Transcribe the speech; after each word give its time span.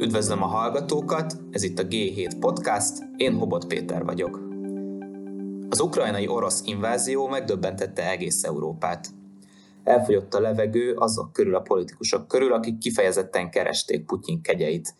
Üdvözlöm 0.00 0.42
a 0.42 0.46
hallgatókat, 0.46 1.36
ez 1.50 1.62
itt 1.62 1.78
a 1.78 1.86
G7 1.86 2.32
Podcast, 2.38 2.92
én 3.16 3.34
Hobot 3.34 3.66
Péter 3.66 4.04
vagyok. 4.04 4.40
Az 5.68 5.80
ukrajnai 5.80 6.28
orosz 6.28 6.62
invázió 6.64 7.28
megdöbbentette 7.28 8.10
egész 8.10 8.44
Európát. 8.44 9.08
Elfogyott 9.84 10.34
a 10.34 10.40
levegő 10.40 10.94
azok 10.94 11.32
körül 11.32 11.54
a 11.54 11.60
politikusok 11.60 12.28
körül, 12.28 12.52
akik 12.52 12.78
kifejezetten 12.78 13.50
keresték 13.50 14.06
Putyin 14.06 14.42
kegyeit. 14.42 14.94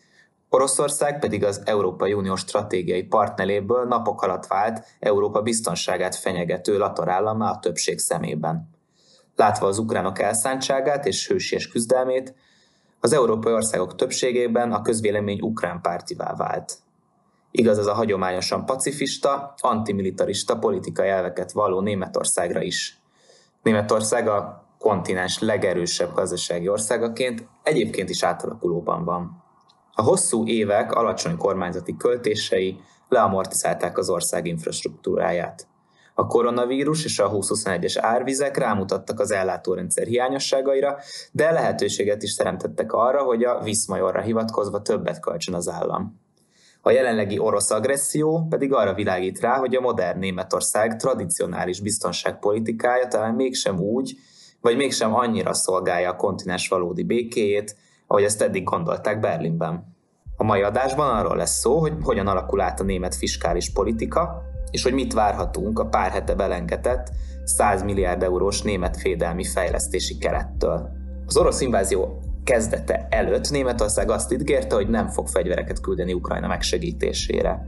Oroszország 0.49 1.19
pedig 1.19 1.43
az 1.43 1.61
Európai 1.65 2.13
Unió 2.13 2.35
stratégiai 2.35 3.03
partneréből 3.03 3.85
napok 3.85 4.21
alatt 4.21 4.47
vált 4.47 4.85
Európa 4.99 5.41
biztonságát 5.41 6.15
fenyegető 6.15 6.77
latorállammá 6.77 7.51
a 7.51 7.59
többség 7.59 7.99
szemében. 7.99 8.69
Látva 9.35 9.67
az 9.67 9.77
ukránok 9.77 10.19
elszántságát 10.19 11.05
és 11.05 11.27
hősies 11.27 11.67
küzdelmét, 11.67 12.33
az 13.03 13.13
európai 13.13 13.53
országok 13.53 13.95
többségében 13.95 14.71
a 14.71 14.81
közvélemény 14.81 15.41
ukrán 15.41 15.81
pártivá 15.81 16.35
vált. 16.35 16.77
Igaz 17.51 17.77
ez 17.77 17.85
a 17.85 17.93
hagyományosan 17.93 18.65
pacifista, 18.65 19.53
antimilitarista 19.57 20.57
politikai 20.57 21.07
elveket 21.07 21.51
valló 21.51 21.79
Németországra 21.79 22.61
is. 22.61 23.01
Németország 23.61 24.27
a 24.27 24.65
kontinens 24.79 25.39
legerősebb 25.39 26.13
gazdasági 26.13 26.67
országaként 26.67 27.47
egyébként 27.63 28.09
is 28.09 28.23
átalakulóban 28.23 29.05
van. 29.05 29.43
A 29.93 30.01
hosszú 30.01 30.47
évek 30.47 30.91
alacsony 30.91 31.37
kormányzati 31.37 31.97
költései 31.97 32.79
leamortizálták 33.09 33.97
az 33.97 34.09
ország 34.09 34.45
infrastruktúráját. 34.45 35.67
A 36.21 36.27
koronavírus 36.27 37.05
és 37.05 37.19
a 37.19 37.31
2021-es 37.31 37.97
árvizek 37.99 38.57
rámutattak 38.57 39.19
az 39.19 39.31
ellátórendszer 39.31 40.07
hiányosságaira, 40.07 40.97
de 41.31 41.51
lehetőséget 41.51 42.23
is 42.23 42.35
teremtettek 42.35 42.93
arra, 42.93 43.23
hogy 43.23 43.43
a 43.43 43.61
Viszmajorra 43.63 44.21
hivatkozva 44.21 44.81
többet 44.81 45.19
kölcsön 45.19 45.53
az 45.53 45.69
állam. 45.69 46.19
A 46.81 46.91
jelenlegi 46.91 47.39
orosz 47.39 47.71
agresszió 47.71 48.45
pedig 48.49 48.73
arra 48.73 48.93
világít 48.93 49.39
rá, 49.39 49.57
hogy 49.57 49.75
a 49.75 49.81
modern 49.81 50.19
Németország 50.19 50.95
tradicionális 50.95 51.81
biztonságpolitikája 51.81 53.07
talán 53.07 53.33
mégsem 53.33 53.79
úgy, 53.79 54.15
vagy 54.59 54.75
mégsem 54.75 55.15
annyira 55.15 55.53
szolgálja 55.53 56.09
a 56.09 56.15
kontinens 56.15 56.67
valódi 56.67 57.03
békéjét, 57.03 57.75
ahogy 58.07 58.23
ezt 58.23 58.41
eddig 58.41 58.63
gondolták 58.63 59.19
Berlinben. 59.19 59.95
A 60.37 60.43
mai 60.43 60.61
adásban 60.61 61.15
arról 61.15 61.35
lesz 61.35 61.59
szó, 61.59 61.79
hogy 61.79 61.93
hogyan 62.01 62.27
alakul 62.27 62.61
át 62.61 62.79
a 62.79 62.83
német 62.83 63.15
fiskális 63.15 63.71
politika, 63.71 64.49
és 64.71 64.83
hogy 64.83 64.93
mit 64.93 65.13
várhatunk 65.13 65.79
a 65.79 65.85
pár 65.85 66.11
hete 66.11 66.35
belengetett 66.35 67.11
100 67.43 67.83
milliárd 67.83 68.23
eurós 68.23 68.61
német 68.61 68.97
fédelmi 68.97 69.43
fejlesztési 69.43 70.17
kerettől. 70.17 70.89
Az 71.25 71.37
orosz 71.37 71.61
invázió 71.61 72.19
kezdete 72.43 73.07
előtt 73.09 73.49
Németország 73.49 74.09
azt 74.09 74.33
ígérte, 74.33 74.75
hogy 74.75 74.89
nem 74.89 75.07
fog 75.07 75.27
fegyvereket 75.27 75.81
küldeni 75.81 76.13
Ukrajna 76.13 76.47
megsegítésére. 76.47 77.65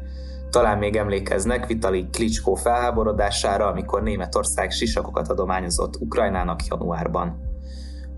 Talán 0.50 0.78
még 0.78 0.96
emlékeznek 0.96 1.68
Vitali 1.68 2.08
Klitschko 2.12 2.54
felháborodására, 2.54 3.68
amikor 3.68 4.04
Németország 4.04 4.72
sisakokat 4.72 5.28
adományozott 5.28 5.96
Ukrajnának 6.00 6.66
januárban. 6.66 7.52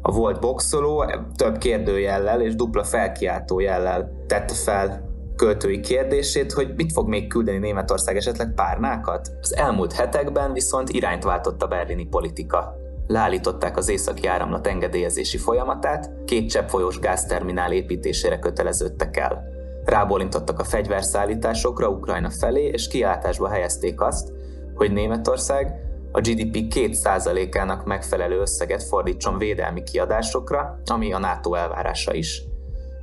A 0.01 0.11
volt 0.11 0.39
boxoló 0.39 1.05
több 1.35 1.57
kérdőjellel 1.57 2.41
és 2.41 2.55
dupla 2.55 2.83
felkiáltó 2.83 3.59
jellel 3.59 4.11
tette 4.27 4.53
fel 4.53 5.04
költői 5.35 5.79
kérdését, 5.79 6.51
hogy 6.51 6.73
mit 6.75 6.91
fog 6.91 7.07
még 7.07 7.27
küldeni 7.27 7.57
Németország 7.57 8.17
esetleg 8.17 8.53
párnákat? 8.55 9.31
Az 9.41 9.55
elmúlt 9.55 9.93
hetekben 9.93 10.53
viszont 10.53 10.89
irányt 10.89 11.23
váltott 11.23 11.61
a 11.61 11.67
berlini 11.67 12.05
politika. 12.05 12.75
Leállították 13.07 13.77
az 13.77 13.89
északi 13.89 14.27
áramlat 14.27 14.67
engedélyezési 14.67 15.37
folyamatát, 15.37 16.11
két 16.25 16.49
cseppfolyós 16.49 16.99
gázterminál 16.99 17.71
építésére 17.71 18.39
köteleződtek 18.39 19.17
el. 19.17 19.43
Rábólintottak 19.85 20.59
a 20.59 20.63
fegyverszállításokra 20.63 21.89
Ukrajna 21.89 22.29
felé, 22.29 22.65
és 22.65 22.87
kiáltásba 22.87 23.49
helyezték 23.49 24.01
azt, 24.01 24.31
hogy 24.75 24.91
Németország 24.91 25.73
a 26.11 26.19
GDP 26.19 26.73
2%-ának 26.75 27.85
megfelelő 27.85 28.39
összeget 28.39 28.83
fordítson 28.83 29.37
védelmi 29.37 29.83
kiadásokra, 29.83 30.81
ami 30.85 31.13
a 31.13 31.19
NATO 31.19 31.53
elvárása 31.53 32.13
is 32.13 32.43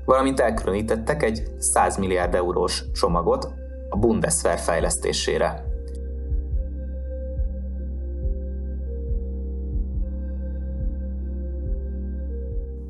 valamint 0.05 0.41
elkülönítettek 0.41 1.23
egy 1.23 1.43
100 1.59 1.97
milliárd 1.97 2.35
eurós 2.35 2.85
csomagot 2.93 3.55
a 3.89 3.99
Bundeswehr 3.99 4.59
fejlesztésére. 4.59 5.71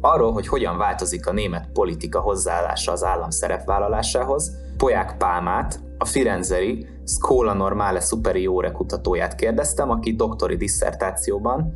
Arról, 0.00 0.32
hogy 0.32 0.48
hogyan 0.48 0.78
változik 0.78 1.26
a 1.26 1.32
német 1.32 1.68
politika 1.72 2.20
hozzáállása 2.20 2.92
az 2.92 3.04
állam 3.04 3.30
szerepvállalásához, 3.30 4.60
Poják 4.76 5.16
Pálmát, 5.16 5.80
a 5.98 6.04
Firenzeri 6.04 6.86
Scola 7.04 7.52
Normale 7.52 8.00
Superiore 8.00 8.70
kutatóját 8.70 9.34
kérdeztem, 9.34 9.90
aki 9.90 10.14
doktori 10.14 10.56
disszertációban 10.56 11.74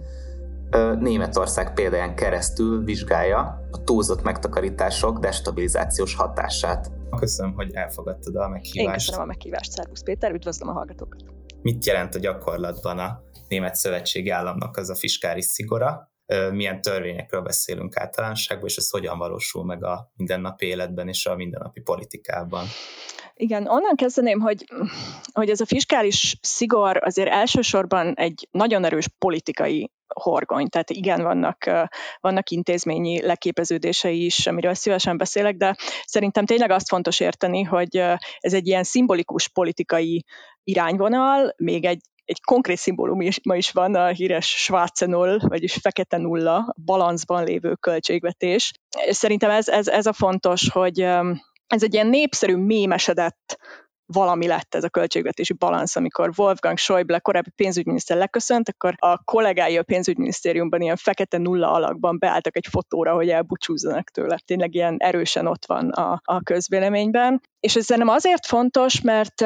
Németország 0.98 1.74
példáján 1.74 2.14
keresztül 2.14 2.84
vizsgálja 2.84 3.66
a 3.70 3.84
túlzott 3.84 4.22
megtakarítások 4.22 5.18
destabilizációs 5.18 6.14
hatását. 6.14 6.90
Köszönöm, 7.16 7.54
hogy 7.54 7.74
elfogadtad 7.74 8.36
a 8.36 8.48
meghívást. 8.48 8.88
Én 8.88 8.92
köszönöm 8.92 9.20
a 9.20 9.24
meghívást, 9.24 9.70
Szervusz 9.70 10.02
Péter, 10.02 10.32
üdvözlöm 10.32 10.68
a 10.68 10.72
hallgatókat. 10.72 11.24
Mit 11.62 11.84
jelent 11.84 12.14
a 12.14 12.18
gyakorlatban 12.18 12.98
a 12.98 13.20
német 13.48 13.74
szövetségi 13.74 14.30
államnak 14.30 14.76
az 14.76 14.90
a 14.90 14.94
fiskális 14.94 15.44
szigora? 15.44 16.10
Milyen 16.52 16.80
törvényekről 16.80 17.40
beszélünk 17.40 17.96
általánosságban, 17.96 18.68
és 18.68 18.76
ez 18.76 18.90
hogyan 18.90 19.18
valósul 19.18 19.64
meg 19.64 19.84
a 19.84 20.12
mindennapi 20.16 20.66
életben 20.66 21.08
és 21.08 21.26
a 21.26 21.36
mindennapi 21.36 21.80
politikában? 21.80 22.64
Igen, 23.34 23.66
onnan 23.68 23.96
kezdeném, 23.96 24.40
hogy, 24.40 24.64
hogy 25.32 25.50
ez 25.50 25.60
a 25.60 25.66
fiskális 25.66 26.38
szigor 26.40 27.00
azért 27.04 27.28
elsősorban 27.28 28.14
egy 28.14 28.48
nagyon 28.50 28.84
erős 28.84 29.08
politikai 29.18 29.90
horgony. 30.14 30.68
Tehát 30.68 30.90
igen, 30.90 31.22
vannak, 31.22 31.70
vannak 32.20 32.50
intézményi 32.50 33.22
leképeződései 33.22 34.24
is, 34.24 34.46
amiről 34.46 34.74
szívesen 34.74 35.16
beszélek, 35.16 35.56
de 35.56 35.76
szerintem 36.04 36.46
tényleg 36.46 36.70
azt 36.70 36.88
fontos 36.88 37.20
érteni, 37.20 37.62
hogy 37.62 37.96
ez 38.38 38.54
egy 38.54 38.66
ilyen 38.66 38.84
szimbolikus 38.84 39.48
politikai 39.48 40.24
irányvonal, 40.64 41.54
még 41.56 41.84
egy 41.84 42.00
egy 42.26 42.40
konkrét 42.40 42.76
szimbólum 42.76 43.20
is, 43.20 43.40
ma 43.42 43.56
is 43.56 43.70
van, 43.70 43.94
a 43.94 44.06
híres 44.06 44.46
Schwarze 44.46 45.06
Null, 45.06 45.38
vagyis 45.40 45.74
fekete 45.74 46.16
nulla, 46.16 46.74
balanszban 46.84 47.44
lévő 47.44 47.74
költségvetés. 47.74 48.72
Szerintem 49.08 49.50
ez, 49.50 49.68
ez, 49.68 49.88
ez 49.88 50.06
a 50.06 50.12
fontos, 50.12 50.70
hogy 50.70 51.00
ez 51.66 51.82
egy 51.82 51.94
ilyen 51.94 52.06
népszerű 52.06 52.56
mémesedett 52.56 53.58
valami 54.06 54.46
lett 54.46 54.74
ez 54.74 54.84
a 54.84 54.88
költségvetési 54.88 55.52
balansz, 55.52 55.96
amikor 55.96 56.32
Wolfgang 56.36 56.78
Schäuble, 56.78 57.18
korábbi 57.18 57.50
pénzügyminiszter 57.50 58.16
leköszönt, 58.16 58.68
akkor 58.68 58.94
a 58.98 59.24
kollégái 59.24 59.76
a 59.76 59.82
pénzügyminisztériumban 59.82 60.80
ilyen 60.80 60.96
fekete 60.96 61.38
nulla 61.38 61.72
alakban 61.72 62.18
beálltak 62.18 62.56
egy 62.56 62.66
fotóra, 62.70 63.14
hogy 63.14 63.28
elbúcsúzzanak 63.28 64.10
tőle. 64.10 64.38
Tényleg 64.44 64.74
ilyen 64.74 64.96
erősen 64.98 65.46
ott 65.46 65.66
van 65.66 65.88
a, 65.90 66.20
a 66.24 66.42
közvéleményben. 66.42 67.40
És 67.60 67.76
ez 67.76 67.84
szerintem 67.84 68.14
azért 68.14 68.46
fontos, 68.46 69.00
mert 69.00 69.44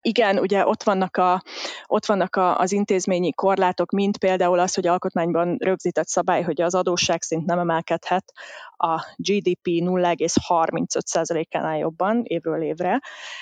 igen, 0.00 0.38
ugye 0.38 0.66
ott 0.66 0.82
vannak, 0.82 1.16
a, 1.16 1.42
ott 1.86 2.06
vannak 2.06 2.36
a, 2.36 2.58
az 2.58 2.72
intézményi 2.72 3.32
korlátok, 3.32 3.90
mint 3.90 4.18
például 4.18 4.58
az, 4.58 4.74
hogy 4.74 4.86
alkotmányban 4.86 5.56
rögzített 5.58 6.06
szabály, 6.06 6.42
hogy 6.42 6.60
az 6.60 6.74
adósságszint 6.74 7.46
nem 7.46 7.58
emelkedhet 7.58 8.32
a 8.76 9.06
GDP 9.16 9.66
0,35%-ánál 9.66 11.78
jobban 11.78 12.22
évről 12.24 12.62
évre, 12.62 13.00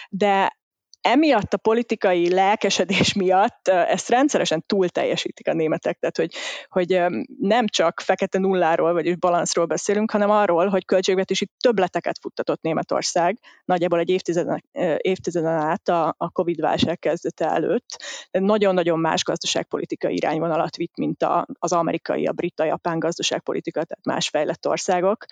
de 0.08 0.56
emiatt 1.00 1.52
a 1.52 1.56
politikai 1.56 2.32
lelkesedés 2.32 3.12
miatt 3.12 3.68
ezt 3.68 4.08
rendszeresen 4.08 4.64
túl 4.66 4.88
teljesítik 4.88 5.48
a 5.48 5.52
németek, 5.52 5.98
tehát 5.98 6.16
hogy, 6.16 6.34
hogy 6.68 7.02
nem 7.40 7.66
csak 7.66 8.00
fekete 8.00 8.38
nulláról, 8.38 8.92
vagyis 8.92 9.16
balanszról 9.16 9.66
beszélünk, 9.66 10.10
hanem 10.10 10.30
arról, 10.30 10.68
hogy 10.68 10.84
költségvetési 10.84 11.48
többleteket 11.58 12.18
futtatott 12.20 12.62
Németország, 12.62 13.38
nagyjából 13.64 13.98
egy 13.98 14.08
évtizeden, 14.08 14.64
évtizeden 14.96 15.52
át 15.52 15.88
a, 15.88 16.14
a 16.18 16.30
Covid-válság 16.30 16.98
kezdete 16.98 17.50
előtt. 17.50 18.02
Nagyon-nagyon 18.30 18.98
más 18.98 19.24
gazdaságpolitikai 19.24 20.14
irányvonalat 20.14 20.76
vitt, 20.76 20.96
mint 20.96 21.22
a, 21.22 21.46
az 21.58 21.72
amerikai, 21.72 22.26
a 22.26 22.32
brit, 22.32 22.60
a 22.60 22.64
japán 22.64 22.98
gazdaságpolitika, 22.98 23.84
tehát 23.84 24.04
más 24.04 24.28
fejlett 24.28 24.66
országok. 24.66 25.24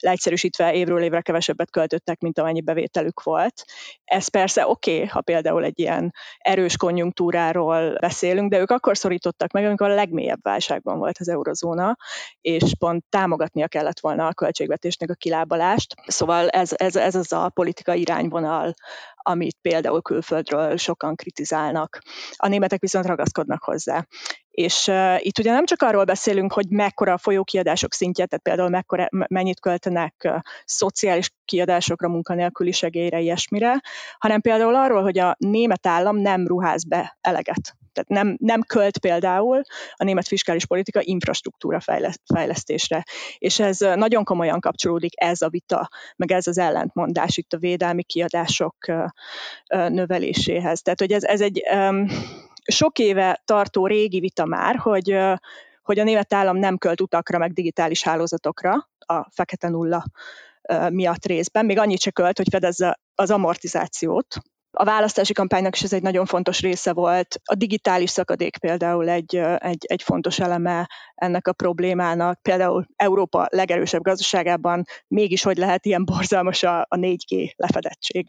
Leegyszerűsítve 0.00 0.74
évről 0.74 1.02
évre 1.02 1.20
kevesebbet 1.20 1.70
költöttek, 1.70 2.20
mint 2.20 2.38
amennyi 2.38 2.60
bevételük 2.60 3.22
volt. 3.22 3.64
Ez 4.04 4.28
persze 4.28 4.68
oké, 4.68 4.94
okay, 4.94 5.07
ha 5.08 5.20
például 5.20 5.64
egy 5.64 5.78
ilyen 5.78 6.14
erős 6.38 6.76
konjunktúráról 6.76 7.98
beszélünk, 8.00 8.50
de 8.50 8.58
ők 8.58 8.70
akkor 8.70 8.96
szorítottak 8.96 9.52
meg, 9.52 9.64
amikor 9.64 9.90
a 9.90 9.94
legmélyebb 9.94 10.42
válságban 10.42 10.98
volt 10.98 11.18
az 11.18 11.28
eurozóna, 11.28 11.96
és 12.40 12.62
pont 12.78 13.04
támogatnia 13.08 13.68
kellett 13.68 14.00
volna 14.00 14.26
a 14.26 14.34
költségvetésnek 14.34 15.10
a 15.10 15.14
kilábalást. 15.14 15.94
Szóval 16.06 16.48
ez, 16.48 16.70
ez, 16.76 16.96
ez 16.96 17.14
az 17.14 17.32
a 17.32 17.50
politikai 17.54 18.00
irányvonal, 18.00 18.74
amit 19.22 19.56
például 19.62 20.02
külföldről 20.02 20.76
sokan 20.76 21.14
kritizálnak. 21.14 21.98
A 22.36 22.48
németek 22.48 22.80
viszont 22.80 23.06
ragaszkodnak 23.06 23.62
hozzá. 23.62 24.06
És 24.50 24.86
uh, 24.86 25.24
itt 25.26 25.38
ugye 25.38 25.52
nem 25.52 25.64
csak 25.64 25.82
arról 25.82 26.04
beszélünk, 26.04 26.52
hogy 26.52 26.68
mekkora 26.68 27.12
a 27.12 27.18
folyókiadások 27.18 27.92
szintje, 27.92 28.26
tehát 28.26 28.44
például 28.44 28.68
mekkora, 28.68 29.08
mennyit 29.10 29.60
költenek 29.60 30.14
uh, 30.24 30.36
szociális 30.64 31.30
kiadásokra, 31.44 32.08
munkanélküli 32.08 32.72
segélyre, 32.72 33.20
ilyesmire, 33.20 33.80
hanem 34.18 34.40
például 34.40 34.74
arról, 34.74 35.02
hogy 35.02 35.18
a 35.18 35.36
német 35.38 35.86
állam 35.86 36.16
nem 36.16 36.46
ruház 36.46 36.84
be 36.84 37.18
eleget. 37.20 37.76
Tehát 38.04 38.24
nem, 38.24 38.36
nem 38.40 38.62
költ 38.62 38.98
például 38.98 39.62
a 39.94 40.04
német 40.04 40.26
fiskális 40.26 40.66
politika 40.66 41.00
infrastruktúra 41.02 41.80
fejlesztésre. 42.34 43.04
És 43.38 43.58
ez 43.58 43.78
nagyon 43.78 44.24
komolyan 44.24 44.60
kapcsolódik 44.60 45.12
ez 45.20 45.42
a 45.42 45.48
vita, 45.48 45.88
meg 46.16 46.32
ez 46.32 46.46
az 46.46 46.58
ellentmondás 46.58 47.36
itt 47.36 47.52
a 47.52 47.58
védelmi 47.58 48.02
kiadások 48.02 48.76
növeléséhez. 49.68 50.82
Tehát, 50.82 51.00
hogy 51.00 51.12
ez, 51.12 51.24
ez 51.24 51.40
egy 51.40 51.62
sok 52.64 52.98
éve 52.98 53.42
tartó 53.44 53.86
régi 53.86 54.20
vita 54.20 54.44
már, 54.44 54.76
hogy, 54.76 55.18
hogy 55.82 55.98
a 55.98 56.04
német 56.04 56.34
állam 56.34 56.56
nem 56.56 56.78
költ 56.78 57.00
utakra, 57.00 57.38
meg 57.38 57.52
digitális 57.52 58.02
hálózatokra, 58.02 58.88
a 58.98 59.30
fekete 59.30 59.68
nulla 59.68 60.04
miatt 60.88 61.26
részben, 61.26 61.64
még 61.64 61.78
annyit 61.78 62.00
se 62.00 62.10
költ, 62.10 62.36
hogy 62.36 62.48
fedezze 62.50 63.00
az 63.14 63.30
amortizációt, 63.30 64.36
a 64.80 64.84
választási 64.84 65.32
kampánynak 65.32 65.74
is 65.74 65.82
ez 65.82 65.92
egy 65.92 66.02
nagyon 66.02 66.26
fontos 66.26 66.60
része 66.60 66.92
volt. 66.92 67.40
A 67.44 67.54
digitális 67.54 68.10
szakadék 68.10 68.58
például 68.58 69.08
egy, 69.08 69.36
egy, 69.58 69.84
egy 69.86 70.02
fontos 70.02 70.38
eleme 70.38 70.90
ennek 71.14 71.46
a 71.46 71.52
problémának. 71.52 72.42
Például 72.42 72.86
Európa 72.96 73.46
legerősebb 73.50 74.02
gazdaságában 74.02 74.84
mégis 75.08 75.42
hogy 75.42 75.56
lehet 75.56 75.86
ilyen 75.86 76.04
borzalmas 76.04 76.62
a, 76.62 76.80
a 76.80 76.96
4G 76.96 77.52
lefedettség 77.56 78.26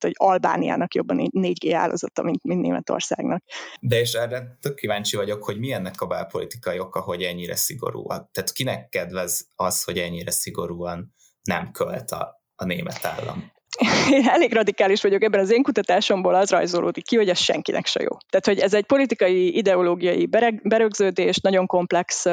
hogy 0.00 0.12
Albániának 0.16 0.94
jobban 0.94 1.28
4G 1.30 1.72
állazata, 1.74 2.22
mint, 2.22 2.42
mint 2.42 2.60
Németországnak. 2.60 3.42
De 3.80 4.00
és 4.00 4.12
erre 4.12 4.56
tök 4.60 4.74
kíváncsi 4.74 5.16
vagyok, 5.16 5.44
hogy 5.44 5.58
mi 5.58 5.72
ennek 5.72 6.00
a 6.00 6.06
belpolitikai 6.06 6.78
oka, 6.78 7.00
hogy 7.00 7.22
ennyire 7.22 7.56
szigorú. 7.56 8.06
Tehát 8.06 8.52
kinek 8.52 8.88
kedvez 8.88 9.48
az, 9.54 9.84
hogy 9.84 9.98
ennyire 9.98 10.30
szigorúan 10.30 11.14
nem 11.42 11.70
költ 11.70 12.10
a, 12.10 12.42
a 12.56 12.64
német 12.64 13.04
állam? 13.04 13.52
én 14.16 14.28
elég 14.28 14.52
radikális 14.52 15.02
vagyok 15.02 15.22
ebben 15.22 15.40
az 15.40 15.50
én 15.50 15.62
kutatásomból, 15.62 16.34
az 16.34 16.50
rajzolódik 16.50 17.06
ki, 17.06 17.16
hogy 17.16 17.28
ez 17.28 17.38
senkinek 17.38 17.86
se 17.86 18.02
jó. 18.02 18.16
Tehát, 18.30 18.46
hogy 18.46 18.58
ez 18.58 18.74
egy 18.74 18.84
politikai, 18.84 19.56
ideológiai 19.56 20.26
berögződés, 20.62 21.38
nagyon 21.38 21.66
komplex 21.66 22.24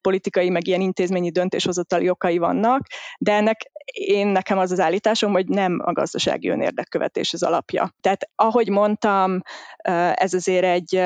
politikai, 0.00 0.50
meg 0.50 0.66
ilyen 0.66 0.80
intézményi 0.80 1.30
döntéshozatali 1.30 2.10
okai 2.10 2.38
vannak, 2.38 2.86
de 3.18 3.32
ennek 3.32 3.60
én 3.92 4.26
nekem 4.26 4.58
az 4.58 4.72
az 4.72 4.80
állításom, 4.80 5.32
hogy 5.32 5.48
nem 5.48 5.80
a 5.84 5.92
gazdasági 5.92 6.48
önérdekkövetés 6.48 7.32
az 7.32 7.42
alapja. 7.42 7.94
Tehát 8.00 8.30
ahogy 8.34 8.68
mondtam, 8.68 9.40
ez 10.14 10.34
azért 10.34 10.64
egy 10.64 11.02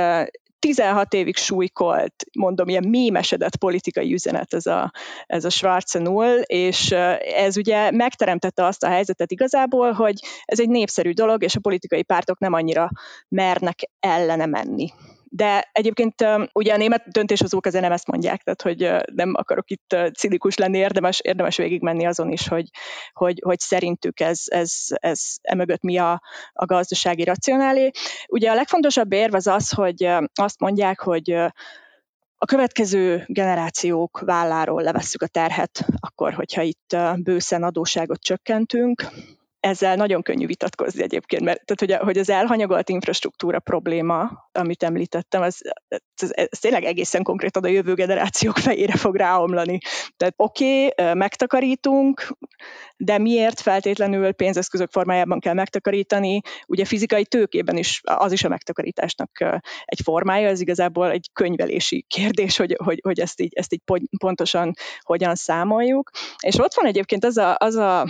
16 0.61 1.15
évig 1.15 1.37
súlykolt, 1.37 2.15
mondom, 2.39 2.69
ilyen 2.69 2.89
mémesedett 2.89 3.57
politikai 3.57 4.13
üzenet 4.13 4.55
ez 4.55 4.67
a, 4.67 4.93
ez 5.27 5.45
a 5.45 5.51
Schwarze 5.51 5.99
Null, 5.99 6.41
és 6.41 6.91
ez 7.21 7.57
ugye 7.57 7.91
megteremtette 7.91 8.65
azt 8.65 8.83
a 8.83 8.89
helyzetet 8.89 9.33
igazából, 9.33 9.93
hogy 9.93 10.15
ez 10.45 10.61
egy 10.61 10.69
népszerű 10.69 11.13
dolog, 11.13 11.43
és 11.43 11.57
a 11.57 11.61
politikai 11.61 12.03
pártok 12.03 12.39
nem 12.39 12.53
annyira 12.53 12.91
mernek 13.29 13.79
ellene 14.01 14.47
menni. 14.47 14.93
De 15.33 15.69
egyébként 15.73 16.25
ugye 16.53 16.73
a 16.73 16.77
német 16.77 17.09
döntéshozók 17.09 17.67
azért 17.67 17.83
nem 17.83 17.93
ezt 17.93 18.07
mondják, 18.07 18.43
tehát 18.43 18.63
hogy 18.63 19.11
nem 19.15 19.33
akarok 19.35 19.71
itt 19.71 19.97
cinikus 20.15 20.57
lenni, 20.57 20.79
érdemes, 20.79 21.21
érdemes 21.21 21.57
végigmenni 21.57 22.07
azon 22.07 22.31
is, 22.31 22.49
hogy, 22.49 22.69
hogy, 23.13 23.41
hogy 23.45 23.59
szerintük 23.59 24.21
ez, 24.21 24.43
ez, 24.45 24.73
ez 24.89 25.21
emögött 25.43 25.83
mi 25.83 25.99
a, 25.99 26.23
a 26.53 26.65
gazdasági 26.65 27.25
racionálé. 27.25 27.91
Ugye 28.29 28.51
a 28.51 28.55
legfontosabb 28.55 29.13
érv 29.13 29.35
az 29.35 29.47
az, 29.47 29.71
hogy 29.71 30.09
azt 30.35 30.61
mondják, 30.61 31.01
hogy 31.01 31.31
a 32.43 32.47
következő 32.47 33.25
generációk 33.27 34.21
válláról 34.25 34.83
levesszük 34.83 35.23
a 35.23 35.27
terhet, 35.27 35.85
akkor, 36.01 36.33
hogyha 36.33 36.63
itt 36.63 36.97
bőszen 37.17 37.63
adóságot 37.63 38.21
csökkentünk, 38.21 39.07
ezzel 39.61 39.97
nagyon 39.97 40.23
könnyű 40.23 40.47
vitatkozni 40.47 41.03
egyébként, 41.03 41.43
mert 41.43 41.65
tehát, 41.65 41.99
hogy, 41.99 42.07
hogy 42.07 42.19
az 42.19 42.31
elhanyagolt 42.31 42.89
infrastruktúra 42.89 43.59
probléma, 43.59 44.49
amit 44.53 44.83
említettem, 44.83 45.43
az, 45.43 45.61
az, 46.23 46.37
ez 46.37 46.59
tényleg 46.59 46.85
egészen 46.85 47.23
konkrétan 47.23 47.65
a 47.65 47.69
jövő 47.69 47.95
generációk 47.95 48.59
fejére 48.59 48.97
fog 48.97 49.17
ráomlani. 49.17 49.79
Tehát 50.17 50.35
oké, 50.37 50.87
okay, 50.87 51.15
megtakarítunk, 51.15 52.37
de 52.97 53.19
miért 53.19 53.61
feltétlenül 53.61 54.33
pénzeszközök 54.33 54.91
formájában 54.91 55.41
kell 55.41 55.55
megtakarítani? 55.55 56.41
Ugye 56.67 56.85
fizikai 56.85 57.25
tőkében 57.25 57.77
is 57.77 58.01
az 58.05 58.33
is 58.33 58.45
a 58.45 58.49
megtakarításnak 58.49 59.31
egy 59.85 60.01
formája, 60.05 60.49
ez 60.49 60.61
igazából 60.61 61.11
egy 61.11 61.31
könyvelési 61.33 62.05
kérdés, 62.09 62.57
hogy, 62.57 62.77
hogy, 62.85 63.01
hogy 63.03 63.21
ezt, 63.21 63.41
így, 63.41 63.53
ezt 63.55 63.73
így 63.73 63.83
pontosan 64.19 64.73
hogyan 65.01 65.35
számoljuk. 65.35 66.11
És 66.39 66.59
ott 66.59 66.75
van 66.75 66.87
egyébként 66.87 67.25
az 67.25 67.37
a, 67.37 67.57
az 67.59 67.75
a 67.75 68.07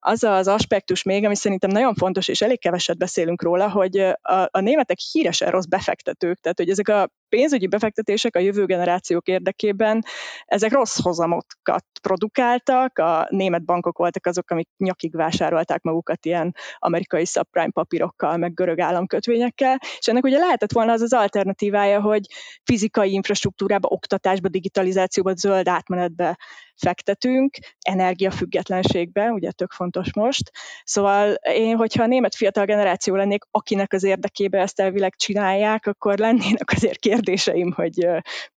az 0.00 0.22
az 0.22 0.48
aspektus 0.48 1.02
még, 1.02 1.24
ami 1.24 1.36
szerintem 1.36 1.70
nagyon 1.70 1.94
fontos, 1.94 2.28
és 2.28 2.40
elég 2.40 2.60
keveset 2.60 2.98
beszélünk 2.98 3.42
róla, 3.42 3.70
hogy 3.70 3.96
a, 4.20 4.48
a 4.50 4.60
németek 4.60 4.98
híresen 4.98 5.50
rossz 5.50 5.64
befektetők, 5.64 6.38
tehát 6.40 6.58
hogy 6.58 6.70
ezek 6.70 6.88
a 6.88 7.08
pénzügyi 7.28 7.66
befektetések 7.66 8.36
a 8.36 8.38
jövő 8.38 8.64
generációk 8.64 9.28
érdekében, 9.28 10.04
ezek 10.44 10.72
rossz 10.72 11.00
hozamokat 11.02 11.84
produkáltak, 12.02 12.98
a 12.98 13.26
német 13.30 13.64
bankok 13.64 13.98
voltak 13.98 14.26
azok, 14.26 14.50
amik 14.50 14.68
nyakig 14.76 15.16
vásárolták 15.16 15.82
magukat 15.82 16.26
ilyen 16.26 16.54
amerikai 16.78 17.24
subprime 17.24 17.70
papírokkal, 17.70 18.36
meg 18.36 18.54
görög 18.54 18.80
államkötvényekkel, 18.80 19.78
és 19.98 20.08
ennek 20.08 20.24
ugye 20.24 20.38
lehetett 20.38 20.72
volna 20.72 20.92
az 20.92 21.00
az 21.00 21.12
alternatívája, 21.12 22.00
hogy 22.00 22.26
fizikai 22.64 23.12
infrastruktúrába, 23.12 23.88
oktatásba, 23.90 24.48
digitalizációba, 24.48 25.34
zöld 25.34 25.68
átmenetbe 25.68 26.38
fektetünk, 26.80 27.56
energiafüggetlenségbe, 27.80 29.30
ugye 29.30 29.50
tök 29.50 29.72
fontos 29.72 30.14
most. 30.14 30.50
Szóval 30.84 31.32
én, 31.34 31.76
hogyha 31.76 32.02
a 32.02 32.06
német 32.06 32.34
fiatal 32.34 32.64
generáció 32.64 33.14
lennék, 33.14 33.44
akinek 33.50 33.92
az 33.92 34.02
érdekébe 34.02 34.58
ezt 34.58 34.80
elvileg 34.80 35.14
csinálják, 35.16 35.86
akkor 35.86 36.18
lennének 36.18 36.70
azért 36.76 36.98
kérdéseim, 36.98 37.72
hogy 37.72 38.06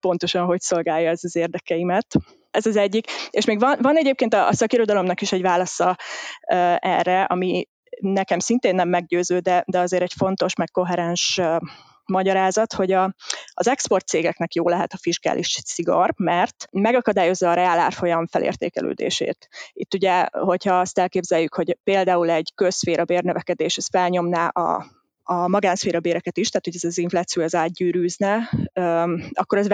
pontosan 0.00 0.44
hogy 0.44 0.60
szolgálja 0.60 1.10
ez 1.10 1.20
az 1.22 1.36
érdekeimet. 1.36 2.06
Ez 2.50 2.66
az 2.66 2.76
egyik. 2.76 3.06
És 3.30 3.44
még 3.44 3.58
van, 3.60 3.78
van 3.80 3.96
egyébként 3.96 4.34
a, 4.34 4.48
a 4.48 4.52
szakirodalomnak 4.52 5.20
is 5.20 5.32
egy 5.32 5.42
válasza 5.42 5.96
erre, 6.78 7.22
ami 7.22 7.68
nekem 8.00 8.38
szintén 8.38 8.74
nem 8.74 8.88
meggyőző, 8.88 9.38
de, 9.38 9.64
de 9.66 9.78
azért 9.78 10.02
egy 10.02 10.12
fontos, 10.16 10.54
meg 10.54 10.70
koherens 10.70 11.40
magyarázat, 12.04 12.72
hogy 12.72 12.92
a, 12.92 13.14
az 13.52 13.68
export 13.68 14.06
cégeknek 14.06 14.54
jó 14.54 14.68
lehet 14.68 14.92
a 14.92 14.98
fiskális 15.00 15.60
szigor, 15.64 16.12
mert 16.16 16.66
megakadályozza 16.70 17.50
a 17.50 17.54
reál 17.54 17.78
árfolyam 17.78 18.26
felértékelődését. 18.26 19.48
Itt 19.72 19.94
ugye, 19.94 20.26
hogyha 20.30 20.80
azt 20.80 20.98
elképzeljük, 20.98 21.54
hogy 21.54 21.78
például 21.84 22.30
egy 22.30 22.52
közféra 22.54 23.04
bérnövekedés, 23.04 23.76
ez 23.76 23.88
felnyomná 23.88 24.46
a 24.46 24.86
a 25.24 25.48
magánszféra 25.48 26.00
béreket 26.00 26.36
is, 26.36 26.48
tehát 26.48 26.64
hogy 26.64 26.74
ez 26.74 26.84
az 26.84 26.98
infláció 26.98 27.42
az 27.42 27.54
átgyűrűzne, 27.54 28.50
akkor 29.32 29.58
ez 29.58 29.68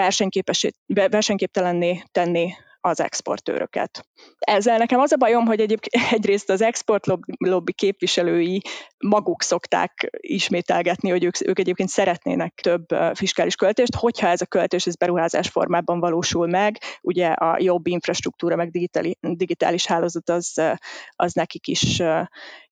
versenyképtelenné 0.87 2.03
tenni 2.13 2.53
az 2.89 3.01
exportőröket. 3.01 4.09
Ezzel 4.39 4.79
nekem 4.79 5.01
az 5.01 5.13
a 5.13 5.17
bajom, 5.17 5.45
hogy 5.47 5.61
egyébként 5.61 6.05
egyrészt 6.17 6.51
az 6.51 6.63
exportlobby 6.63 7.73
képviselői 7.73 8.63
maguk 8.99 9.43
szokták 9.43 10.11
ismételgetni, 10.21 11.11
hogy 11.11 11.25
ők, 11.25 11.49
ők 11.49 11.59
egyébként 11.59 11.89
szeretnének 11.89 12.55
több 12.55 12.87
fiskális 13.15 13.55
költést, 13.55 13.95
hogyha 13.95 14.29
ez 14.29 14.41
a 14.41 14.47
költés 14.47 14.87
ez 14.87 14.97
beruházás 14.97 15.49
formában 15.49 16.01
valósul 16.01 16.47
meg, 16.47 16.77
ugye 17.03 17.27
a 17.29 17.57
jobb 17.61 17.87
infrastruktúra, 17.87 18.57
meg 18.57 18.71
digitális, 18.71 19.15
digitális 19.21 19.87
hálózat 19.87 20.29
az, 20.29 20.63
az 21.17 21.33
nekik 21.33 21.67
is 21.67 22.03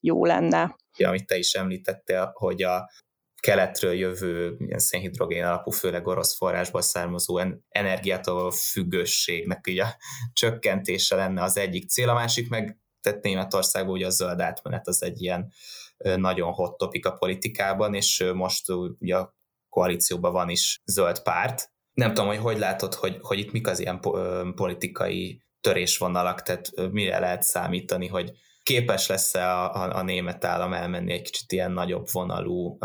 jó 0.00 0.24
lenne. 0.24 0.76
Ja, 0.96 1.08
amit 1.08 1.26
te 1.26 1.36
is 1.36 1.52
említettél, 1.52 2.30
hogy 2.34 2.62
a 2.62 2.90
keletről 3.46 3.92
jövő 3.92 4.56
ilyen 4.58 4.78
szénhidrogén 4.78 5.44
alapú, 5.44 5.70
főleg 5.70 6.06
orosz 6.06 6.36
forrásból 6.36 6.80
származó 6.80 7.40
energiától 7.68 8.50
függőségnek 8.50 9.66
ugye 9.68 9.82
a 9.82 9.96
csökkentése 10.32 11.16
lenne 11.16 11.42
az 11.42 11.56
egyik 11.56 11.88
cél, 11.88 12.08
a 12.08 12.14
másik 12.14 12.48
meg 12.48 12.78
tehát 13.00 13.22
Németországban 13.22 13.94
ugye 13.94 14.06
a 14.06 14.10
zöld 14.10 14.40
átmenet 14.40 14.86
az 14.86 15.02
egy 15.02 15.22
ilyen 15.22 15.52
nagyon 16.16 16.52
hot 16.52 16.76
topic 16.76 17.06
a 17.06 17.12
politikában, 17.12 17.94
és 17.94 18.24
most 18.34 18.70
ugye 18.98 19.16
a 19.16 19.34
koalícióban 19.68 20.32
van 20.32 20.48
is 20.48 20.82
zöld 20.84 21.22
párt. 21.22 21.70
Nem 21.92 22.14
tudom, 22.14 22.26
hogy 22.26 22.38
hogy 22.38 22.58
látod, 22.58 22.94
hogy, 22.94 23.18
hogy 23.20 23.38
itt 23.38 23.52
mik 23.52 23.66
az 23.66 23.78
ilyen 23.78 24.00
politikai 24.54 25.42
törésvonalak, 25.60 26.42
tehát 26.42 26.70
mire 26.90 27.18
lehet 27.18 27.42
számítani, 27.42 28.06
hogy 28.06 28.32
képes 28.62 29.06
lesz-e 29.06 29.50
a, 29.50 29.74
a, 29.74 29.96
a 29.96 30.02
német 30.02 30.44
állam 30.44 30.72
elmenni 30.72 31.12
egy 31.12 31.22
kicsit 31.22 31.52
ilyen 31.52 31.72
nagyobb 31.72 32.06
vonalú 32.12 32.78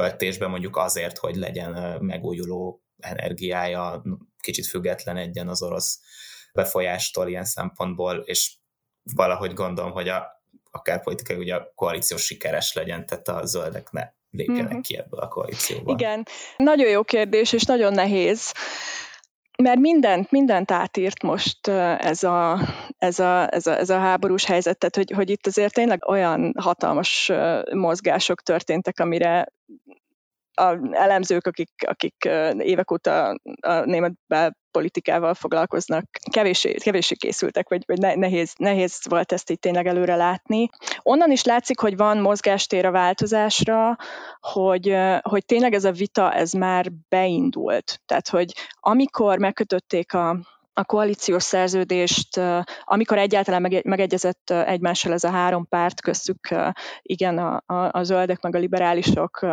költésbe, 0.00 0.46
mondjuk 0.46 0.76
azért, 0.76 1.18
hogy 1.18 1.36
legyen 1.36 2.02
megújuló 2.02 2.82
energiája, 2.98 4.02
kicsit 4.38 4.66
független 4.66 5.16
egyen 5.16 5.48
az 5.48 5.62
orosz 5.62 6.00
befolyástól 6.52 7.28
ilyen 7.28 7.44
szempontból, 7.44 8.16
és 8.16 8.52
valahogy 9.14 9.52
gondolom, 9.52 9.92
hogy 9.92 10.08
a, 10.08 10.42
akár 10.70 11.02
politikai, 11.02 11.36
ugye 11.36 11.54
a 11.54 11.72
koalíció 11.74 12.16
sikeres 12.16 12.72
legyen, 12.72 13.06
tehát 13.06 13.28
a 13.28 13.46
zöldek 13.46 13.90
ne 13.90 14.08
lépjenek 14.30 14.72
mm-hmm. 14.72 14.80
ki 14.80 14.96
ebből 14.96 15.20
a 15.20 15.28
koalícióból. 15.28 15.94
Igen, 15.94 16.26
nagyon 16.56 16.88
jó 16.88 17.02
kérdés, 17.02 17.52
és 17.52 17.64
nagyon 17.64 17.92
nehéz 17.92 18.52
mert 19.62 19.78
mindent, 19.78 20.30
mindent 20.30 20.70
átírt 20.70 21.22
most 21.22 21.68
ez 21.98 22.22
a, 22.22 22.60
ez 22.98 23.18
a, 23.18 23.54
ez 23.54 23.66
a, 23.66 23.78
ez 23.78 23.90
a 23.90 23.98
háborús 23.98 24.44
helyzet, 24.44 24.78
tehát 24.78 24.96
hogy, 24.96 25.10
hogy 25.10 25.30
itt 25.30 25.46
azért 25.46 25.74
tényleg 25.74 26.08
olyan 26.08 26.52
hatalmas 26.58 27.32
mozgások 27.72 28.42
történtek, 28.42 29.00
amire 29.00 29.46
a 30.56 30.78
elemzők, 30.90 31.46
akik, 31.46 31.70
akik 31.86 32.28
évek 32.58 32.90
óta 32.90 33.38
a 33.60 33.84
német 33.84 34.12
politikával 34.70 35.34
foglalkoznak, 35.34 36.04
kevéssé, 36.30 36.72
kevéssé 36.72 37.14
készültek, 37.14 37.68
vagy, 37.68 37.82
vagy 37.86 38.16
nehéz, 38.18 38.52
nehéz 38.56 38.98
volt 39.08 39.32
ezt 39.32 39.50
itt 39.50 39.60
tényleg 39.60 39.86
előre 39.86 40.16
látni. 40.16 40.68
Onnan 41.02 41.30
is 41.30 41.44
látszik, 41.44 41.80
hogy 41.80 41.96
van 41.96 42.18
mozgástér 42.18 42.86
a 42.86 42.90
változásra, 42.90 43.96
hogy, 44.40 44.96
hogy 45.22 45.44
tényleg 45.44 45.74
ez 45.74 45.84
a 45.84 45.92
vita, 45.92 46.32
ez 46.32 46.52
már 46.52 46.92
beindult. 47.08 48.00
Tehát, 48.06 48.28
hogy 48.28 48.52
amikor 48.80 49.38
megkötötték 49.38 50.14
a, 50.14 50.36
a 50.78 50.84
koalíciós 50.84 51.42
szerződést, 51.42 52.40
amikor 52.84 53.18
egyáltalán 53.18 53.82
megegyezett 53.84 54.50
egymással 54.50 55.12
ez 55.12 55.24
a 55.24 55.30
három 55.30 55.68
párt, 55.68 56.00
köztük 56.00 56.48
igen, 57.02 57.38
a, 57.38 57.62
a, 57.66 57.98
a 57.98 58.02
zöldek 58.02 58.40
meg 58.40 58.54
a 58.54 58.58
liberálisok 58.58 59.46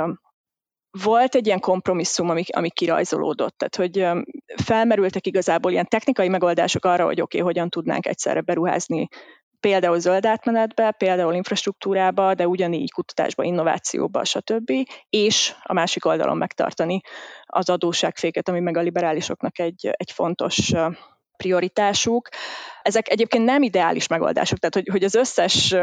volt 1.02 1.36
egy 1.36 1.46
ilyen 1.46 1.60
kompromisszum, 1.60 2.30
ami, 2.30 2.44
ami 2.52 2.70
kirajzolódott, 2.70 3.58
tehát 3.58 3.76
hogy 3.76 4.24
felmerültek 4.64 5.28
igazából 5.28 5.72
ilyen 5.72 5.88
technikai 5.88 6.28
megoldások 6.28 6.86
arra, 6.86 7.06
hogy 7.06 7.22
oké, 7.22 7.38
okay, 7.38 7.52
hogyan 7.52 7.70
tudnánk 7.70 8.06
egyszerre 8.06 8.42
beruházni 8.42 9.08
például 9.60 10.00
zöld 10.00 10.26
átmenetbe, 10.26 10.92
például 10.92 11.34
infrastruktúrába, 11.34 12.34
de 12.34 12.48
ugyanígy 12.48 12.92
kutatásba, 12.92 13.44
innovációba, 13.44 14.24
stb. 14.24 14.72
És 15.10 15.54
a 15.64 15.74
másik 15.74 16.06
oldalon 16.06 16.38
megtartani 16.38 17.02
az 17.44 17.70
adósságféket, 17.70 18.50
ami 18.50 18.60
meg 18.60 18.78
a 18.78 18.82
liberálisoknak 18.82 19.60
egy, 19.60 19.90
egy 19.92 20.12
fontos 20.12 20.74
prioritásuk. 21.44 22.30
Ezek 22.82 23.10
egyébként 23.10 23.46
nem 23.46 23.62
ideális 23.62 24.08
megoldások, 24.08 24.58
tehát 24.58 24.76
hogy, 24.76 24.88
hogy 24.92 25.04
az 25.04 25.16
összes 25.16 25.76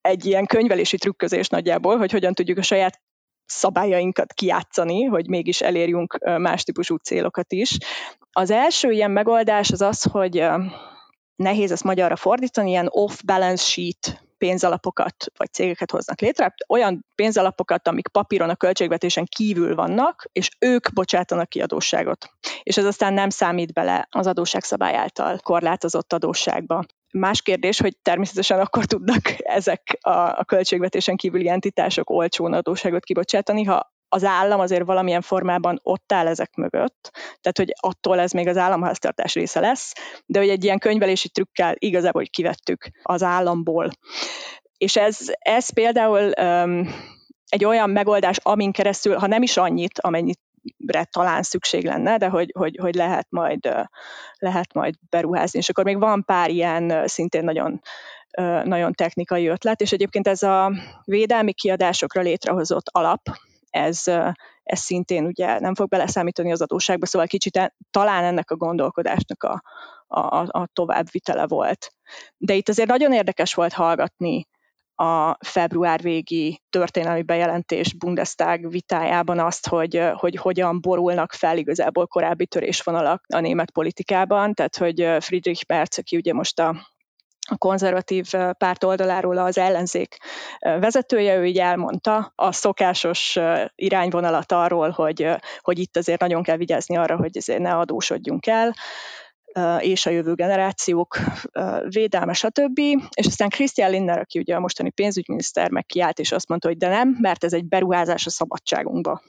egy 0.00 0.26
ilyen 0.26 0.46
könyvelési 0.46 0.96
trükközés 0.96 1.48
nagyjából, 1.48 1.96
hogy 1.96 2.12
hogyan 2.12 2.34
tudjuk 2.34 2.58
a 2.58 2.62
saját 2.62 3.00
szabályainkat 3.46 4.32
kiátszani, 4.32 5.04
hogy 5.04 5.28
mégis 5.28 5.60
elérjünk 5.60 6.18
más 6.38 6.62
típusú 6.62 6.96
célokat 6.96 7.52
is. 7.52 7.78
Az 8.32 8.50
első 8.50 8.90
ilyen 8.90 9.10
megoldás 9.10 9.70
az 9.70 9.80
az, 9.80 10.02
hogy 10.02 10.46
nehéz 11.36 11.72
ezt 11.72 11.84
magyarra 11.84 12.16
fordítani, 12.16 12.70
ilyen 12.70 12.88
off-balance 12.90 13.64
sheet 13.64 14.23
pénzalapokat 14.38 15.26
vagy 15.36 15.52
cégeket 15.52 15.90
hoznak 15.90 16.20
létre, 16.20 16.54
olyan 16.68 17.06
pénzalapokat, 17.14 17.88
amik 17.88 18.08
papíron 18.08 18.48
a 18.48 18.54
költségvetésen 18.54 19.24
kívül 19.24 19.74
vannak, 19.74 20.28
és 20.32 20.48
ők 20.58 20.92
bocsátanak 20.92 21.48
ki 21.48 21.60
adósságot. 21.60 22.30
És 22.62 22.76
ez 22.76 22.84
aztán 22.84 23.12
nem 23.12 23.30
számít 23.30 23.72
bele 23.72 24.08
az 24.10 24.26
adósságszabály 24.26 24.94
által 24.94 25.38
korlátozott 25.38 26.12
adósságba. 26.12 26.84
Más 27.12 27.42
kérdés, 27.42 27.80
hogy 27.80 27.96
természetesen 28.02 28.60
akkor 28.60 28.84
tudnak 28.84 29.20
ezek 29.36 29.98
a, 30.00 30.10
a 30.10 30.44
költségvetésen 30.44 31.16
kívüli 31.16 31.48
entitások 31.48 32.10
olcsón 32.10 32.52
adóságot 32.52 33.04
kibocsátani, 33.04 33.64
ha 33.64 33.93
az 34.14 34.24
állam 34.24 34.60
azért 34.60 34.84
valamilyen 34.84 35.20
formában 35.20 35.80
ott 35.82 36.12
áll 36.12 36.26
ezek 36.26 36.54
mögött, 36.54 37.10
tehát 37.12 37.56
hogy 37.56 37.72
attól 37.80 38.20
ez 38.20 38.32
még 38.32 38.48
az 38.48 38.56
államháztartás 38.56 39.34
része 39.34 39.60
lesz, 39.60 39.92
de 40.26 40.38
hogy 40.38 40.48
egy 40.48 40.64
ilyen 40.64 40.78
könyvelési 40.78 41.28
trükkel 41.28 41.74
igazából 41.78 42.20
hogy 42.20 42.30
kivettük 42.30 42.88
az 43.02 43.22
államból. 43.22 43.90
És 44.76 44.96
ez, 44.96 45.18
ez 45.38 45.72
például 45.72 46.32
um, 46.40 46.94
egy 47.48 47.64
olyan 47.64 47.90
megoldás, 47.90 48.36
amin 48.42 48.72
keresztül, 48.72 49.16
ha 49.16 49.26
nem 49.26 49.42
is 49.42 49.56
annyit, 49.56 49.98
amennyit 49.98 50.40
talán 51.10 51.42
szükség 51.42 51.84
lenne, 51.84 52.16
de 52.16 52.28
hogy, 52.28 52.52
hogy, 52.58 52.78
hogy 52.80 52.94
lehet, 52.94 53.26
majd, 53.30 53.68
lehet 54.38 54.74
majd 54.74 54.94
beruházni. 55.10 55.58
És 55.58 55.68
akkor 55.68 55.84
még 55.84 55.98
van 55.98 56.24
pár 56.24 56.50
ilyen 56.50 57.06
szintén 57.06 57.44
nagyon 57.44 57.80
nagyon 58.64 58.92
technikai 58.92 59.46
ötlet, 59.46 59.80
és 59.80 59.92
egyébként 59.92 60.28
ez 60.28 60.42
a 60.42 60.72
védelmi 61.04 61.52
kiadásokra 61.52 62.22
létrehozott 62.22 62.88
alap, 62.90 63.20
ez, 63.74 64.02
ez 64.62 64.78
szintén 64.78 65.24
ugye 65.24 65.58
nem 65.58 65.74
fog 65.74 65.88
beleszámítani 65.88 66.52
az 66.52 66.62
adóságba, 66.62 67.06
szóval 67.06 67.26
kicsit 67.26 67.56
e, 67.56 67.74
talán 67.90 68.24
ennek 68.24 68.50
a 68.50 68.56
gondolkodásnak 68.56 69.42
a, 69.42 69.62
a, 70.06 70.58
a 70.58 70.68
továbbvitele 70.72 71.46
volt. 71.46 71.88
De 72.36 72.54
itt 72.54 72.68
azért 72.68 72.88
nagyon 72.88 73.12
érdekes 73.12 73.54
volt 73.54 73.72
hallgatni 73.72 74.46
a 74.94 75.36
február 75.44 76.00
végi 76.00 76.62
történelmi 76.70 77.22
bejelentés 77.22 77.94
Bundestag 77.94 78.70
vitájában 78.70 79.38
azt, 79.38 79.68
hogy, 79.68 80.02
hogy 80.12 80.36
hogyan 80.36 80.80
borulnak 80.80 81.32
fel 81.32 81.58
igazából 81.58 82.06
korábbi 82.06 82.46
törésvonalak 82.46 83.24
a 83.34 83.40
német 83.40 83.70
politikában, 83.70 84.54
tehát 84.54 84.76
hogy 84.76 85.24
Friedrich 85.24 85.64
Merz, 85.68 85.98
aki 85.98 86.16
ugye 86.16 86.32
most 86.32 86.60
a 86.60 86.93
a 87.50 87.56
konzervatív 87.56 88.30
párt 88.58 88.84
oldaláról 88.84 89.38
az 89.38 89.58
ellenzék 89.58 90.16
vezetője, 90.60 91.36
ő 91.36 91.44
így 91.44 91.58
elmondta 91.58 92.32
a 92.34 92.52
szokásos 92.52 93.38
irányvonalat 93.74 94.52
arról, 94.52 94.90
hogy, 94.90 95.28
hogy 95.60 95.78
itt 95.78 95.96
azért 95.96 96.20
nagyon 96.20 96.42
kell 96.42 96.56
vigyázni 96.56 96.96
arra, 96.96 97.16
hogy 97.16 97.36
ezért 97.36 97.60
ne 97.60 97.74
adósodjunk 97.74 98.46
el, 98.46 98.74
és 99.78 100.06
a 100.06 100.10
jövő 100.10 100.34
generációk 100.34 101.18
védelme, 101.88 102.32
stb. 102.32 102.78
És 103.14 103.26
aztán 103.26 103.48
Christian 103.48 103.90
Lindner, 103.90 104.18
aki 104.18 104.38
ugye 104.38 104.54
a 104.54 104.60
mostani 104.60 104.90
pénzügyminiszter, 104.90 105.70
meg 105.70 105.86
kiállt, 105.86 106.18
és 106.18 106.32
azt 106.32 106.48
mondta, 106.48 106.68
hogy 106.68 106.76
de 106.76 106.88
nem, 106.88 107.16
mert 107.20 107.44
ez 107.44 107.52
egy 107.52 107.64
beruházás 107.64 108.26
a 108.26 108.30
szabadságunkba 108.30 109.22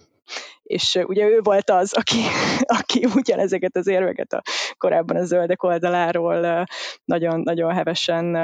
és 0.63 0.99
ugye 1.03 1.25
ő 1.27 1.39
volt 1.43 1.69
az, 1.69 1.93
aki, 1.93 2.19
aki 2.79 3.07
ugyanezeket 3.15 3.75
az 3.75 3.87
érveket 3.87 4.33
a, 4.33 4.41
korábban 4.77 5.15
a 5.15 5.25
zöldek 5.25 5.63
oldaláról 5.63 6.65
nagyon, 7.05 7.39
nagyon 7.39 7.73
hevesen 7.73 8.35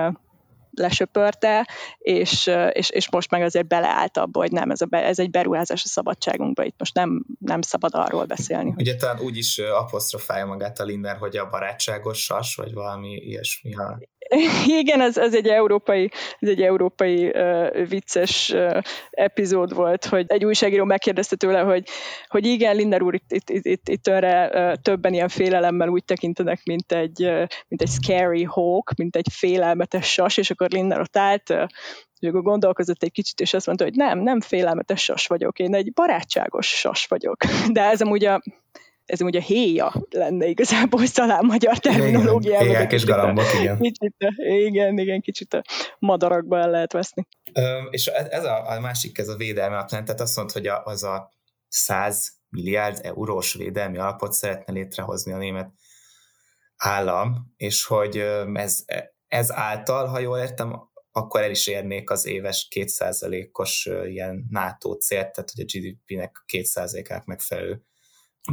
lesöpörte, 0.71 1.67
és, 1.97 2.51
és, 2.71 2.89
és 2.89 3.11
most 3.11 3.31
meg 3.31 3.41
azért 3.41 3.67
beleállt 3.67 4.17
abba, 4.17 4.39
hogy 4.39 4.51
nem, 4.51 4.69
ez, 4.69 4.81
a, 4.81 4.87
ez 4.89 5.19
egy 5.19 5.29
beruházás 5.29 5.83
a 5.83 5.87
szabadságunkba, 5.87 6.63
itt 6.63 6.79
most 6.79 6.95
nem, 6.95 7.25
nem 7.39 7.61
szabad 7.61 7.91
arról 7.93 8.25
beszélni. 8.25 8.73
Ugye 8.77 8.95
talán 8.95 9.19
úgy 9.19 9.37
is 9.37 9.57
apostrofálja 9.57 10.45
magát 10.45 10.79
a 10.79 10.83
Linder, 10.83 11.17
hogy 11.17 11.37
a 11.37 11.49
barátságos 11.49 12.23
sas, 12.23 12.55
vagy 12.55 12.73
valami 12.73 13.09
ilyesmi. 13.09 13.71
Ha... 13.71 13.97
Igen, 14.81 15.01
ez, 15.01 15.17
ez 15.17 15.35
egy 15.35 15.47
európai, 15.47 16.11
ez 16.39 16.49
egy 16.49 16.61
európai 16.61 17.27
uh, 17.27 17.87
vicces 17.87 18.49
uh, 18.49 18.81
epizód 19.09 19.73
volt, 19.73 20.05
hogy 20.05 20.25
egy 20.27 20.45
újságíró 20.45 20.83
megkérdezte 20.83 21.35
tőle, 21.35 21.59
hogy, 21.59 21.87
hogy 22.27 22.45
igen, 22.45 22.75
Linder 22.75 23.01
úr, 23.01 23.13
itt, 23.13 23.31
itt, 23.31 23.49
itt, 23.49 23.65
itt, 23.65 23.89
itt 23.89 24.07
önre 24.07 24.49
uh, 24.53 24.73
többen 24.81 25.13
ilyen 25.13 25.27
félelemmel 25.27 25.87
úgy 25.87 26.03
tekintenek, 26.03 26.63
mint 26.63 26.91
egy, 26.91 27.23
uh, 27.23 27.45
mint 27.67 27.81
egy 27.81 27.87
scary 27.87 28.43
hawk, 28.43 28.93
mint 28.95 29.15
egy 29.15 29.27
félelmetes 29.31 30.11
sas, 30.11 30.37
és 30.37 30.49
akkor 30.49 30.60
Linder 30.69 30.99
ott 30.99 31.17
állt, 31.17 31.49
és 32.19 32.27
akkor 32.27 32.41
gondolkozott 32.41 33.03
egy 33.03 33.11
kicsit, 33.11 33.39
és 33.39 33.53
azt 33.53 33.65
mondta, 33.65 33.83
hogy 33.83 33.95
nem, 33.95 34.19
nem 34.19 34.41
félelmetes 34.41 35.03
sas 35.03 35.27
vagyok, 35.27 35.59
én 35.59 35.75
egy 35.75 35.93
barátságos 35.93 36.67
sas 36.67 37.05
vagyok. 37.05 37.37
De 37.73 37.81
ez 37.81 38.01
amúgy 38.01 38.25
a 38.25 38.41
ez 39.05 39.21
ugye 39.21 39.39
a 39.39 39.41
héja 39.41 39.93
lenne 40.09 40.45
igazából 40.45 41.07
talán 41.07 41.45
magyar 41.45 41.77
terminológiában. 41.77 42.67
Igen, 42.67 42.89
és 42.89 43.05
galambok, 43.05 43.53
igen. 43.59 43.77
Kicsit, 43.79 44.15
igen, 44.37 44.97
igen, 44.97 45.21
kicsit 45.21 45.53
a 45.53 45.61
madarakba 45.99 46.57
el 46.57 46.69
lehet 46.69 46.91
veszni. 46.91 47.27
Ö, 47.53 47.79
és 47.89 48.05
ez 48.07 48.43
a, 48.43 48.69
a 48.69 48.79
másik, 48.79 49.17
ez 49.17 49.27
a 49.27 49.35
védelmi 49.35 49.75
alap, 49.75 49.89
tehát 49.89 50.21
azt 50.21 50.35
mondta, 50.35 50.53
hogy 50.53 50.67
a, 50.67 50.81
az 50.83 51.03
a 51.03 51.31
100 51.67 52.31
milliárd 52.49 52.99
eurós 53.03 53.53
védelmi 53.53 53.97
alapot 53.97 54.33
szeretne 54.33 54.73
létrehozni 54.73 55.31
a 55.31 55.37
német 55.37 55.69
állam, 56.77 57.53
és 57.57 57.85
hogy 57.85 58.17
ez, 58.53 58.83
ez 59.31 59.51
által, 59.51 60.07
ha 60.07 60.19
jól 60.19 60.38
értem, 60.38 60.89
akkor 61.11 61.41
el 61.41 61.50
is 61.50 61.67
érnék 61.67 62.09
az 62.09 62.25
éves 62.25 62.67
2%-os 62.75 63.89
ilyen 64.05 64.45
NATO 64.50 64.93
célt, 64.93 65.31
tehát 65.31 65.51
hogy 65.55 65.65
a 65.67 65.77
GDP-nek 65.77 66.43
2%-ák 66.53 67.25
megfelelő 67.25 67.81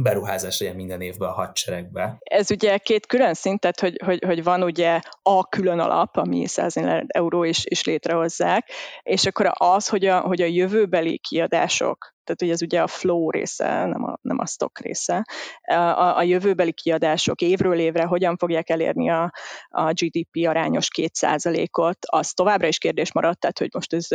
beruházás 0.01 0.59
legyen 0.59 0.75
minden 0.75 1.01
évben 1.01 1.29
a 1.29 1.33
hadseregbe. 1.33 2.17
Ez 2.19 2.51
ugye 2.51 2.77
két 2.77 3.05
külön 3.05 3.33
szint, 3.33 3.59
tehát 3.59 3.79
hogy, 3.79 4.01
hogy, 4.05 4.23
hogy 4.25 4.43
van 4.43 4.63
ugye 4.63 4.99
a 5.21 5.47
külön 5.47 5.79
alap, 5.79 6.17
ami 6.17 6.47
100 6.47 6.75
euró 7.07 7.43
is, 7.43 7.65
is 7.65 7.83
létrehozzák, 7.83 8.69
és 9.01 9.25
akkor 9.25 9.51
az, 9.53 9.87
hogy 9.87 10.05
a, 10.05 10.19
hogy 10.19 10.41
a 10.41 10.45
jövőbeli 10.45 11.19
kiadások, 11.19 12.13
tehát 12.29 12.39
hogy 12.39 12.49
ez 12.49 12.61
ugye 12.61 12.81
a 12.81 12.87
flow 12.87 13.29
része, 13.29 13.85
nem 13.85 14.03
a, 14.03 14.17
nem 14.21 14.39
a 14.39 14.45
stock 14.45 14.79
része, 14.79 15.25
a, 15.61 16.17
a 16.17 16.23
jövőbeli 16.23 16.73
kiadások 16.73 17.41
évről 17.41 17.79
évre 17.79 18.03
hogyan 18.03 18.37
fogják 18.37 18.69
elérni 18.69 19.09
a, 19.09 19.33
a 19.69 19.91
GDP 19.91 20.47
arányos 20.47 20.87
2%-ot, 20.97 21.97
az 22.05 22.31
továbbra 22.31 22.67
is 22.67 22.77
kérdés 22.77 23.13
maradt, 23.13 23.39
tehát 23.39 23.59
hogy 23.59 23.69
most 23.73 23.93
ez 23.93 24.07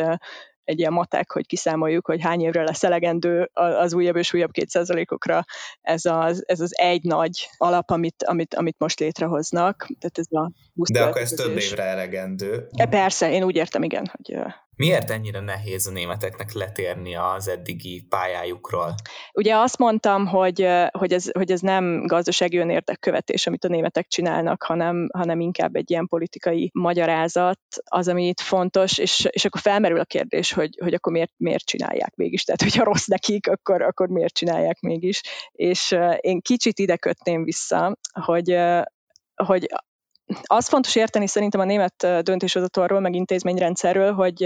egy 0.64 0.78
ilyen 0.78 0.92
matek, 0.92 1.30
hogy 1.30 1.46
kiszámoljuk, 1.46 2.06
hogy 2.06 2.22
hány 2.22 2.40
évre 2.40 2.62
lesz 2.62 2.84
elegendő 2.84 3.50
az 3.52 3.94
újabb 3.94 4.16
és 4.16 4.34
újabb 4.34 4.50
kétszázalékokra 4.50 5.44
ez 5.80 6.04
az, 6.04 6.42
ez 6.46 6.60
az 6.60 6.78
egy 6.78 7.02
nagy 7.02 7.48
alap, 7.56 7.90
amit, 7.90 8.22
amit, 8.22 8.54
amit 8.54 8.78
most 8.78 9.00
létrehoznak. 9.00 9.86
Tehát 9.98 10.18
ez 10.18 10.26
a 10.30 10.50
De 10.92 11.02
akkor 11.02 11.20
ez 11.20 11.30
több 11.30 11.56
évre 11.56 11.82
elegendő. 11.82 12.68
E, 12.72 12.86
persze, 12.86 13.30
én 13.30 13.42
úgy 13.42 13.56
értem, 13.56 13.82
igen, 13.82 14.10
hogy 14.12 14.36
Miért 14.76 15.10
ennyire 15.10 15.40
nehéz 15.40 15.86
a 15.86 15.90
németeknek 15.90 16.52
letérni 16.52 17.16
az 17.16 17.48
eddigi 17.48 18.06
pályájukról? 18.08 18.94
Ugye 19.32 19.56
azt 19.56 19.78
mondtam, 19.78 20.26
hogy, 20.26 20.68
hogy, 20.90 21.12
ez, 21.12 21.30
hogy 21.32 21.50
ez 21.50 21.60
nem 21.60 22.06
gazdasági 22.06 22.56
önérdekkövetés, 22.56 23.46
amit 23.46 23.64
a 23.64 23.68
németek 23.68 24.06
csinálnak, 24.06 24.62
hanem, 24.62 25.08
hanem 25.12 25.40
inkább 25.40 25.74
egy 25.74 25.90
ilyen 25.90 26.06
politikai 26.06 26.70
magyarázat, 26.72 27.60
az, 27.84 28.08
ami 28.08 28.26
itt 28.26 28.40
fontos, 28.40 28.98
és, 28.98 29.28
és 29.30 29.44
akkor 29.44 29.60
felmerül 29.60 30.00
a 30.00 30.04
kérdés, 30.04 30.52
hogy, 30.52 30.78
hogy 30.80 30.94
akkor 30.94 31.12
miért, 31.12 31.32
miért 31.36 31.64
csinálják 31.64 32.14
mégis. 32.14 32.44
Tehát, 32.44 32.62
hogyha 32.62 32.84
rossz 32.84 33.06
nekik, 33.06 33.48
akkor, 33.48 33.82
akkor 33.82 34.08
miért 34.08 34.34
csinálják 34.34 34.80
mégis. 34.80 35.20
És 35.52 35.96
én 36.20 36.40
kicsit 36.40 36.78
ide 36.78 36.96
kötném 36.96 37.44
vissza, 37.44 37.96
hogy 38.20 38.56
hogy 39.34 39.66
az 40.42 40.68
fontos 40.68 40.96
érteni 40.96 41.26
szerintem 41.26 41.60
a 41.60 41.64
német 41.64 42.22
döntéshozatalról, 42.22 43.00
meg 43.00 43.14
intézményrendszerről, 43.14 44.12
hogy 44.12 44.44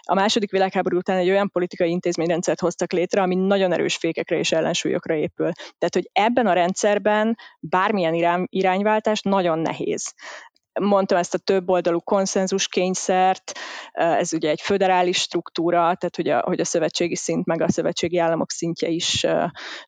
a 0.00 0.14
második 0.14 0.50
világháború 0.50 0.96
után 0.96 1.16
egy 1.16 1.30
olyan 1.30 1.50
politikai 1.50 1.90
intézményrendszert 1.90 2.60
hoztak 2.60 2.92
létre, 2.92 3.22
ami 3.22 3.34
nagyon 3.34 3.72
erős 3.72 3.96
fékekre 3.96 4.38
és 4.38 4.52
ellensúlyokra 4.52 5.14
épül. 5.14 5.52
Tehát, 5.52 5.94
hogy 5.94 6.10
ebben 6.12 6.46
a 6.46 6.52
rendszerben 6.52 7.38
bármilyen 7.60 8.14
irány, 8.14 8.46
irányváltás 8.48 9.20
nagyon 9.20 9.58
nehéz 9.58 10.14
mondtam 10.80 11.18
ezt 11.18 11.34
a 11.34 11.38
több 11.38 11.68
oldalú 11.68 12.00
konszenzus 12.00 12.68
kényszert, 12.68 13.52
ez 13.92 14.32
ugye 14.32 14.50
egy 14.50 14.60
föderális 14.60 15.18
struktúra, 15.18 15.78
tehát 15.78 16.16
hogy 16.16 16.28
a, 16.28 16.40
hogy 16.40 16.60
a 16.60 16.64
szövetségi 16.64 17.16
szint 17.16 17.46
meg 17.46 17.62
a 17.62 17.70
szövetségi 17.70 18.18
államok 18.18 18.50
szintje 18.50 18.88
is 18.88 19.26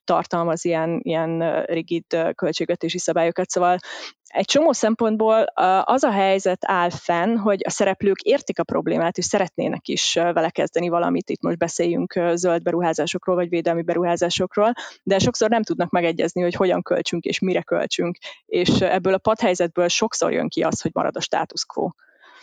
tartalmaz 0.05 0.65
ilyen, 0.65 1.01
ilyen 1.03 1.63
rigid 1.65 2.35
költségvetési 2.35 2.99
szabályokat, 2.99 3.51
szóval 3.51 3.79
egy 4.27 4.45
csomó 4.45 4.73
szempontból 4.73 5.43
az 5.85 6.05
a 6.05 6.11
helyzet 6.11 6.59
áll 6.61 6.91
fenn, 6.91 7.37
hogy 7.37 7.61
a 7.65 7.71
szereplők 7.71 8.21
értik 8.21 8.59
a 8.59 8.65
problémát, 8.65 9.19
és 9.19 9.25
szeretnének 9.25 9.89
is 9.89 10.15
vele 10.15 10.51
kezdeni 10.51 10.89
valamit. 10.89 11.31
Itt 11.31 11.43
most 11.43 11.59
beszéljünk 11.59 12.21
zöld 12.35 12.63
beruházásokról, 12.63 13.37
vagy 13.37 13.49
védelmi 13.49 13.83
beruházásokról, 13.83 14.73
de 15.03 15.19
sokszor 15.19 15.51
nem 15.51 15.63
tudnak 15.63 15.91
megegyezni, 15.91 16.43
hogy 16.43 16.55
hogyan 16.55 16.83
költsünk 16.83 17.25
és 17.25 17.39
mire 17.39 17.63
költsünk. 17.63 18.17
És 18.47 18.69
ebből 18.81 19.15
a 19.15 19.19
padhelyzetből 19.19 19.89
sokszor 19.89 20.33
jön 20.33 20.49
ki 20.49 20.63
az, 20.63 20.81
hogy 20.81 20.91
marad 20.95 21.17
a 21.17 21.21
status 21.21 21.65
quo 21.65 21.89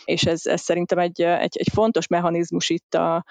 és 0.04 0.22
ez, 0.22 0.46
ez 0.46 0.60
szerintem 0.60 0.98
egy, 0.98 1.22
egy, 1.22 1.56
egy 1.58 1.68
fontos 1.72 2.06
mechanizmus 2.06 2.70
itt 2.70 2.94
a, 2.94 3.24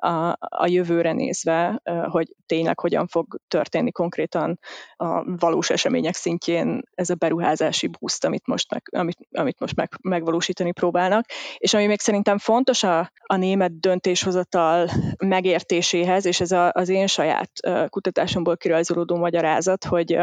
a, 0.00 0.36
a 0.38 0.66
jövőre 0.66 1.12
nézve, 1.12 1.82
hogy 2.08 2.34
tényleg 2.46 2.80
hogyan 2.80 3.06
fog 3.06 3.40
történni 3.48 3.92
konkrétan 3.92 4.58
a 4.96 5.36
valós 5.36 5.70
események 5.70 6.14
szintjén 6.14 6.82
ez 6.94 7.10
a 7.10 7.14
beruházási 7.14 7.86
boost, 7.86 8.24
amit 8.24 8.46
most, 8.46 8.70
meg, 8.70 8.82
amit, 8.90 9.18
amit 9.32 9.60
most 9.60 9.76
meg, 9.76 9.88
megvalósítani 10.02 10.72
próbálnak. 10.72 11.24
És 11.56 11.74
ami 11.74 11.86
még 11.86 12.00
szerintem 12.00 12.38
fontos 12.38 12.82
a, 12.82 13.12
a 13.26 13.36
német 13.36 13.80
döntéshozatal 13.80 14.88
megértéséhez, 15.18 16.24
és 16.24 16.40
ez 16.40 16.52
a, 16.52 16.70
az 16.72 16.88
én 16.88 17.06
saját 17.06 17.50
kutatásomból 17.88 18.56
kirajzolódó 18.56 19.16
magyarázat, 19.16 19.84
hogy 19.84 20.18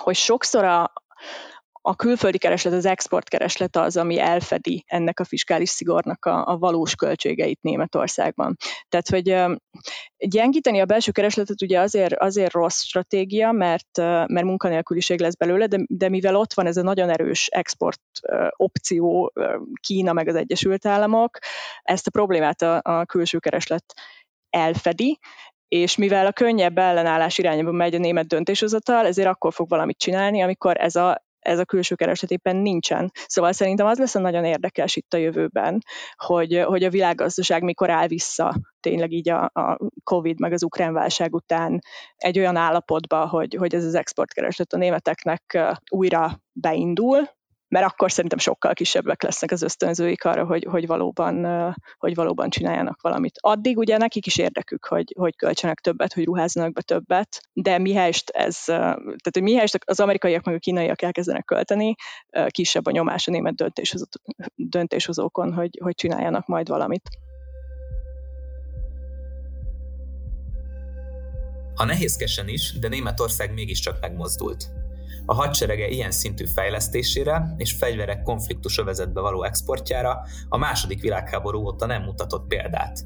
hogy 0.00 0.14
sokszor 0.16 0.64
a, 0.64 0.92
a 1.82 1.96
külföldi 1.96 2.38
kereslet, 2.38 2.72
az 2.72 2.86
exportkereslet 2.86 3.76
az, 3.76 3.96
ami 3.96 4.18
elfedi 4.18 4.84
ennek 4.86 5.20
a 5.20 5.24
fiskális 5.24 5.68
szigornak 5.68 6.24
a, 6.24 6.46
a 6.46 6.58
valós 6.58 6.94
költségeit 6.94 7.62
Németországban. 7.62 8.56
Tehát, 8.88 9.08
hogy 9.08 9.58
gyengíteni 10.16 10.80
a 10.80 10.84
belső 10.84 11.10
keresletet 11.10 11.62
ugye 11.62 11.80
azért, 11.80 12.14
azért 12.14 12.52
rossz 12.52 12.82
stratégia, 12.82 13.52
mert, 13.52 13.96
mert 14.26 14.42
munkanélküliség 14.42 15.20
lesz 15.20 15.34
belőle, 15.34 15.66
de, 15.66 15.78
de 15.86 16.08
mivel 16.08 16.36
ott 16.36 16.52
van 16.52 16.66
ez 16.66 16.76
a 16.76 16.82
nagyon 16.82 17.10
erős 17.10 17.46
export 17.46 18.02
opció, 18.56 19.32
Kína 19.80 20.12
meg 20.12 20.28
az 20.28 20.34
Egyesült 20.34 20.86
Államok, 20.86 21.38
ezt 21.82 22.06
a 22.06 22.10
problémát 22.10 22.62
a, 22.62 22.80
a 22.82 23.04
külső 23.04 23.38
kereslet 23.38 23.84
elfedi, 24.50 25.18
és 25.68 25.96
mivel 25.96 26.26
a 26.26 26.32
könnyebb 26.32 26.78
ellenállás 26.78 27.38
irányába 27.38 27.72
megy 27.72 27.94
a 27.94 27.98
német 27.98 28.26
döntéshozatal, 28.26 29.06
ezért 29.06 29.28
akkor 29.28 29.52
fog 29.52 29.68
valamit 29.68 29.98
csinálni, 29.98 30.42
amikor 30.42 30.76
ez 30.80 30.96
a 30.96 31.28
ez 31.40 31.58
a 31.58 31.64
külső 31.64 31.94
kereslet 31.94 32.30
éppen 32.30 32.56
nincsen. 32.56 33.10
Szóval 33.26 33.52
szerintem 33.52 33.86
az 33.86 33.98
lesz 33.98 34.14
a 34.14 34.20
nagyon 34.20 34.44
érdekes 34.44 34.96
itt 34.96 35.14
a 35.14 35.18
jövőben, 35.18 35.82
hogy, 36.16 36.62
hogy 36.64 36.84
a 36.84 36.90
világgazdaság 36.90 37.62
mikor 37.62 37.90
áll 37.90 38.06
vissza 38.06 38.54
tényleg 38.80 39.12
így 39.12 39.28
a, 39.28 39.42
a 39.44 39.78
Covid 40.04 40.40
meg 40.40 40.52
az 40.52 40.62
ukrán 40.62 40.92
válság 40.92 41.34
után 41.34 41.80
egy 42.16 42.38
olyan 42.38 42.56
állapotba, 42.56 43.26
hogy, 43.26 43.54
hogy 43.54 43.74
ez 43.74 43.84
az 43.84 43.94
exportkereslet 43.94 44.72
a 44.72 44.76
németeknek 44.76 45.58
újra 45.90 46.40
beindul, 46.52 47.38
mert 47.70 47.86
akkor 47.86 48.10
szerintem 48.12 48.38
sokkal 48.38 48.72
kisebbek 48.72 49.22
lesznek 49.22 49.50
az 49.50 49.62
ösztönzőik 49.62 50.24
arra, 50.24 50.44
hogy, 50.44 50.66
hogy, 50.70 50.86
valóban, 50.86 51.46
hogy 51.98 52.14
valóban 52.14 52.50
csináljanak 52.50 53.00
valamit. 53.00 53.38
Addig 53.40 53.78
ugye 53.78 53.96
nekik 53.96 54.26
is 54.26 54.36
érdekük, 54.36 54.84
hogy, 54.84 55.14
hogy 55.18 55.36
költsenek 55.36 55.80
többet, 55.80 56.12
hogy 56.12 56.24
ruházzanak 56.24 56.72
be 56.72 56.82
többet, 56.82 57.40
de 57.52 57.78
mihelyest 57.78 58.30
ez, 58.30 58.64
tehát 58.64 59.30
hogy 59.32 59.42
mihelyest 59.42 59.78
az 59.84 60.00
amerikaiak 60.00 60.44
meg 60.44 60.54
a 60.54 60.58
kínaiak 60.58 61.02
elkezdenek 61.02 61.44
költeni, 61.44 61.94
kisebb 62.46 62.86
a 62.86 62.90
nyomás 62.90 63.28
a 63.28 63.30
német 63.30 63.54
döntéshozó, 63.54 64.04
döntéshozókon, 64.54 65.52
hogy, 65.52 65.78
hogy 65.82 65.94
csináljanak 65.94 66.46
majd 66.46 66.68
valamit. 66.68 67.08
Ha 71.74 71.84
nehézkesen 71.84 72.48
is, 72.48 72.78
de 72.78 72.88
Németország 72.88 73.52
mégiscsak 73.52 74.00
megmozdult. 74.00 74.70
A 75.26 75.34
hadserege 75.34 75.88
ilyen 75.88 76.10
szintű 76.10 76.46
fejlesztésére 76.46 77.54
és 77.56 77.72
fegyverek 77.72 78.22
konfliktus 78.22 78.78
övezetbe 78.78 79.20
való 79.20 79.42
exportjára 79.42 80.20
a 80.48 80.56
második 80.56 81.00
világháború 81.00 81.60
óta 81.60 81.86
nem 81.86 82.02
mutatott 82.02 82.46
példát. 82.46 83.04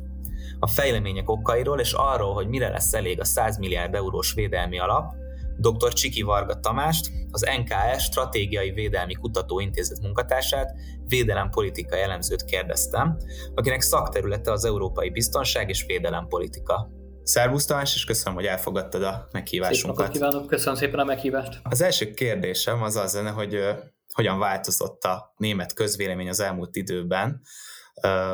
A 0.59 0.67
fejlemények 0.67 1.29
okairól 1.29 1.81
és 1.81 1.93
arról, 1.93 2.35
hogy 2.35 2.49
mire 2.49 2.69
lesz 2.69 2.95
elég 2.95 3.21
a 3.21 3.25
100 3.25 3.59
milliárd 3.59 3.95
eurós 3.95 4.33
védelmi 4.33 4.79
alap, 4.79 5.15
dr. 5.57 5.93
Csiki 5.93 6.23
Varga 6.23 6.61
Tamást, 6.61 7.11
az 7.31 7.47
NKS 7.59 8.03
Stratégiai 8.03 8.71
Védelmi 8.71 9.15
Kutatóintézet 9.15 10.01
munkatársát, 10.01 10.75
védelempolitika 11.07 11.97
elemzőt 11.97 12.45
kérdeztem, 12.45 13.17
akinek 13.55 13.81
szakterülete 13.81 14.53
az 14.53 14.65
európai 14.65 15.11
biztonság 15.11 15.69
és 15.69 15.85
védelempolitika. 15.87 16.91
Szervusz 17.25 17.65
Tamás, 17.67 17.95
és 17.95 18.05
köszönöm, 18.05 18.35
hogy 18.35 18.47
elfogadtad 18.47 19.03
a 19.03 19.29
meghívásunkat. 19.33 20.05
Szép 20.05 20.13
kívánok, 20.13 20.47
köszönöm 20.47 20.75
szépen 20.75 20.99
a 20.99 21.05
meghívást. 21.05 21.61
Az 21.63 21.81
első 21.81 22.11
kérdésem 22.11 22.83
az 22.83 22.97
az 22.97 23.15
lenne, 23.15 23.31
hogy 23.31 23.65
hogyan 24.13 24.39
változott 24.39 25.05
a 25.05 25.35
német 25.37 25.73
közvélemény 25.75 26.29
az 26.29 26.41
elmúlt 26.41 26.77
időben, 26.77 27.41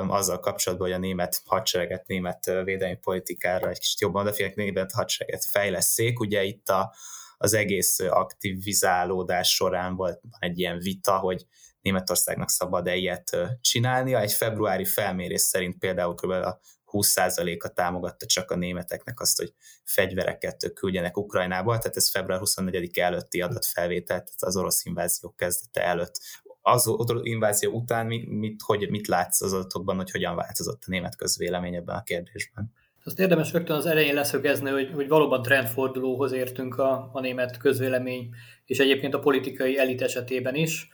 azzal 0.08 0.40
kapcsolatban, 0.40 0.88
hogy 0.88 0.96
a 0.96 1.00
német 1.00 1.42
hadsereget, 1.44 2.06
német 2.06 2.44
védelmi 2.64 2.96
politikára 2.96 3.68
egy 3.68 3.78
kicsit 3.78 4.00
jobban 4.00 4.22
odafigyelnek, 4.22 4.56
német 4.56 4.92
hadsereget 4.92 5.44
fejleszék. 5.44 6.20
Ugye 6.20 6.42
itt 6.42 6.68
a, 6.68 6.94
az 7.36 7.54
egész 7.54 7.98
aktivizálódás 7.98 9.54
során 9.54 9.96
volt 9.96 10.20
egy 10.38 10.58
ilyen 10.58 10.78
vita, 10.78 11.18
hogy 11.18 11.46
Németországnak 11.80 12.50
szabad-e 12.50 12.94
ilyet 12.94 13.36
csinálnia. 13.60 14.20
Egy 14.20 14.32
februári 14.32 14.84
felmérés 14.84 15.40
szerint 15.40 15.78
például 15.78 16.14
kb. 16.14 16.30
a 16.30 16.60
20%-a 16.92 17.68
támogatta 17.68 18.26
csak 18.26 18.50
a 18.50 18.56
németeknek 18.56 19.20
azt, 19.20 19.38
hogy 19.38 19.52
fegyvereket 19.84 20.72
küldjenek 20.74 21.16
Ukrajnába, 21.16 21.78
tehát 21.78 21.96
ez 21.96 22.10
február 22.10 22.38
24 22.38 22.98
előtti 22.98 23.40
adatfelvétel, 23.40 24.16
tehát 24.16 24.42
az 24.42 24.56
orosz 24.56 24.84
invázió 24.84 25.34
kezdete 25.36 25.84
előtt. 25.84 26.20
Az 26.62 26.88
orosz 26.88 27.20
invázió 27.24 27.72
után 27.72 28.06
mit, 28.06 28.28
mit, 28.28 28.60
hogy, 28.64 28.90
mit 28.90 29.06
látsz 29.06 29.42
az 29.42 29.52
adatokban, 29.52 29.96
hogy 29.96 30.10
hogyan 30.10 30.36
változott 30.36 30.82
a 30.86 30.90
német 30.90 31.16
közvélemény 31.16 31.74
ebben 31.74 31.96
a 31.96 32.02
kérdésben? 32.02 32.72
Azt 33.04 33.18
érdemes 33.18 33.52
rögtön 33.52 33.76
az 33.76 33.86
elején 33.86 34.14
leszögezni, 34.14 34.70
hogy, 34.70 34.90
hogy 34.94 35.08
valóban 35.08 35.42
trendfordulóhoz 35.42 36.32
értünk 36.32 36.78
a, 36.78 37.10
a 37.12 37.20
német 37.20 37.56
közvélemény, 37.56 38.28
és 38.64 38.78
egyébként 38.78 39.14
a 39.14 39.18
politikai 39.18 39.78
elit 39.78 40.02
esetében 40.02 40.54
is. 40.54 40.88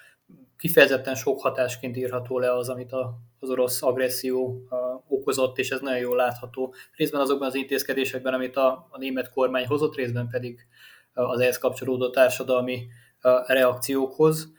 Kifejezetten 0.58 1.14
sok 1.14 1.40
hatásként 1.40 1.96
írható 1.96 2.38
le 2.38 2.52
az, 2.52 2.68
amit 2.68 2.92
a, 2.92 3.18
az 3.38 3.50
orosz 3.50 3.82
agresszió 3.82 4.68
okozott, 5.08 5.58
és 5.58 5.70
ez 5.70 5.80
nagyon 5.80 6.00
jól 6.00 6.16
látható. 6.16 6.74
Részben 6.96 7.20
azokban 7.20 7.48
az 7.48 7.54
intézkedésekben, 7.54 8.34
amit 8.34 8.56
a, 8.56 8.88
a 8.90 8.98
német 8.98 9.30
kormány 9.30 9.66
hozott, 9.66 9.94
részben 9.94 10.28
pedig 10.28 10.66
az 11.12 11.40
ehhez 11.40 11.58
kapcsolódó 11.58 12.10
társadalmi 12.10 12.86
reakciókhoz. 13.46 14.54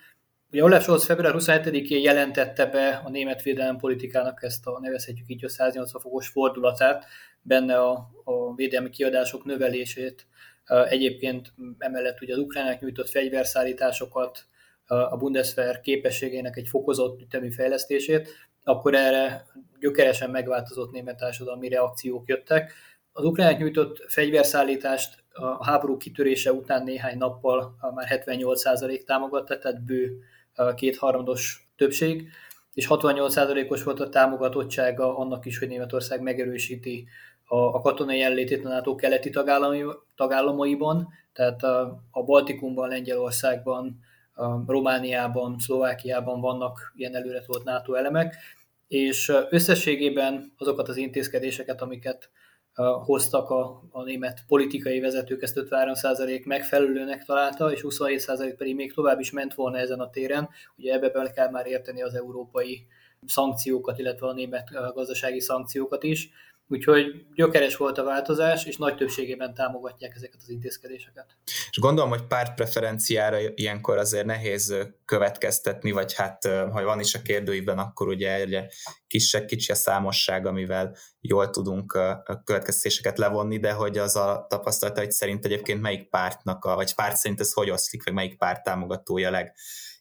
Ugye 0.51 0.63
Olaf 0.63 0.81
Scholz 0.81 1.05
február 1.05 1.33
27-én 1.37 2.01
jelentette 2.01 2.65
be 2.65 3.01
a 3.05 3.09
német 3.09 3.41
védelem 3.41 3.77
politikának 3.77 4.43
ezt 4.43 4.67
a 4.67 4.79
nevezhetjük 4.79 5.29
így 5.29 5.45
a 5.45 5.49
180 5.49 6.01
fokos 6.01 6.27
fordulatát, 6.27 7.05
benne 7.41 7.79
a, 7.79 8.09
a 8.23 8.55
védelmi 8.55 8.89
kiadások 8.89 9.45
növelését, 9.45 10.27
egyébként 10.89 11.53
emellett 11.77 12.21
ugye 12.21 12.33
az 12.33 12.39
ukránák 12.39 12.81
nyújtott 12.81 13.09
fegyverszállításokat, 13.09 14.45
a 14.87 15.17
Bundeswehr 15.17 15.79
képességének 15.79 16.57
egy 16.57 16.67
fokozott 16.67 17.21
ütemű 17.21 17.51
fejlesztését, 17.51 18.29
akkor 18.63 18.95
erre 18.95 19.45
gyökeresen 19.79 20.29
megváltozott 20.29 20.91
német 20.91 21.17
társadalmi 21.17 21.67
reakciók 21.67 22.27
jöttek. 22.27 22.73
Az 23.11 23.23
ukránok 23.23 23.59
nyújtott 23.59 24.05
fegyverszállítást 24.07 25.23
a 25.33 25.65
háború 25.65 25.97
kitörése 25.97 26.53
után 26.53 26.83
néhány 26.83 27.17
nappal 27.17 27.77
már 27.95 28.21
78% 28.25 29.03
támogatta, 29.03 29.59
tehát 29.59 29.83
bő 29.83 30.19
kétharmados 30.75 31.69
többség, 31.75 32.29
és 32.73 32.87
68%-os 32.89 33.83
volt 33.83 33.99
a 33.99 34.09
támogatottsága 34.09 35.17
annak 35.17 35.45
is, 35.45 35.59
hogy 35.59 35.67
Németország 35.67 36.21
megerősíti 36.21 37.07
a, 37.45 37.81
katonai 37.81 38.17
jelenlétét 38.17 38.65
a 38.65 38.69
NATO 38.69 38.95
keleti 38.95 39.29
tagállamaiban, 40.15 41.07
tehát 41.33 41.63
a, 41.63 42.23
Baltikumban, 42.25 42.89
Lengyelországban, 42.89 43.99
Romániában, 44.67 45.59
Szlovákiában 45.59 46.41
vannak 46.41 46.93
ilyen 46.95 47.15
előre 47.15 47.43
volt 47.45 47.63
NATO 47.63 47.93
elemek, 47.93 48.35
és 48.87 49.33
összességében 49.49 50.53
azokat 50.57 50.87
az 50.87 50.97
intézkedéseket, 50.97 51.81
amiket 51.81 52.29
hoztak 53.03 53.49
a, 53.49 53.83
a 53.91 54.03
német 54.03 54.43
politikai 54.47 54.99
vezetők, 54.99 55.41
ezt 55.41 55.59
53% 55.69 56.45
megfelelőnek 56.45 57.23
találta, 57.23 57.71
és 57.71 57.85
27% 57.87 58.53
pedig 58.57 58.75
még 58.75 58.93
tovább 58.93 59.19
is 59.19 59.31
ment 59.31 59.53
volna 59.53 59.77
ezen 59.77 59.99
a 59.99 60.09
téren. 60.09 60.49
Ugye 60.77 60.93
ebbe 60.93 61.09
bele 61.09 61.29
kell 61.29 61.49
már 61.49 61.65
érteni 61.65 62.01
az 62.01 62.13
európai 62.13 62.87
szankciókat, 63.25 63.99
illetve 63.99 64.27
a 64.27 64.33
német 64.33 64.69
gazdasági 64.93 65.39
szankciókat 65.39 66.03
is. 66.03 66.29
Úgyhogy 66.69 67.25
gyökeres 67.35 67.75
volt 67.77 67.97
a 67.97 68.03
változás, 68.03 68.65
és 68.65 68.77
nagy 68.77 68.95
többségében 68.95 69.53
támogatják 69.53 70.15
ezeket 70.15 70.39
az 70.41 70.49
intézkedéseket. 70.49 71.25
És 71.69 71.77
gondolom, 71.79 72.09
hogy 72.09 72.25
pártpreferenciára 72.25 73.37
ilyenkor 73.55 73.97
azért 73.97 74.25
nehéz 74.25 74.75
következtetni, 75.05 75.91
vagy 75.91 76.13
hát 76.13 76.45
ha 76.45 76.83
van 76.83 76.99
is 76.99 77.15
a 77.15 77.21
kérdőiben, 77.21 77.77
akkor 77.77 78.07
ugye 78.07 78.33
egyre 78.33 78.69
kisebb, 79.07 79.45
kicsi 79.45 79.71
a 79.71 79.75
számosság, 79.75 80.45
amivel 80.45 80.95
jól 81.21 81.49
tudunk 81.49 81.91
következtetéseket 82.43 83.17
levonni, 83.17 83.59
de 83.59 83.71
hogy 83.71 83.97
az 83.97 84.15
a 84.15 84.45
tapasztalata, 84.49 84.99
hogy 84.99 85.11
szerint 85.11 85.45
egyébként 85.45 85.81
melyik 85.81 86.09
pártnak, 86.09 86.65
a, 86.65 86.75
vagy 86.75 86.95
párt 86.95 87.17
szerint 87.17 87.39
ez 87.39 87.53
hogy 87.53 87.69
oszlik, 87.69 88.03
vagy 88.03 88.13
melyik 88.13 88.37
párt 88.37 88.63
támogatója 88.63 89.47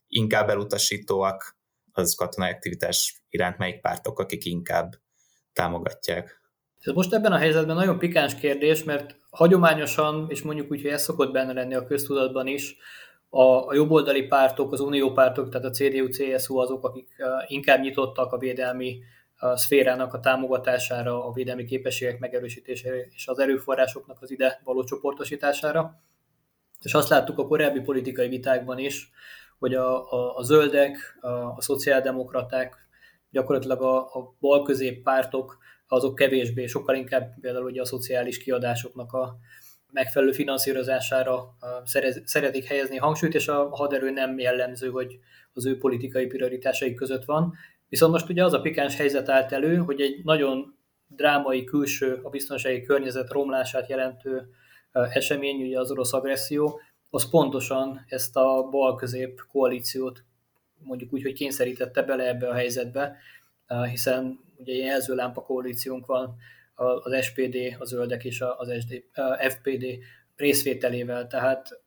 leginkább 0.09 0.49
elutasítóak 0.49 1.57
az 1.93 2.15
katonai 2.15 2.51
aktivitás 2.51 3.23
iránt, 3.29 3.59
melyik 3.59 3.81
pártok, 3.81 4.19
akik 4.19 4.45
inkább 4.45 4.93
támogatják. 5.53 6.45
Ez 6.87 6.93
most 6.93 7.15
ebben 7.15 7.33
a 7.33 7.37
helyzetben 7.37 7.77
nagyon 7.77 7.99
pikáns 7.99 8.35
kérdés, 8.35 8.85
mert 8.85 9.17
hagyományosan, 9.31 10.27
és 10.29 10.43
mondjuk 10.43 10.71
úgy, 10.71 10.83
hogy 10.83 10.91
ez 10.91 11.03
szokott 11.03 11.33
benne 11.33 11.53
lenni 11.53 11.75
a 11.75 11.87
köztudatban 11.87 12.47
is, 12.47 12.77
a, 13.29 13.43
a 13.43 13.75
jobboldali 13.75 14.23
pártok, 14.23 14.73
az 14.73 14.81
uniópártok, 14.81 15.49
tehát 15.49 15.67
a 15.67 15.71
CDU, 15.71 16.09
CSU 16.09 16.57
azok, 16.59 16.85
akik 16.85 17.09
inkább 17.47 17.81
nyitottak 17.81 18.33
a 18.33 18.39
védelmi 18.39 18.99
a 19.39 19.57
szférának 19.57 20.15
a 20.15 20.21
támogatására, 20.21 21.27
a 21.27 21.33
védelmi 21.33 21.65
képességek 21.65 22.19
megerősítésére 22.19 22.97
és 23.15 23.27
az 23.27 23.39
erőforrásoknak 23.39 24.23
az 24.23 24.31
ide 24.31 24.61
való 24.65 24.85
csoportosítására. 24.85 26.01
És 26.83 26.95
azt 26.95 27.09
láttuk 27.09 27.39
a 27.39 27.47
korábbi 27.47 27.81
politikai 27.81 28.29
vitákban 28.29 28.79
is, 28.79 29.11
hogy 29.59 29.75
a, 29.75 30.13
a, 30.13 30.37
a 30.37 30.43
zöldek, 30.43 31.19
a, 31.21 31.29
a 31.29 31.57
szociáldemokraták, 31.59 32.77
gyakorlatilag 33.31 33.83
a, 33.83 33.97
a 33.97 34.35
bal-közép 34.41 35.03
pártok 35.03 35.59
azok 35.89 36.15
kevésbé, 36.15 36.67
sokkal 36.67 36.95
inkább 36.95 37.41
például 37.41 37.65
ugye 37.65 37.81
a 37.81 37.85
szociális 37.85 38.39
kiadásoknak 38.39 39.13
a 39.13 39.37
megfelelő 39.93 40.33
finanszírozására 40.33 41.57
szeretik 42.25 42.65
helyezni 42.65 42.97
hangsúlyt, 42.97 43.35
és 43.35 43.49
a 43.49 43.69
haderő 43.69 44.11
nem 44.11 44.39
jellemző, 44.39 44.91
hogy 44.91 45.19
az 45.53 45.67
ő 45.67 45.79
politikai 45.79 46.27
prioritásai 46.27 46.95
között 46.95 47.25
van. 47.25 47.55
Viszont 47.89 48.13
most 48.13 48.29
ugye 48.29 48.45
az 48.45 48.53
a 48.53 48.61
pikáns 48.61 48.97
helyzet 48.97 49.29
állt 49.29 49.53
elő, 49.53 49.77
hogy 49.77 50.01
egy 50.01 50.25
nagyon 50.25 50.77
drámai 51.07 51.65
külső, 51.65 52.21
a 52.23 52.29
biztonsági 52.29 52.83
környezet 52.83 53.31
romlását 53.31 53.89
jelentő 53.89 54.49
esemény, 54.93 55.63
ugye 55.63 55.79
az 55.79 55.91
orosz 55.91 56.13
agresszió, 56.13 56.81
az 57.11 57.31
pontosan 57.31 58.05
ezt 58.09 58.37
a 58.37 58.69
bal-közép 58.71 59.41
koalíciót 59.53 60.25
mondjuk 60.79 61.13
úgy, 61.13 61.23
hogy 61.23 61.33
kényszerítette 61.33 62.03
bele 62.03 62.29
ebbe 62.29 62.49
a 62.49 62.55
helyzetbe, 62.55 63.17
hiszen 63.91 64.41
ugye 64.57 64.73
ilyen 64.73 64.87
jelzőlámpa 64.87 65.43
koalíciónk 65.43 66.07
van 66.07 66.37
az 66.75 67.25
SPD, 67.25 67.57
a 67.79 67.85
Zöldek 67.85 68.25
és 68.25 68.41
az 68.57 68.73
SD, 68.81 69.05
FPD 69.49 69.85
részvételével, 70.37 71.27
tehát 71.27 71.81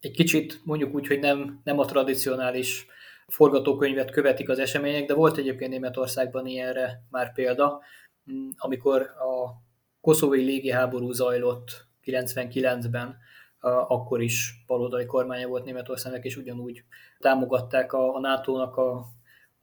egy 0.00 0.12
kicsit 0.12 0.60
mondjuk 0.64 0.94
úgy, 0.94 1.06
hogy 1.06 1.18
nem, 1.18 1.60
nem 1.64 1.78
a 1.78 1.84
tradicionális 1.84 2.86
forgatókönyvet 3.26 4.10
követik 4.10 4.48
az 4.48 4.58
események, 4.58 5.06
de 5.06 5.14
volt 5.14 5.36
egyébként 5.36 5.70
Németországban 5.70 6.46
ilyenre 6.46 7.02
már 7.10 7.32
példa, 7.32 7.80
amikor 8.56 9.00
a 9.02 9.62
koszovai 10.00 10.44
légiháború 10.44 11.12
zajlott 11.12 11.86
99-ben, 12.04 13.16
akkor 13.88 14.22
is 14.22 14.64
baloldali 14.66 15.06
kormánya 15.06 15.48
volt 15.48 15.64
Németországnak, 15.64 16.24
és 16.24 16.36
ugyanúgy 16.36 16.84
támogatták 17.18 17.92
a, 17.92 18.14
a 18.14 18.20
NATO-nak 18.20 18.76
a 18.76 19.06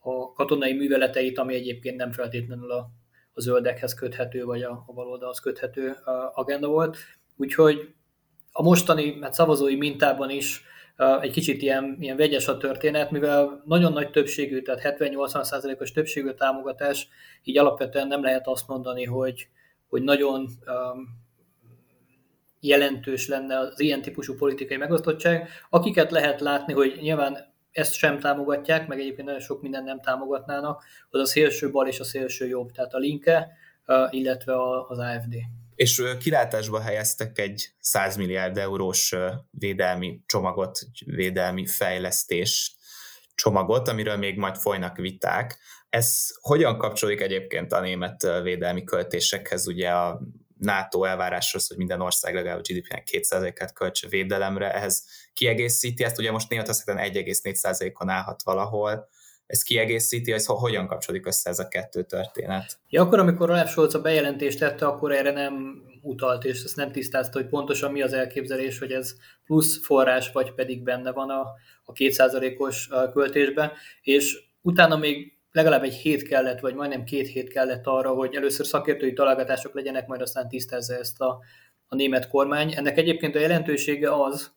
a 0.04 0.34
katonai 0.34 0.74
műveleteit, 0.74 1.38
ami 1.38 1.54
egyébként 1.54 1.96
nem 1.98 2.12
feltétlenül 2.12 2.72
a, 2.72 2.90
a 3.34 3.42
zöldekhez 3.42 3.94
köthető, 3.94 4.44
vagy 4.44 4.62
a, 4.62 4.84
a 4.88 4.94
baloldalhoz 4.94 5.40
köthető 5.40 5.96
agenda 6.34 6.68
volt. 6.68 6.98
Úgyhogy 7.36 7.94
a 8.52 8.62
mostani 8.62 9.18
hát 9.22 9.34
szavazói 9.34 9.76
mintában 9.76 10.30
is 10.30 10.64
egy 11.22 11.32
kicsit 11.32 11.62
ilyen, 11.62 11.98
ilyen 12.00 12.18
vegyes 12.18 12.48
a 12.48 12.58
történet, 12.58 13.12
mivel 13.12 13.62
nagyon 13.66 13.94
nagy 13.94 14.10
többségű, 14.10 14.62
tehát 14.62 14.98
70-80%-os 15.00 15.92
többségű 15.92 16.32
támogatás, 16.32 17.08
így 17.44 17.58
alapvetően 17.58 18.08
nem 18.08 18.24
lehet 18.24 18.48
azt 18.48 18.68
mondani, 18.68 19.06
hogy, 19.06 19.48
hogy 19.90 20.04
nagyon 20.04 20.40
um, 20.40 21.22
jelentős 22.60 23.28
lenne 23.28 23.58
az 23.58 23.80
ilyen 23.80 24.02
típusú 24.02 24.36
politikai 24.36 24.78
megosztottság. 24.78 25.50
Akiket 25.70 26.12
lehet 26.12 26.42
látni, 26.42 26.74
hogy 26.74 26.98
nyilván 27.02 27.53
ezt 27.74 27.94
sem 27.94 28.20
támogatják, 28.20 28.88
meg 28.88 29.00
egyébként 29.00 29.28
nagyon 29.28 29.42
sok 29.42 29.62
minden 29.62 29.84
nem 29.84 30.02
támogatnának, 30.02 30.84
az 31.10 31.20
a 31.20 31.26
szélső 31.26 31.72
bal 31.72 31.88
és 31.88 32.00
a 32.00 32.04
szélső 32.04 32.48
jobb, 32.48 32.72
tehát 32.72 32.94
a 32.94 32.98
Linke, 32.98 33.52
illetve 34.10 34.54
az 34.88 34.98
AFD. 35.00 35.36
És 35.76 36.04
kilátásba 36.20 36.80
helyeztek 36.80 37.40
egy 37.40 37.70
100 37.80 38.16
milliárd 38.16 38.58
eurós 38.58 39.16
védelmi 39.52 40.22
csomagot, 40.26 40.80
védelmi 41.06 41.66
fejlesztés 41.66 42.76
csomagot, 43.36 43.88
amiről 43.88 44.16
még 44.16 44.38
majd 44.38 44.56
folynak 44.56 44.98
viták. 44.98 45.58
Ez 45.90 46.30
hogyan 46.42 46.78
kapcsolódik 46.78 47.22
egyébként 47.22 47.72
a 47.72 47.82
német 47.82 48.42
védelmi 48.44 48.84
költésekhez? 48.84 49.68
Ugye 49.68 49.90
a 49.90 50.22
NATO 50.64 51.04
elváráshoz, 51.04 51.68
hogy 51.68 51.78
minden 51.78 52.02
ország 52.02 52.34
legalább 52.34 52.62
GDP-nek 52.62 53.08
2%-át 53.12 53.74
költse 53.74 54.08
védelemre, 54.08 54.74
ehhez 54.74 55.06
kiegészíti, 55.34 56.04
ezt 56.04 56.20
ugye 56.20 56.32
most 56.32 56.50
Németországban 56.50 57.06
1,4%-on 57.06 58.10
állhat 58.10 58.44
valahol, 58.44 59.08
ez 59.46 59.64
kiegészíti, 59.64 60.32
ez 60.32 60.46
hogyan 60.46 60.88
kapcsolódik 60.88 61.26
össze 61.26 61.50
ez 61.50 61.60
a 61.60 61.68
kettő 61.68 62.04
történet? 62.04 62.78
Ja, 62.90 63.02
akkor, 63.02 63.20
amikor 63.20 63.50
Olaf 63.50 63.70
Scholz 63.70 63.96
a 63.96 64.02
bejelentést 64.02 64.60
tette, 64.60 64.86
akkor 64.86 65.12
erre 65.12 65.32
nem 65.32 65.84
utalt, 66.02 66.46
és 66.46 66.64
ezt 66.64 66.76
nem 66.76 66.92
tisztázta, 66.92 67.40
hogy 67.40 67.48
pontosan 67.48 67.92
mi 67.92 68.02
az 68.02 68.14
elképzelés, 68.14 68.80
hogy 68.80 68.92
ez 68.92 69.16
plusz 69.46 69.86
forrás, 69.86 70.32
vagy 70.32 70.54
pedig 70.54 70.84
benne 70.84 71.12
van 71.12 71.30
a, 71.30 71.46
a 71.84 71.92
kétszázalékos 71.92 72.90
költésben, 73.14 73.72
és 74.02 74.44
utána 74.62 74.98
még 74.98 75.38
legalább 75.54 75.84
egy 75.84 75.94
hét 75.94 76.28
kellett, 76.28 76.60
vagy 76.60 76.74
majdnem 76.74 77.04
két 77.04 77.28
hét 77.28 77.50
kellett 77.50 77.88
arra, 77.88 78.14
hogy 78.14 78.36
először 78.36 78.66
szakértői 78.66 79.14
találgatások 79.14 79.74
legyenek, 79.74 80.08
majd 80.08 80.22
aztán 80.22 80.48
tisztázza 80.48 80.94
ezt 80.96 81.22
a, 81.22 81.40
a 81.88 81.96
német 81.96 82.28
kormány. 82.28 82.74
Ennek 82.76 82.98
egyébként 82.98 83.36
a 83.36 83.40
jelentősége 83.40 84.24
az, 84.24 84.52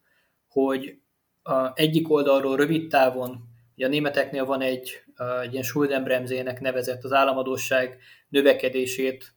hogy 0.48 0.98
a 1.42 1.72
egyik 1.74 2.10
oldalról 2.10 2.56
rövid 2.56 2.88
távon, 2.88 3.48
ugye 3.76 3.86
a 3.86 3.88
németeknél 3.88 4.44
van 4.44 4.60
egy, 4.60 5.02
egy 5.42 5.52
ilyen 5.52 5.64
Schuldenbremzének 5.64 6.60
nevezett 6.60 7.04
az 7.04 7.12
államadóság 7.12 7.98
növekedését 8.28 9.34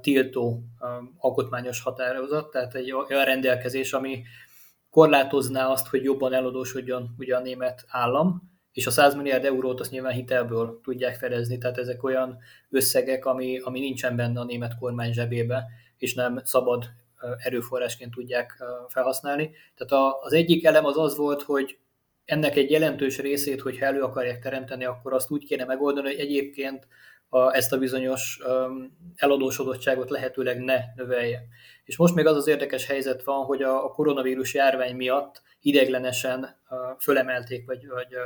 tiltó 0.00 0.62
alkotmányos 1.16 1.82
határozat, 1.82 2.50
tehát 2.50 2.74
egy 2.74 2.92
olyan 2.92 3.24
rendelkezés, 3.24 3.92
ami 3.92 4.22
korlátozná 4.90 5.66
azt, 5.66 5.88
hogy 5.88 6.02
jobban 6.02 6.32
eladósodjon 6.32 7.14
ugye 7.18 7.36
a 7.36 7.40
német 7.40 7.84
állam, 7.88 8.51
és 8.72 8.86
a 8.86 8.90
100 8.90 9.14
milliárd 9.14 9.44
eurót 9.44 9.80
azt 9.80 9.90
nyilván 9.90 10.12
hitelből 10.12 10.80
tudják 10.82 11.16
fedezni, 11.16 11.58
tehát 11.58 11.78
ezek 11.78 12.02
olyan 12.02 12.38
összegek, 12.70 13.24
ami, 13.24 13.58
ami 13.58 13.80
nincsen 13.80 14.16
benne 14.16 14.40
a 14.40 14.44
német 14.44 14.78
kormány 14.78 15.12
zsebébe, 15.12 15.66
és 15.96 16.14
nem 16.14 16.40
szabad 16.44 16.84
erőforrásként 17.36 18.14
tudják 18.14 18.62
felhasználni. 18.88 19.50
Tehát 19.74 20.16
az 20.20 20.32
egyik 20.32 20.64
elem 20.64 20.84
az 20.84 20.98
az 20.98 21.16
volt, 21.16 21.42
hogy 21.42 21.78
ennek 22.24 22.56
egy 22.56 22.70
jelentős 22.70 23.18
részét, 23.18 23.60
hogyha 23.60 23.86
elő 23.86 24.02
akarják 24.02 24.42
teremteni, 24.42 24.84
akkor 24.84 25.12
azt 25.12 25.30
úgy 25.30 25.44
kéne 25.44 25.64
megoldani, 25.64 26.06
hogy 26.06 26.18
egyébként 26.18 26.86
a, 27.28 27.54
ezt 27.54 27.72
a 27.72 27.78
bizonyos 27.78 28.40
um, 28.46 28.96
eladósodottságot 29.16 30.10
lehetőleg 30.10 30.58
ne 30.58 30.78
növelje. 30.96 31.40
És 31.84 31.96
most 31.96 32.14
még 32.14 32.26
az 32.26 32.36
az 32.36 32.46
érdekes 32.46 32.86
helyzet 32.86 33.24
van, 33.24 33.44
hogy 33.44 33.62
a, 33.62 33.84
a 33.84 33.88
koronavírus 33.88 34.54
járvány 34.54 34.96
miatt 34.96 35.42
ideglenesen 35.60 36.40
uh, 36.40 36.78
fölemelték, 37.00 37.66
vagy, 37.66 37.86
vagy 37.88 38.14
uh, 38.14 38.20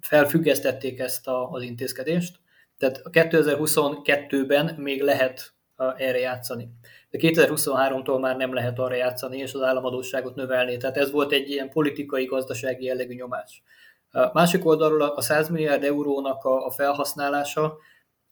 felfüggesztették 0.00 0.98
ezt 0.98 1.28
a, 1.28 1.50
az 1.50 1.62
intézkedést, 1.62 2.40
tehát 2.78 3.02
2022-ben 3.10 4.74
még 4.78 5.02
lehet 5.02 5.54
erre 5.96 6.18
játszani. 6.18 6.68
De 7.10 7.18
2023-tól 7.20 8.20
már 8.20 8.36
nem 8.36 8.54
lehet 8.54 8.78
arra 8.78 8.94
játszani, 8.94 9.38
és 9.38 9.52
az 9.52 9.62
államadóságot 9.62 10.34
növelni. 10.34 10.76
Tehát 10.76 10.96
ez 10.96 11.10
volt 11.10 11.32
egy 11.32 11.50
ilyen 11.50 11.70
politikai, 11.70 12.24
gazdasági 12.24 12.84
jellegű 12.84 13.14
nyomás. 13.14 13.62
A 14.10 14.30
másik 14.32 14.64
oldalról 14.64 15.02
a 15.02 15.20
100 15.20 15.48
milliárd 15.48 15.84
eurónak 15.84 16.44
a, 16.44 16.66
a 16.66 16.70
felhasználása 16.70 17.76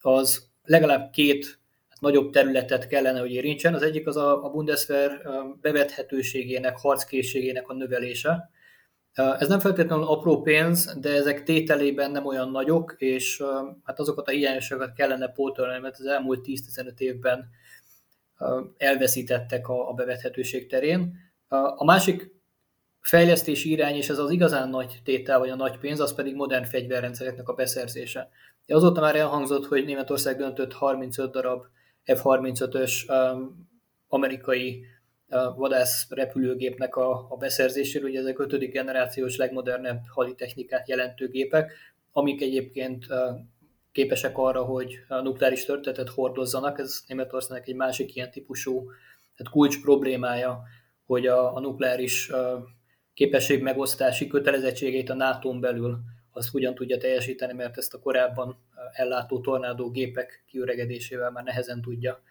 az 0.00 0.48
legalább 0.64 1.10
két 1.10 1.58
nagyobb 2.00 2.30
területet 2.30 2.86
kellene, 2.86 3.20
hogy 3.20 3.32
érintsen. 3.32 3.74
Az 3.74 3.82
egyik 3.82 4.06
az 4.06 4.16
a, 4.16 4.44
a 4.44 4.50
Bundeswehr 4.50 5.22
bevethetőségének, 5.60 6.78
harckészségének 6.78 7.68
a 7.68 7.74
növelése. 7.74 8.50
Ez 9.38 9.48
nem 9.48 9.60
feltétlenül 9.60 10.04
apró 10.04 10.42
pénz, 10.42 10.98
de 11.00 11.10
ezek 11.10 11.42
tételében 11.42 12.10
nem 12.10 12.26
olyan 12.26 12.50
nagyok, 12.50 12.94
és 12.98 13.42
hát 13.84 13.98
azokat 13.98 14.28
a 14.28 14.30
hiányosságokat 14.30 14.92
kellene 14.92 15.28
pótolni, 15.28 15.78
mert 15.78 15.98
az 15.98 16.06
elmúlt 16.06 16.44
10-15 16.46 16.98
évben 16.98 17.48
elveszítettek 18.76 19.68
a 19.68 19.92
bevethetőség 19.96 20.68
terén. 20.68 21.16
A 21.76 21.84
másik 21.84 22.30
fejlesztési 23.00 23.70
irány, 23.70 23.94
és 23.94 24.08
ez 24.08 24.18
az 24.18 24.30
igazán 24.30 24.68
nagy 24.68 25.00
tétel, 25.04 25.38
vagy 25.38 25.48
a 25.48 25.54
nagy 25.54 25.78
pénz, 25.78 26.00
az 26.00 26.14
pedig 26.14 26.34
modern 26.34 26.64
fegyverrendszereknek 26.64 27.48
a 27.48 27.54
beszerzése. 27.54 28.28
De 28.66 28.74
azóta 28.74 29.00
már 29.00 29.16
elhangzott, 29.16 29.66
hogy 29.66 29.84
Németország 29.84 30.36
döntött 30.36 30.72
35 30.72 31.30
darab 31.30 31.64
F-35-ös 32.04 32.92
um, 33.08 33.68
amerikai 34.08 34.84
vadász 35.56 36.06
repülőgépnek 36.10 36.96
a, 36.96 37.26
a 37.28 37.36
beszerzéséről, 37.36 38.08
ugye 38.08 38.18
ezek 38.18 38.38
5. 38.38 38.70
generációs 38.70 39.36
legmodernebb 39.36 40.00
haditechnikát 40.08 40.88
jelentő 40.88 41.28
gépek, 41.28 41.72
amik 42.12 42.42
egyébként 42.42 43.06
képesek 43.92 44.38
arra, 44.38 44.62
hogy 44.62 44.94
nukleáris 45.08 45.64
történetet 45.64 46.08
hordozzanak. 46.08 46.78
Ez 46.78 47.02
Németországnak 47.06 47.68
egy 47.68 47.74
másik 47.74 48.16
ilyen 48.16 48.30
típusú 48.30 48.90
tehát 49.36 49.52
kulcs 49.52 49.80
problémája, 49.80 50.62
hogy 51.06 51.26
a, 51.26 51.56
a 51.56 51.60
nukleáris 51.60 52.30
képesség 53.14 53.62
megosztási 53.62 54.26
kötelezettségeit 54.26 55.10
a 55.10 55.14
NATO-n 55.14 55.60
belül 55.60 55.98
azt 56.32 56.50
hogyan 56.50 56.74
tudja 56.74 56.98
teljesíteni, 56.98 57.52
mert 57.52 57.78
ezt 57.78 57.94
a 57.94 57.98
korábban 57.98 58.56
ellátó 58.92 59.40
tornádó 59.40 59.90
gépek 59.90 60.44
kiöregedésével 60.46 61.30
már 61.30 61.44
nehezen 61.44 61.82
tudja 61.82 62.22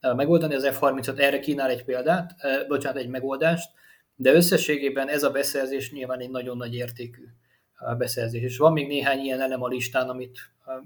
megoldani. 0.00 0.54
Az 0.54 0.68
F-35 0.70 1.18
erre 1.18 1.38
kínál 1.38 1.70
egy 1.70 1.84
példát, 1.84 2.34
bocsánat, 2.68 2.98
egy 3.02 3.08
megoldást, 3.08 3.70
de 4.14 4.32
összességében 4.32 5.08
ez 5.08 5.22
a 5.22 5.30
beszerzés 5.30 5.92
nyilván 5.92 6.20
egy 6.20 6.30
nagyon 6.30 6.56
nagy 6.56 6.74
értékű 6.74 7.24
beszerzés. 7.98 8.42
És 8.42 8.56
van 8.56 8.72
még 8.72 8.86
néhány 8.86 9.18
ilyen 9.18 9.40
elem 9.40 9.62
a 9.62 9.68
listán, 9.68 10.08
amit 10.08 10.38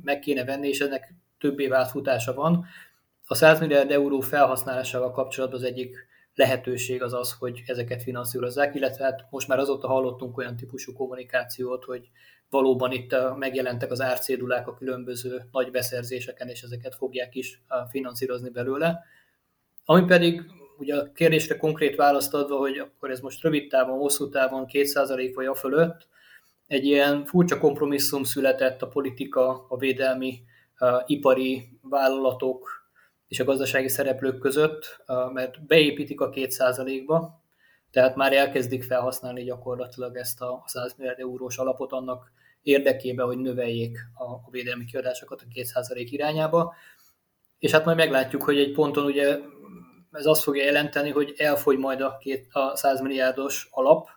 meg 0.03 0.18
kéne 0.18 0.44
venni, 0.44 0.68
és 0.68 0.81
ennek 0.81 1.14
több 1.38 1.59
év 1.59 1.72
átfutása 1.72 2.35
van. 2.35 2.66
A 3.27 3.35
100 3.35 3.61
milliárd 3.61 3.90
euró 3.90 4.20
felhasználásával 4.20 5.11
kapcsolatban 5.11 5.59
az 5.59 5.66
egyik 5.66 6.07
lehetőség 6.35 7.03
az 7.03 7.12
az, 7.12 7.33
hogy 7.33 7.62
ezeket 7.66 8.03
finanszírozzák, 8.03 8.75
illetve 8.75 9.05
hát 9.05 9.27
most 9.31 9.48
már 9.48 9.59
azóta 9.59 9.88
hallottunk 9.88 10.37
olyan 10.37 10.57
típusú 10.57 10.92
kommunikációt, 10.92 11.85
hogy 11.85 12.09
valóban 12.53 12.93
itt 12.93 13.15
megjelentek 13.37 13.91
az 13.91 14.01
árcédulák 14.01 14.69
a 14.69 14.75
különböző 14.75 15.43
nagy 15.53 15.71
beszerzéseken, 15.71 16.49
és 16.49 16.62
ezeket 16.62 16.95
fogják 16.95 17.35
is 17.35 17.62
finanszírozni 17.91 18.51
belőle. 18.51 19.05
Ami 19.85 20.05
pedig 20.05 20.43
ugye 20.79 20.97
a 20.97 21.12
kérdésre 21.12 21.57
konkrét 21.57 21.97
választ 21.97 22.35
adva, 22.35 22.57
hogy 22.57 22.79
akkor 22.79 23.11
ez 23.11 23.21
most 23.21 23.43
rövid 23.43 23.69
távon, 23.69 23.99
hosszú 23.99 24.29
távon 24.29 24.67
2% 24.69 25.33
vagy 25.35 25.47
a 25.47 25.55
fölött, 25.55 26.09
egy 26.67 26.85
ilyen 26.85 27.25
furcsa 27.25 27.59
kompromisszum 27.59 28.23
született 28.25 28.83
a 28.83 28.88
politika, 28.88 29.67
a 29.69 29.77
védelmi, 29.77 30.43
a 30.77 31.03
ipari 31.07 31.79
vállalatok, 31.83 32.87
és 33.29 33.41
a 33.41 33.45
gazdasági 33.45 33.88
szereplők 33.88 34.38
között, 34.38 35.05
mert 35.33 35.67
beépítik 35.67 36.21
a 36.21 36.31
2%-ba, 36.31 37.41
tehát 37.91 38.17
már 38.17 38.33
elkezdik 38.33 38.83
felhasználni 38.83 39.45
gyakorlatilag 39.45 40.17
ezt 40.17 40.41
a 40.41 40.62
100 40.67 40.95
milliárd 40.97 41.19
eurós 41.19 41.59
alapot 41.59 41.93
annak 41.93 42.33
érdekében, 42.62 43.27
hogy 43.27 43.38
növeljék 43.38 43.98
a 44.14 44.51
védelmi 44.51 44.85
kiadásokat 44.85 45.40
a 45.40 45.53
2% 45.55 46.07
irányába. 46.11 46.75
És 47.59 47.70
hát 47.70 47.85
majd 47.85 47.96
meglátjuk, 47.96 48.42
hogy 48.42 48.59
egy 48.59 48.72
ponton 48.72 49.05
ugye 49.05 49.38
ez 50.11 50.27
azt 50.27 50.42
fogja 50.42 50.64
jelenteni, 50.64 51.11
hogy 51.11 51.35
elfogy 51.37 51.79
majd 51.79 52.01
a, 52.01 52.16
két, 52.16 52.48
a 52.51 52.77
100 52.77 53.01
milliárdos 53.01 53.68
alap, 53.70 54.09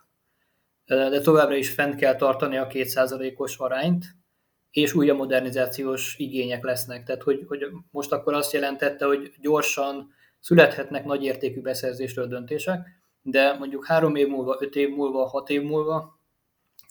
de 0.86 1.20
továbbra 1.20 1.54
is 1.54 1.70
fent 1.70 1.94
kell 1.94 2.16
tartani 2.16 2.56
a 2.56 2.66
2%-os 2.66 3.58
arányt, 3.58 4.04
és 4.70 4.94
újabb 4.94 5.16
modernizációs 5.16 6.14
igények 6.18 6.64
lesznek. 6.64 7.04
Tehát, 7.04 7.22
hogy, 7.22 7.44
hogy 7.46 7.66
most 7.90 8.12
akkor 8.12 8.34
azt 8.34 8.52
jelentette, 8.52 9.06
hogy 9.06 9.32
gyorsan 9.40 10.14
születhetnek 10.40 11.04
nagy 11.04 11.24
értékű 11.24 11.60
beszerzésről 11.60 12.26
döntések, 12.26 12.86
de 13.22 13.52
mondjuk 13.52 13.86
három 13.86 14.14
év 14.14 14.28
múlva, 14.28 14.56
öt 14.60 14.74
év 14.74 14.88
múlva, 14.88 15.26
hat 15.26 15.50
év 15.50 15.62
múlva 15.62 16.20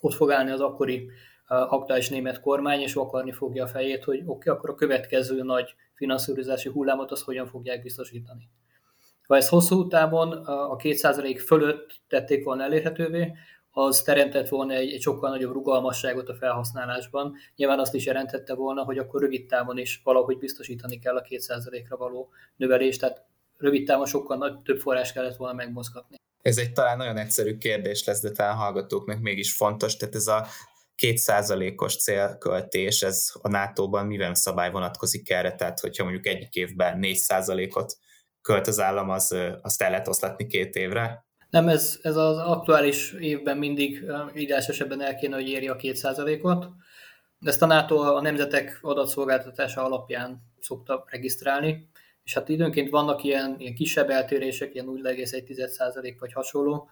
ott 0.02 0.14
fog 0.14 0.32
állni 0.32 0.52
az 0.52 0.62
akkori 0.62 1.10
aktuális 1.46 2.10
német 2.10 2.40
kormány, 2.40 2.80
és 2.80 2.96
akarni 2.96 3.32
fogja 3.32 3.64
a 3.64 3.68
fejét, 3.68 4.04
hogy 4.04 4.18
oké, 4.18 4.28
okay, 4.28 4.54
akkor 4.54 4.70
a 4.70 4.76
következő 4.76 5.44
nagy 5.44 5.76
finanszírozási 5.94 6.70
hullámot 6.70 7.12
azt 7.12 7.24
hogyan 7.24 7.48
fogják 7.48 7.82
biztosítani. 7.82 8.50
Ha 9.28 9.36
ezt 9.36 9.50
hosszú 9.50 9.88
távon 9.88 10.32
a 10.46 10.76
2% 10.76 11.44
fölött 11.46 12.02
tették 12.08 12.44
volna 12.44 12.64
elérhetővé, 12.64 13.34
az 13.78 14.02
teremtett 14.02 14.48
volna 14.48 14.74
egy, 14.74 14.92
egy 14.92 15.02
sokkal 15.02 15.30
nagyobb 15.30 15.54
rugalmasságot 15.54 16.30
a 16.30 16.36
felhasználásban. 16.36 17.36
Nyilván 17.56 17.80
azt 17.80 17.94
is 17.94 18.06
jelentette 18.06 18.54
volna, 18.54 18.84
hogy 18.84 18.98
akkor 18.98 19.22
rövid 19.22 19.46
távon 19.48 19.78
is 19.78 20.02
valahogy 20.04 20.38
biztosítani 20.38 21.00
kell 21.00 21.16
a 21.16 21.22
2%-ra 21.22 21.98
való 21.98 22.30
növelést, 22.56 23.00
tehát 23.00 23.26
rövid 23.58 23.86
távon 23.86 24.06
sokkal 24.06 24.38
nagy, 24.38 24.60
több 24.60 24.80
forrás 24.80 25.14
kellett 25.14 25.36
volna 25.36 25.54
megmozgatni. 25.54 26.16
Ez 26.42 26.58
egy 26.58 26.74
talán 26.74 26.98
nagyon 26.98 27.18
egyszerű 27.18 27.58
kérdés 27.58 28.06
lesz, 28.06 28.22
de 28.22 28.32
talán 28.32 28.56
hallgatóknak 28.56 29.20
mégis 29.20 29.54
fontos, 29.54 29.98
tehát 29.98 30.16
ez 30.16 30.28
a 30.28 30.46
kétszázalékos 30.96 31.98
célköltés, 31.98 33.02
ez 33.02 33.32
a 33.42 33.50
NATO-ban 33.50 34.06
mivel 34.06 34.34
szabály 34.34 34.72
vonatkozik 34.72 35.30
erre, 35.30 35.56
tehát 35.56 35.80
hogyha 35.80 36.04
mondjuk 36.04 36.26
egyik 36.26 36.56
évben 36.56 37.00
4 37.00 37.16
százalékot 37.16 37.98
költ 38.42 38.68
az 38.68 38.80
állam, 38.80 39.10
az, 39.10 39.36
azt 39.62 39.82
el 39.82 39.90
lehet 39.90 40.08
oszlatni 40.08 40.46
két 40.48 40.76
évre? 40.76 41.26
Nem, 41.50 41.68
ez, 41.68 42.00
ez 42.02 42.16
az 42.16 42.38
aktuális 42.38 43.12
évben 43.12 43.58
mindig 43.58 44.06
ideális 44.34 44.68
esetben 44.68 45.02
el 45.02 45.16
kéne, 45.16 45.36
hogy 45.36 45.50
érje 45.50 45.72
a 45.72 45.76
2%-ot. 45.76 46.68
Ezt 47.40 47.62
a 47.62 47.66
NATO 47.66 47.96
a 47.96 48.22
nemzetek 48.22 48.80
adatszolgáltatása 48.82 49.84
alapján 49.84 50.42
szokta 50.60 51.06
regisztrálni, 51.10 51.90
és 52.24 52.34
hát 52.34 52.50
időnként 52.50 52.90
vannak 52.90 53.24
ilyen, 53.24 53.56
ilyen 53.60 53.74
kisebb 53.74 54.10
eltérések, 54.10 54.74
ilyen 54.74 54.86
0,1% 55.04 56.16
vagy 56.20 56.34
hasonló, 56.34 56.90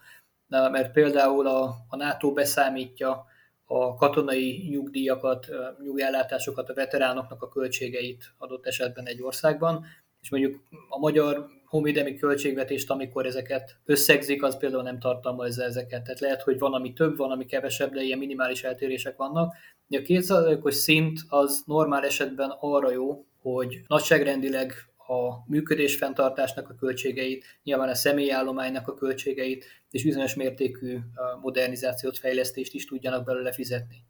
mert 0.48 0.92
például 0.92 1.46
a, 1.46 1.64
a 1.88 1.96
NATO 1.96 2.32
beszámítja 2.32 3.26
a 3.66 3.94
katonai 3.94 4.66
nyugdíjakat, 4.70 5.46
nyugdíjellátásokat, 5.82 6.68
a 6.68 6.74
veteránoknak 6.74 7.42
a 7.42 7.48
költségeit 7.48 8.34
adott 8.38 8.66
esetben 8.66 9.06
egy 9.06 9.22
országban, 9.22 9.84
és 10.20 10.30
mondjuk 10.30 10.62
a 10.88 10.98
magyar 10.98 11.46
honvédelmi 11.66 12.14
költségvetést, 12.14 12.90
amikor 12.90 13.26
ezeket 13.26 13.76
összegzik, 13.84 14.42
az 14.42 14.56
például 14.56 14.82
nem 14.82 14.98
tartalmazza 14.98 15.62
ezeket. 15.62 16.02
Tehát 16.02 16.20
lehet, 16.20 16.42
hogy 16.42 16.58
van, 16.58 16.74
ami 16.74 16.92
több, 16.92 17.16
van, 17.16 17.30
ami 17.30 17.44
kevesebb, 17.44 17.92
de 17.92 18.02
ilyen 18.02 18.18
minimális 18.18 18.64
eltérések 18.64 19.16
vannak. 19.16 19.54
De 19.86 19.98
a 19.98 20.02
kétszázalékos 20.02 20.74
szint 20.74 21.20
az 21.28 21.62
normál 21.66 22.04
esetben 22.04 22.52
arra 22.60 22.90
jó, 22.90 23.26
hogy 23.42 23.80
nagyságrendileg 23.86 24.72
a 25.06 25.44
működés 25.46 25.96
fenntartásnak 25.96 26.70
a 26.70 26.74
költségeit, 26.74 27.44
nyilván 27.62 27.88
a 27.88 27.94
személyállománynak 27.94 28.88
a 28.88 28.94
költségeit, 28.94 29.64
és 29.90 30.04
bizonyos 30.04 30.34
mértékű 30.34 30.98
modernizációt, 31.40 32.18
fejlesztést 32.18 32.74
is 32.74 32.86
tudjanak 32.86 33.24
belőle 33.24 33.52
fizetni. 33.52 34.04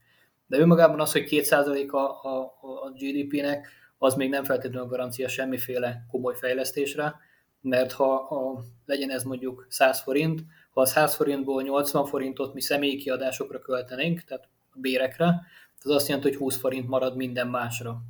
De 0.46 0.58
önmagában 0.58 1.00
az, 1.00 1.12
hogy 1.12 1.26
2% 1.30 1.90
a, 1.90 1.96
a, 1.96 2.40
a 2.60 2.90
GDP-nek, 2.90 3.68
az 3.98 4.14
még 4.14 4.28
nem 4.28 4.44
feltétlenül 4.44 4.88
garancia 4.88 5.28
semmiféle 5.28 6.06
komoly 6.10 6.34
fejlesztésre, 6.34 7.14
mert 7.60 7.92
ha 7.92 8.14
a, 8.14 8.64
legyen 8.86 9.10
ez 9.10 9.22
mondjuk 9.22 9.66
100 9.68 10.00
forint, 10.00 10.44
ha 10.70 10.80
a 10.80 10.86
100 10.86 11.14
forintból 11.14 11.62
80 11.62 12.06
forintot 12.06 12.54
mi 12.54 12.60
személyi 12.60 12.96
kiadásokra 12.96 13.58
költenénk, 13.58 14.20
tehát 14.20 14.48
bérekre, 14.74 15.40
az 15.82 15.90
azt 15.90 16.08
jelenti, 16.08 16.28
hogy 16.28 16.38
20 16.38 16.56
forint 16.56 16.88
marad 16.88 17.16
minden 17.16 17.48
másra, 17.48 18.02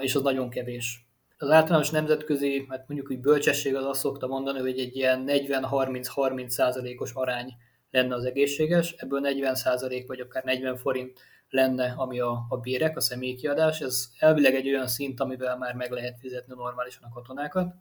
és 0.00 0.14
az 0.14 0.22
nagyon 0.22 0.50
kevés. 0.50 1.09
Az 1.42 1.50
általános 1.50 1.90
nemzetközi, 1.90 2.64
mert 2.68 2.88
mondjuk 2.88 3.08
hogy 3.08 3.20
bölcsesség 3.20 3.74
az 3.74 3.84
azt 3.84 4.00
szokta 4.00 4.26
mondani, 4.26 4.58
hogy 4.58 4.78
egy 4.78 4.96
ilyen 4.96 5.24
40-30-30 5.26 6.48
százalékos 6.48 7.12
arány 7.12 7.54
lenne 7.90 8.14
az 8.14 8.24
egészséges, 8.24 8.94
ebből 8.98 9.20
40 9.20 9.54
százalék 9.54 10.06
vagy 10.06 10.20
akár 10.20 10.44
40 10.44 10.76
forint 10.76 11.18
lenne, 11.50 11.94
ami 11.96 12.20
a, 12.20 12.46
a 12.48 12.56
bérek, 12.56 12.96
a 12.96 13.00
személykiadás. 13.00 13.80
Ez 13.80 14.08
elvileg 14.18 14.54
egy 14.54 14.68
olyan 14.68 14.86
szint, 14.86 15.20
amivel 15.20 15.56
már 15.56 15.74
meg 15.74 15.90
lehet 15.90 16.18
fizetni 16.18 16.54
normálisan 16.56 17.02
a 17.02 17.12
katonákat. 17.14 17.74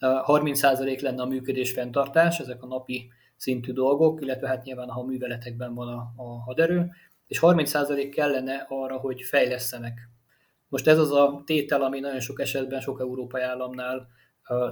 30% 0.00 1.00
lenne 1.00 1.22
a 1.22 1.26
működés 1.26 1.72
fenntartás, 1.72 2.38
ezek 2.38 2.62
a 2.62 2.66
napi 2.66 3.10
szintű 3.36 3.72
dolgok, 3.72 4.20
illetve 4.20 4.48
hát 4.48 4.64
nyilván, 4.64 4.88
ha 4.88 5.00
a 5.00 5.04
műveletekben 5.04 5.74
van 5.74 5.88
a, 5.88 6.12
a 6.16 6.42
haderő, 6.42 6.90
és 7.26 7.36
és 7.36 7.38
30% 7.42 8.10
kellene 8.14 8.66
arra, 8.68 8.96
hogy 8.96 9.22
fejlesztenek. 9.22 10.08
Most 10.74 10.86
ez 10.86 10.98
az 10.98 11.10
a 11.10 11.42
tétel, 11.46 11.82
ami 11.82 12.00
nagyon 12.00 12.20
sok 12.20 12.40
esetben 12.40 12.80
sok 12.80 13.00
európai 13.00 13.42
államnál 13.42 14.08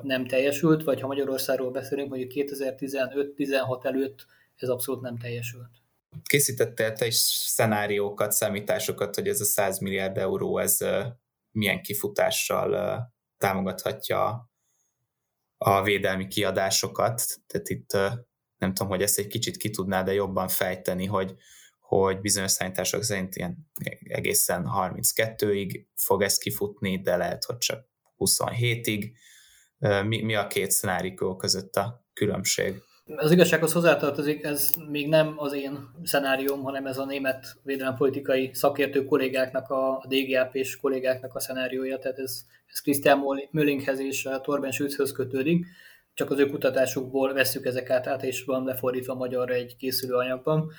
nem 0.03 0.27
teljesült, 0.27 0.85
vagy 0.85 1.01
ha 1.01 1.07
Magyarországról 1.07 1.71
beszélünk, 1.71 2.09
mondjuk 2.09 2.31
2015-16 2.35 3.85
előtt 3.85 4.27
ez 4.57 4.69
abszolút 4.69 5.03
nem 5.03 5.19
teljesült. 5.19 5.71
Készítettél 6.23 6.93
te 6.93 7.07
is 7.07 7.15
szenáriókat, 7.47 8.33
számításokat, 8.33 9.15
hogy 9.15 9.29
ez 9.29 9.41
a 9.41 9.45
100 9.45 9.79
milliárd 9.79 10.19
euró, 10.19 10.59
ez 10.59 10.79
milyen 11.51 11.83
kifutással 11.83 12.99
támogathatja 13.39 14.51
a 15.59 15.83
védelmi 15.83 16.27
kiadásokat. 16.27 17.23
Tehát 17.47 17.69
itt 17.69 17.93
nem 18.59 18.75
tudom, 18.75 18.89
hogy 18.89 19.03
ezt 19.03 19.19
egy 19.19 19.27
kicsit 19.27 19.57
ki 19.57 19.71
tudná, 19.71 20.03
de 20.03 20.13
jobban 20.13 20.49
fejteni, 20.49 21.07
hogy, 21.07 21.35
hogy 21.99 22.21
bizonyos 22.21 22.51
számítások 22.51 23.03
szerint 23.03 23.37
ilyen 23.37 23.71
egészen 24.09 24.67
32-ig 24.77 25.85
fog 25.95 26.23
ez 26.23 26.39
kifutni, 26.39 27.01
de 27.01 27.17
lehet, 27.17 27.45
hogy 27.45 27.59
csak 27.59 27.87
27-ig. 28.19 29.11
Mi, 30.07 30.23
mi 30.23 30.35
a 30.35 30.47
két 30.47 30.71
szenárió 30.71 31.37
között 31.37 31.77
a 31.77 32.07
különbség? 32.13 32.75
Az 33.17 33.31
igazsághoz 33.31 33.73
hozzátartozik, 33.73 34.45
ez 34.45 34.71
még 34.91 35.09
nem 35.09 35.35
az 35.37 35.53
én 35.53 35.79
szenárióm, 36.03 36.63
hanem 36.63 36.87
ez 36.87 36.99
a 36.99 37.05
német 37.05 37.47
védelempolitikai 37.63 38.51
szakértő 38.53 39.05
kollégáknak, 39.05 39.71
a 39.71 40.05
DGAP 40.09 40.55
és 40.55 40.77
kollégáknak 40.77 41.35
a 41.35 41.41
szenáriója, 41.41 41.99
tehát 41.99 42.19
ez, 42.19 42.45
ez 42.67 42.81
Christian 42.81 43.23
Möllinghez 43.51 43.99
és 43.99 44.29
Torben 44.43 44.71
Schützhöz 44.71 45.13
kötődik, 45.13 45.67
csak 46.15 46.31
az 46.31 46.39
ő 46.39 46.47
kutatásukból 46.47 47.33
veszük 47.33 47.67
ezeket 47.67 48.07
át, 48.07 48.23
és 48.23 48.45
van 48.45 48.65
lefordítva 48.65 49.15
magyarra 49.15 49.55
egy 49.55 49.77
készülő 49.77 50.15
anyagban. 50.15 50.73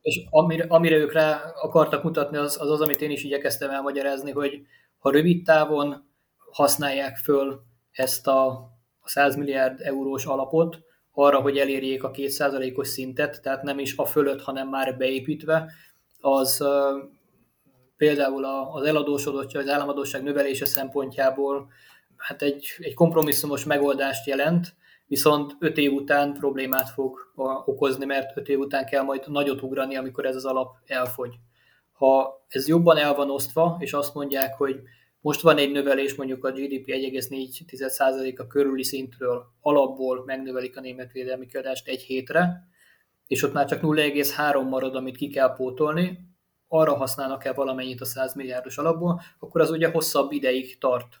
És 0.00 0.26
amire, 0.30 0.64
amire 0.68 0.96
ők 0.96 1.12
rá 1.12 1.52
akartak 1.54 2.02
mutatni, 2.02 2.36
az, 2.36 2.60
az 2.60 2.70
az, 2.70 2.80
amit 2.80 3.00
én 3.00 3.10
is 3.10 3.24
igyekeztem 3.24 3.70
elmagyarázni, 3.70 4.30
hogy 4.30 4.62
ha 4.98 5.10
rövid 5.10 5.44
távon 5.44 6.08
használják 6.50 7.16
föl 7.16 7.62
ezt 7.90 8.26
a, 8.26 8.46
a 9.00 9.08
100 9.08 9.36
milliárd 9.36 9.80
eurós 9.80 10.24
alapot, 10.24 10.78
arra, 11.12 11.40
hogy 11.40 11.58
elérjék 11.58 12.04
a 12.04 12.10
2%-os 12.10 12.88
szintet, 12.88 13.42
tehát 13.42 13.62
nem 13.62 13.78
is 13.78 13.96
a 13.96 14.04
fölött, 14.04 14.42
hanem 14.42 14.68
már 14.68 14.96
beépítve, 14.96 15.72
az 16.20 16.64
például 17.96 18.44
az 18.44 18.84
eladósodottság, 18.84 19.62
az 19.62 19.68
államadóság 19.68 20.22
növelése 20.22 20.66
szempontjából 20.66 21.70
hát 22.16 22.42
egy, 22.42 22.66
egy 22.78 22.94
kompromisszumos 22.94 23.64
megoldást 23.64 24.26
jelent, 24.26 24.74
viszont 25.10 25.56
5 25.58 25.76
év 25.78 25.92
után 25.92 26.32
problémát 26.32 26.90
fog 26.90 27.32
okozni, 27.64 28.04
mert 28.04 28.36
5 28.36 28.48
év 28.48 28.58
után 28.58 28.86
kell 28.86 29.02
majd 29.02 29.22
nagyot 29.26 29.62
ugrani, 29.62 29.96
amikor 29.96 30.26
ez 30.26 30.36
az 30.36 30.44
alap 30.44 30.76
elfogy. 30.86 31.34
Ha 31.92 32.44
ez 32.48 32.68
jobban 32.68 32.96
el 32.96 33.14
van 33.14 33.30
osztva, 33.30 33.76
és 33.80 33.92
azt 33.92 34.14
mondják, 34.14 34.54
hogy 34.56 34.80
most 35.20 35.40
van 35.40 35.58
egy 35.58 35.70
növelés, 35.70 36.14
mondjuk 36.14 36.44
a 36.44 36.50
GDP 36.50 36.86
1,4%-a 36.86 38.46
körüli 38.46 38.84
szintről 38.84 39.44
alapból 39.60 40.24
megnövelik 40.24 40.76
a 40.76 40.80
német 40.80 41.12
védelmi 41.12 41.46
kiadást 41.46 41.88
egy 41.88 42.02
hétre, 42.02 42.68
és 43.26 43.42
ott 43.42 43.52
már 43.52 43.66
csak 43.66 43.80
0,3 43.80 44.68
marad, 44.68 44.94
amit 44.94 45.16
ki 45.16 45.28
kell 45.28 45.54
pótolni, 45.54 46.18
arra 46.68 46.96
használnak 46.96 47.44
el 47.44 47.54
valamennyit 47.54 48.00
a 48.00 48.04
100 48.04 48.34
milliárdos 48.34 48.78
alapból, 48.78 49.20
akkor 49.38 49.60
az 49.60 49.70
ugye 49.70 49.90
hosszabb 49.90 50.32
ideig 50.32 50.78
tart. 50.78 51.20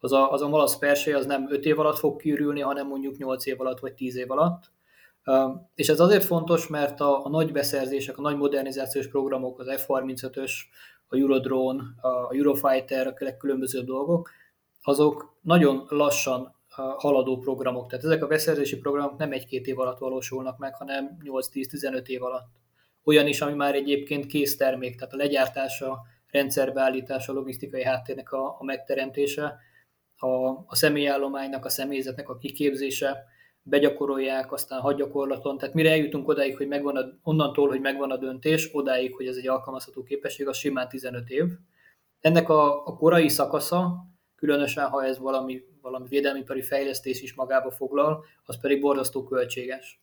Az 0.00 0.12
a, 0.12 0.32
az 0.32 0.42
a 0.42 0.48
malasz 0.48 0.78
persely 0.78 1.12
az 1.12 1.26
nem 1.26 1.46
5 1.50 1.64
év 1.64 1.78
alatt 1.78 1.98
fog 1.98 2.20
kiürülni, 2.20 2.60
hanem 2.60 2.86
mondjuk 2.86 3.16
8 3.16 3.46
év 3.46 3.60
alatt 3.60 3.80
vagy 3.80 3.94
10 3.94 4.16
év 4.16 4.30
alatt. 4.30 4.70
És 5.74 5.88
ez 5.88 6.00
azért 6.00 6.24
fontos, 6.24 6.66
mert 6.66 7.00
a, 7.00 7.24
a 7.24 7.28
nagy 7.28 7.52
beszerzések, 7.52 8.18
a 8.18 8.20
nagy 8.20 8.36
modernizációs 8.36 9.08
programok, 9.08 9.58
az 9.58 9.66
F-35-ös, 9.66 10.52
a 11.08 11.16
Eurodrone, 11.16 11.82
a 12.00 12.34
Eurofighter, 12.34 13.06
a 13.06 13.14
legkülönbözőbb 13.18 13.86
dolgok, 13.86 14.30
azok 14.82 15.38
nagyon 15.40 15.86
lassan 15.88 16.58
haladó 16.96 17.38
programok. 17.38 17.88
Tehát 17.88 18.04
ezek 18.04 18.22
a 18.22 18.26
beszerzési 18.26 18.78
programok 18.78 19.18
nem 19.18 19.32
egy-két 19.32 19.66
év 19.66 19.78
alatt 19.78 19.98
valósulnak 19.98 20.58
meg, 20.58 20.74
hanem 20.74 21.16
8-10-15 21.24 22.06
év 22.06 22.22
alatt. 22.22 22.48
Olyan 23.04 23.26
is, 23.26 23.40
ami 23.40 23.52
már 23.52 23.74
egyébként 23.74 24.26
kész 24.26 24.56
termék, 24.56 24.96
tehát 24.96 25.14
a 25.14 25.16
legyártása, 25.16 25.98
rendszerbeállítása, 26.30 27.32
a 27.32 27.34
logisztikai 27.34 27.84
háttérnek 27.84 28.32
a, 28.32 28.56
a 28.58 28.64
megteremtése, 28.64 29.58
a, 30.20 30.48
a 30.66 30.74
személyállománynak, 30.74 31.64
a 31.64 31.68
személyzetnek 31.68 32.28
a 32.28 32.36
kiképzése, 32.36 33.24
begyakorolják, 33.62 34.52
aztán 34.52 34.80
hadgyakorlaton, 34.80 35.58
tehát 35.58 35.74
mire 35.74 35.90
eljutunk 35.90 36.28
odáig, 36.28 36.56
hogy 36.56 36.68
megvan 36.68 36.96
a, 36.96 37.04
onnantól, 37.22 37.68
hogy 37.68 37.80
megvan 37.80 38.10
a 38.10 38.16
döntés, 38.16 38.68
odáig, 38.72 39.14
hogy 39.14 39.26
ez 39.26 39.36
egy 39.36 39.48
alkalmazható 39.48 40.02
képesség, 40.02 40.48
az 40.48 40.56
simán 40.56 40.88
15 40.88 41.28
év. 41.28 41.44
Ennek 42.20 42.48
a, 42.48 42.86
a 42.86 42.96
korai 42.96 43.28
szakasza, 43.28 44.06
különösen 44.36 44.88
ha 44.88 45.04
ez 45.04 45.18
valami, 45.18 45.62
valami 45.80 46.08
védelmipari 46.08 46.62
fejlesztés 46.62 47.22
is 47.22 47.34
magába 47.34 47.70
foglal, 47.70 48.24
az 48.44 48.60
pedig 48.60 48.80
borzasztó 48.80 49.24
költséges. 49.24 50.02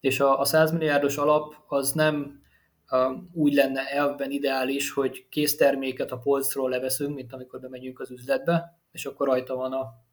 És 0.00 0.20
a, 0.20 0.40
a 0.40 0.44
100 0.44 0.72
milliárdos 0.72 1.16
alap 1.16 1.54
az 1.66 1.92
nem 1.92 2.42
uh, 2.90 3.16
úgy 3.32 3.54
lenne 3.54 3.88
elvben 3.88 4.30
ideális, 4.30 4.92
hogy 4.92 5.28
készterméket 5.28 6.10
a 6.10 6.18
polcról 6.18 6.70
leveszünk, 6.70 7.14
mint 7.14 7.32
amikor 7.32 7.60
bemegyünk 7.60 8.00
az 8.00 8.10
üzletbe, 8.10 8.79
és 8.92 9.04
akkor 9.04 9.26
rajta 9.26 9.54
van 9.54 9.72
a 9.72 10.08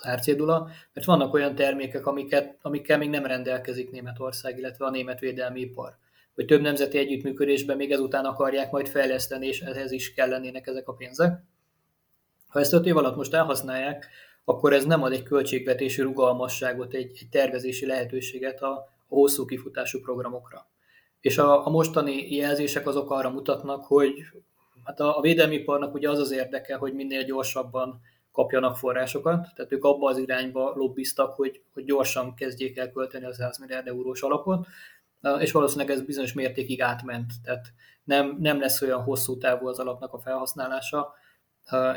az 0.00 0.06
árcédula, 0.06 0.68
mert 0.92 1.06
vannak 1.06 1.34
olyan 1.34 1.54
termékek, 1.54 2.06
amiket, 2.06 2.58
amikkel 2.62 2.98
még 2.98 3.10
nem 3.10 3.26
rendelkezik 3.26 3.90
Németország, 3.90 4.58
illetve 4.58 4.84
a 4.84 4.90
német 4.90 5.20
védelmi 5.20 5.60
ipar. 5.60 5.96
Vagy 6.34 6.46
több 6.46 6.60
nemzeti 6.60 6.98
együttműködésben 6.98 7.76
még 7.76 7.92
ezután 7.92 8.24
akarják 8.24 8.70
majd 8.70 8.88
fejleszteni, 8.88 9.46
és 9.46 9.60
ehhez 9.60 9.90
is 9.90 10.14
kellenének 10.14 10.66
ezek 10.66 10.88
a 10.88 10.94
pénzek. 10.94 11.42
Ha 12.46 12.60
ezt 12.60 12.72
öt 12.72 12.86
év 12.86 12.96
alatt 12.96 13.16
most 13.16 13.34
elhasználják, 13.34 14.08
akkor 14.44 14.72
ez 14.72 14.84
nem 14.84 15.02
ad 15.02 15.12
egy 15.12 15.22
költségvetési 15.22 16.02
rugalmasságot, 16.02 16.94
egy, 16.94 17.10
egy 17.20 17.28
tervezési 17.30 17.86
lehetőséget 17.86 18.62
a, 18.62 18.72
a 19.08 19.14
hosszú 19.14 19.44
kifutású 19.44 20.00
programokra. 20.00 20.66
És 21.20 21.38
a, 21.38 21.66
a 21.66 21.70
mostani 21.70 22.34
jelzések 22.34 22.86
azok 22.86 23.10
arra 23.10 23.30
mutatnak, 23.30 23.84
hogy 23.84 24.12
hát 24.84 25.00
a, 25.00 25.18
a 25.18 25.20
védelmi 25.20 25.54
iparnak 25.54 25.94
ugye 25.94 26.10
az 26.10 26.18
az 26.18 26.30
érdeke, 26.30 26.76
hogy 26.76 26.94
minél 26.94 27.24
gyorsabban 27.24 28.00
kapjanak 28.32 28.76
forrásokat, 28.76 29.48
tehát 29.54 29.72
ők 29.72 29.84
abba 29.84 30.08
az 30.08 30.18
irányba 30.18 30.72
lobbiztak, 30.76 31.34
hogy, 31.34 31.62
hogy 31.72 31.84
gyorsan 31.84 32.34
kezdjék 32.34 32.76
el 32.76 32.90
költeni 32.90 33.24
az 33.24 33.36
100 33.36 33.58
milliárd 33.58 33.86
eurós 33.86 34.22
alapot, 34.22 34.66
és 35.38 35.52
valószínűleg 35.52 35.90
ez 35.90 36.02
bizonyos 36.02 36.32
mértékig 36.32 36.82
átment, 36.82 37.32
tehát 37.42 37.66
nem, 38.04 38.36
nem 38.40 38.60
lesz 38.60 38.82
olyan 38.82 39.02
hosszú 39.02 39.38
távú 39.38 39.68
az 39.68 39.78
alapnak 39.78 40.12
a 40.12 40.18
felhasználása, 40.18 41.14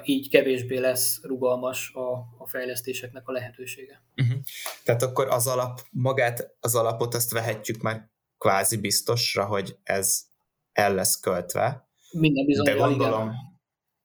így 0.03 0.29
kevésbé 0.29 0.77
lesz 0.77 1.23
rugalmas 1.23 1.91
a, 1.93 2.11
a 2.37 2.47
fejlesztéseknek 2.47 3.27
a 3.27 3.31
lehetősége. 3.31 4.03
Uh-huh. 4.15 4.37
Tehát 4.83 5.01
akkor 5.01 5.27
az 5.27 5.47
alap, 5.47 5.81
magát 5.91 6.55
az 6.59 6.75
alapot 6.75 7.13
azt 7.13 7.31
vehetjük 7.31 7.81
már 7.81 8.09
kvázi 8.37 8.77
biztosra, 8.77 9.45
hogy 9.45 9.77
ez 9.83 10.25
el 10.73 10.93
lesz 10.93 11.19
költve. 11.19 11.86
Minden 12.19 12.45
bizony. 12.45 12.65
De 12.65 12.73
gondolom, 12.73 13.21
igen 13.21 13.47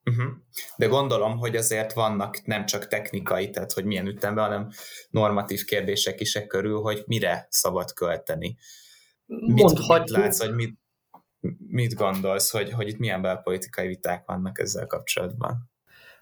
Uh-huh. 0.05 0.33
De 0.77 0.87
gondolom, 0.87 1.38
hogy 1.38 1.57
azért 1.57 1.92
vannak 1.92 2.44
nem 2.44 2.66
csak 2.66 2.87
technikai, 2.87 3.51
tehát 3.51 3.72
hogy 3.72 3.85
milyen 3.85 4.07
ütemben, 4.07 4.44
hanem 4.44 4.70
normatív 5.11 5.64
kérdések 5.64 6.20
is 6.20 6.35
e 6.37 6.46
körül, 6.46 6.81
hogy 6.81 7.03
mire 7.07 7.46
szabad 7.51 7.92
költeni. 7.92 8.57
Mit, 9.27 9.88
mit 9.88 10.11
látsz, 10.11 10.40
hogy 10.40 10.55
mit, 10.55 10.79
mit 11.66 11.94
gondolsz, 11.94 12.51
hogy, 12.51 12.70
hogy 12.72 12.88
itt 12.88 12.98
milyen 12.98 13.22
belpolitikai 13.22 13.87
viták 13.87 14.25
vannak 14.27 14.59
ezzel 14.59 14.87
kapcsolatban? 14.87 15.70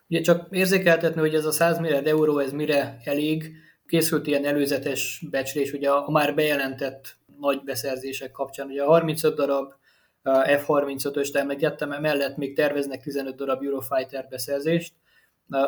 Ugye 0.09 0.20
csak 0.20 0.46
érzékeltetni, 0.50 1.20
hogy 1.20 1.35
ez 1.35 1.44
a 1.44 1.53
100 1.53 1.79
milliárd 1.79 2.07
euró, 2.07 2.38
ez 2.38 2.53
mire 2.53 3.00
elég, 3.05 3.53
készült 3.87 4.26
ilyen 4.26 4.44
előzetes 4.44 5.24
becslés, 5.31 5.72
ugye 5.72 5.90
a, 5.90 6.07
a 6.07 6.11
már 6.11 6.35
bejelentett 6.35 7.16
nagy 7.40 7.62
beszerzések 7.64 8.31
kapcsán, 8.31 8.66
ugye 8.66 8.83
a 8.83 8.87
35 8.87 9.35
darab 9.35 9.72
F-35-öst 10.22 11.37
emlegettem, 11.37 11.92
emellett 11.92 12.37
még 12.37 12.54
terveznek 12.54 13.02
15 13.02 13.37
darab 13.37 13.62
Eurofighter 13.62 14.26
beszerzést. 14.28 14.94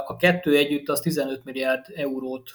A 0.07 0.17
kettő 0.17 0.57
együtt 0.57 0.88
az 0.88 1.01
15 1.01 1.45
milliárd 1.45 1.85
eurót 1.95 2.51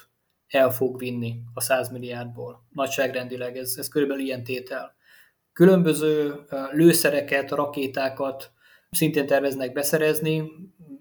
el 0.48 0.70
fog 0.70 0.98
vinni 0.98 1.34
a 1.54 1.60
100 1.60 1.90
milliárdból. 1.90 2.66
Nagyságrendileg 2.70 3.56
ez, 3.56 3.74
ez 3.78 3.88
körülbelül 3.88 4.22
ilyen 4.22 4.44
tétel. 4.44 4.96
Különböző 5.52 6.34
lőszereket, 6.70 7.50
rakétákat 7.50 8.52
szintén 8.90 9.26
terveznek 9.26 9.72
beszerezni, 9.72 10.50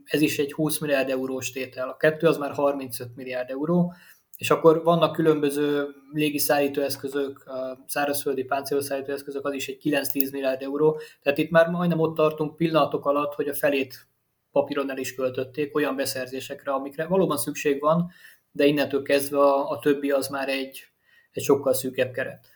ez 0.04 0.22
is 0.22 0.39
egy 0.39 0.54
20 0.54 0.80
milliárd 0.80 1.10
eurós 1.10 1.52
tétel. 1.52 1.89
A 1.89 1.98
kettő 1.98 2.28
az 2.28 2.38
már 2.38 2.52
35 2.52 3.16
milliárd 3.16 3.50
euró, 3.50 3.93
és 4.38 4.50
akkor 4.50 4.84
vannak 4.84 5.14
különböző 5.14 5.88
légiszállítóeszközök, 6.12 7.44
szárazföldi 7.88 8.44
páncélszállítóeszközök, 8.44 9.46
az 9.46 9.54
is 9.54 9.68
egy 9.68 9.80
9-10 9.84 10.32
milliárd 10.32 10.62
euró. 10.62 11.00
Tehát 11.22 11.38
itt 11.38 11.50
már 11.50 11.70
majdnem 11.70 12.00
ott 12.00 12.16
tartunk 12.16 12.56
pillanatok 12.56 13.06
alatt, 13.06 13.34
hogy 13.34 13.48
a 13.48 13.54
felét 13.54 14.08
papíron 14.52 14.90
el 14.90 14.98
is 14.98 15.16
költötték 15.16 15.76
olyan 15.76 15.96
beszerzésekre, 15.96 16.72
amikre 16.72 17.06
valóban 17.06 17.38
szükség 17.38 17.82
van, 17.82 18.12
de 18.52 18.66
innentől 18.66 19.02
kezdve 19.02 19.40
a, 19.40 19.70
a 19.70 19.80
többi 19.80 20.12
az 20.12 20.28
már 20.28 20.50
egy, 20.50 20.84
egy 21.32 21.44
sokkal 21.44 21.74
szűkebb 21.74 22.12
keret. 22.12 22.48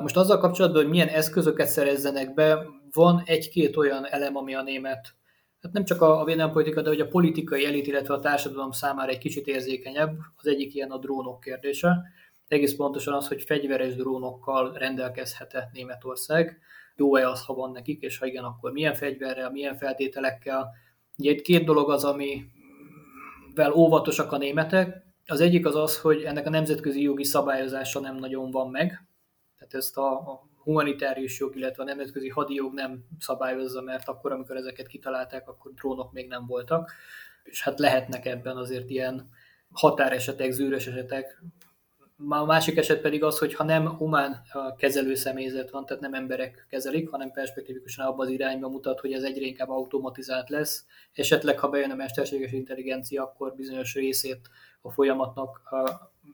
Most 0.00 0.16
azzal 0.16 0.38
kapcsolatban, 0.38 0.82
hogy 0.82 0.90
milyen 0.90 1.08
eszközöket 1.08 1.68
szerezzenek 1.68 2.34
be, 2.34 2.66
van 2.92 3.22
egy-két 3.26 3.76
olyan 3.76 4.06
elem, 4.06 4.36
ami 4.36 4.54
a 4.54 4.62
német, 4.62 5.14
hát 5.62 5.72
nem 5.72 5.84
csak 5.84 6.02
a, 6.02 6.20
a 6.20 6.50
politika, 6.50 6.82
de 6.82 6.88
hogy 6.88 7.00
a 7.00 7.08
politikai 7.08 7.64
elit, 7.64 7.86
illetve 7.86 8.14
a 8.14 8.18
társadalom 8.18 8.70
számára 8.70 9.10
egy 9.10 9.18
kicsit 9.18 9.46
érzékenyebb. 9.46 10.18
Az 10.36 10.46
egyik 10.46 10.74
ilyen 10.74 10.90
a 10.90 10.98
drónok 10.98 11.40
kérdése. 11.40 12.02
Egész 12.48 12.74
pontosan 12.74 13.14
az, 13.14 13.28
hogy 13.28 13.42
fegyveres 13.42 13.94
drónokkal 13.94 14.72
rendelkezhet-e 14.72 15.70
Németország. 15.72 16.58
Jó-e 16.96 17.28
az, 17.28 17.44
ha 17.44 17.54
van 17.54 17.70
nekik, 17.70 18.02
és 18.02 18.18
ha 18.18 18.26
igen, 18.26 18.44
akkor 18.44 18.72
milyen 18.72 18.94
fegyverrel, 18.94 19.50
milyen 19.50 19.76
feltételekkel. 19.76 20.70
Ugye 21.18 21.30
itt 21.30 21.40
két 21.40 21.64
dolog 21.64 21.90
az, 21.90 22.04
amivel 22.04 23.72
óvatosak 23.74 24.32
a 24.32 24.38
németek. 24.38 25.04
Az 25.26 25.40
egyik 25.40 25.66
az 25.66 25.76
az, 25.76 26.00
hogy 26.00 26.22
ennek 26.22 26.46
a 26.46 26.50
nemzetközi 26.50 27.02
jogi 27.02 27.24
szabályozása 27.24 28.00
nem 28.00 28.16
nagyon 28.16 28.50
van 28.50 28.70
meg, 28.70 29.06
tehát 29.58 29.74
ezt 29.74 29.96
a 29.96 30.40
humanitárius 30.66 31.38
jog, 31.38 31.56
illetve 31.56 31.82
a 31.82 31.86
nemzetközi 31.86 32.28
hadijog 32.28 32.74
nem 32.74 33.04
szabályozza, 33.18 33.80
mert 33.80 34.08
akkor, 34.08 34.32
amikor 34.32 34.56
ezeket 34.56 34.86
kitalálták, 34.86 35.48
akkor 35.48 35.72
drónok 35.72 36.12
még 36.12 36.28
nem 36.28 36.46
voltak, 36.46 36.92
és 37.42 37.62
hát 37.62 37.78
lehetnek 37.78 38.26
ebben 38.26 38.56
azért 38.56 38.90
ilyen 38.90 39.28
határesetek, 39.72 40.50
zűrös 40.50 40.86
esetek. 40.86 41.42
A 42.28 42.44
másik 42.44 42.76
eset 42.76 43.00
pedig 43.00 43.22
az, 43.24 43.38
hogy 43.38 43.54
ha 43.54 43.64
nem 43.64 43.88
humán 43.88 44.42
kezelő 44.76 45.14
személyzet 45.14 45.70
van, 45.70 45.86
tehát 45.86 46.02
nem 46.02 46.14
emberek 46.14 46.66
kezelik, 46.68 47.08
hanem 47.08 47.30
perspektívikusan 47.30 48.06
abban 48.06 48.26
az 48.26 48.32
irányba 48.32 48.68
mutat, 48.68 49.00
hogy 49.00 49.12
ez 49.12 49.22
egyre 49.22 49.44
inkább 49.44 49.68
automatizált 49.68 50.48
lesz. 50.48 50.86
Esetleg, 51.12 51.58
ha 51.58 51.68
bejön 51.68 51.90
a 51.90 51.94
mesterséges 51.94 52.52
intelligencia, 52.52 53.22
akkor 53.22 53.54
bizonyos 53.54 53.94
részét 53.94 54.50
a 54.80 54.90
folyamatnak 54.90 55.60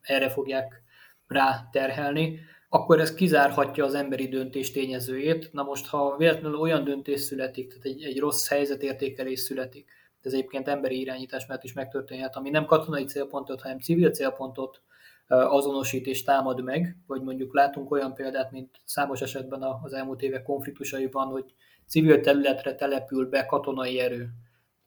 erre 0.03 0.31
fogják 0.31 0.83
rá 1.27 1.69
terhelni 1.73 2.41
akkor 2.75 3.01
ez 3.01 3.15
kizárhatja 3.15 3.85
az 3.85 3.95
emberi 3.95 4.29
döntés 4.29 4.71
tényezőjét. 4.71 5.53
Na 5.53 5.63
most, 5.63 5.87
ha 5.87 6.17
véletlenül 6.17 6.59
olyan 6.59 6.85
döntés 6.85 7.21
születik, 7.21 7.69
tehát 7.69 7.85
egy, 7.85 8.03
egy 8.03 8.19
rossz 8.19 8.49
helyzetértékelés 8.49 9.41
születik, 9.41 9.91
ez 10.23 10.33
egyébként 10.33 10.69
emberi 10.69 11.01
irányítás 11.01 11.47
mellett 11.47 11.65
is 11.65 11.73
megtörténhet, 11.73 12.37
ami 12.37 12.51
nem 12.51 12.65
katonai 12.65 13.05
célpontot, 13.05 13.61
hanem 13.61 13.79
civil 13.79 14.11
célpontot 14.11 14.83
azonosít 15.27 16.07
és 16.07 16.23
támad 16.23 16.63
meg, 16.63 16.97
vagy 17.07 17.23
mondjuk 17.23 17.55
látunk 17.55 17.91
olyan 17.91 18.15
példát, 18.15 18.51
mint 18.51 18.81
számos 18.85 19.21
esetben 19.21 19.63
az 19.83 19.93
elmúlt 19.93 20.23
évek 20.23 20.43
konfliktusaiban, 20.43 21.27
hogy 21.27 21.55
civil 21.87 22.21
területre 22.21 22.75
települ 22.75 23.29
be 23.29 23.47
katonai 23.47 23.99
erő. 23.99 24.29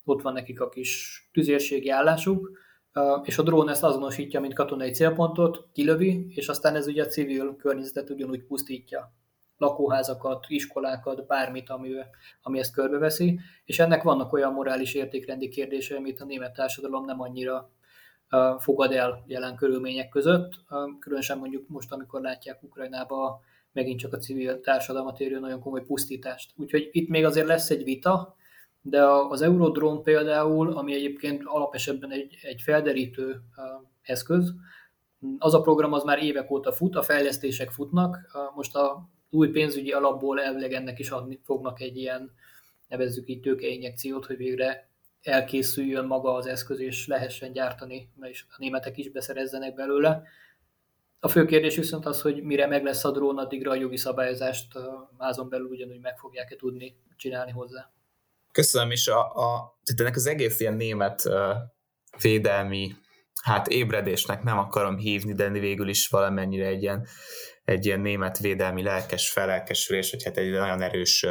Ott 0.05 0.21
van 0.21 0.33
nekik 0.33 0.61
a 0.61 0.69
kis 0.69 1.21
tüzérségi 1.33 1.89
állásuk, 1.89 2.57
és 3.23 3.37
a 3.37 3.43
drón 3.43 3.69
ezt 3.69 3.83
azonosítja, 3.83 4.39
mint 4.39 4.53
katonai 4.53 4.91
célpontot, 4.91 5.67
kilövi, 5.73 6.25
és 6.29 6.47
aztán 6.47 6.75
ez 6.75 6.87
ugye 6.87 7.03
a 7.03 7.07
civil 7.07 7.55
környezetet 7.55 8.09
ugyanúgy 8.09 8.43
pusztítja. 8.43 9.13
Lakóházakat, 9.57 10.45
iskolákat, 10.47 11.27
bármit, 11.27 11.69
ami, 11.69 11.89
ami 12.41 12.59
ezt 12.59 12.73
körbeveszi, 12.73 13.39
és 13.65 13.79
ennek 13.79 14.03
vannak 14.03 14.33
olyan 14.33 14.53
morális 14.53 14.93
értékrendi 14.93 15.49
kérdései, 15.49 15.97
amit 15.97 16.21
a 16.21 16.25
német 16.25 16.53
társadalom 16.53 17.05
nem 17.05 17.21
annyira 17.21 17.71
fogad 18.57 18.91
el 18.91 19.23
jelen 19.27 19.55
körülmények 19.55 20.09
között, 20.09 20.51
különösen 20.99 21.37
mondjuk 21.37 21.67
most, 21.67 21.91
amikor 21.91 22.21
látják 22.21 22.63
Ukrajnába 22.63 23.39
megint 23.71 23.99
csak 23.99 24.13
a 24.13 24.17
civil 24.17 24.61
társadalmat 24.61 25.19
érő 25.19 25.39
nagyon 25.39 25.59
komoly 25.59 25.83
pusztítást. 25.85 26.51
Úgyhogy 26.55 26.89
itt 26.91 27.09
még 27.09 27.25
azért 27.25 27.47
lesz 27.47 27.69
egy 27.69 27.83
vita, 27.83 28.35
de 28.87 29.03
az 29.05 29.41
Eurodrone 29.41 30.01
például, 30.01 30.77
ami 30.77 30.93
egyébként 30.93 31.41
alapesetben 31.45 32.11
egy, 32.11 32.37
egy 32.41 32.61
felderítő 32.61 33.41
eszköz, 34.01 34.53
az 35.37 35.53
a 35.53 35.61
program 35.61 35.93
az 35.93 36.03
már 36.03 36.23
évek 36.23 36.51
óta 36.51 36.71
fut, 36.71 36.95
a 36.95 37.03
fejlesztések 37.03 37.71
futnak, 37.71 38.17
most 38.55 38.75
a 38.75 39.09
új 39.29 39.49
pénzügyi 39.49 39.91
alapból 39.91 40.41
elvileg 40.41 40.73
ennek 40.73 40.99
is 40.99 41.09
adni 41.09 41.39
fognak 41.43 41.81
egy 41.81 41.97
ilyen, 41.97 42.31
nevezzük 42.87 43.29
így 43.29 43.39
tőkeinjekciót, 43.39 44.25
hogy 44.25 44.37
végre 44.37 44.89
elkészüljön 45.21 46.05
maga 46.05 46.33
az 46.33 46.45
eszköz, 46.45 46.79
és 46.79 47.07
lehessen 47.07 47.51
gyártani, 47.51 48.09
és 48.21 48.45
a 48.49 48.55
németek 48.57 48.97
is 48.97 49.09
beszerezzenek 49.09 49.73
belőle. 49.73 50.23
A 51.19 51.27
fő 51.27 51.45
kérdés 51.45 51.75
viszont 51.75 52.05
az, 52.05 52.21
hogy 52.21 52.43
mire 52.43 52.67
meg 52.67 52.83
lesz 52.83 53.05
a 53.05 53.11
drón, 53.11 53.37
addigra 53.37 53.71
a 53.71 53.75
jogi 53.75 53.97
szabályozást 53.97 54.77
házon 55.17 55.49
belül 55.49 55.67
ugyanúgy 55.67 55.99
meg 55.99 56.17
fogják-e 56.17 56.55
tudni 56.55 56.95
csinálni 57.15 57.51
hozzá. 57.51 57.94
Köszönöm, 58.55 58.91
és 58.91 59.07
a, 59.07 59.19
a, 59.19 59.79
tehát 59.83 60.01
ennek 60.01 60.15
az 60.15 60.25
egész 60.25 60.59
ilyen 60.59 60.73
német 60.73 61.25
uh, 61.25 61.33
védelmi 62.21 62.95
hát 63.41 63.67
ébredésnek 63.67 64.43
nem 64.43 64.57
akarom 64.57 64.97
hívni, 64.97 65.33
de 65.33 65.49
végül 65.49 65.87
is 65.87 66.07
valamennyire 66.07 66.65
egy 66.65 66.81
ilyen, 66.81 67.07
egy 67.63 67.85
ilyen 67.85 67.99
német 67.99 68.39
védelmi 68.39 68.83
lelkes 68.83 69.31
felelkesülés, 69.31 70.09
hogy 70.09 70.23
hát 70.23 70.37
egy 70.37 70.51
nagyon 70.51 70.81
erős 70.81 71.25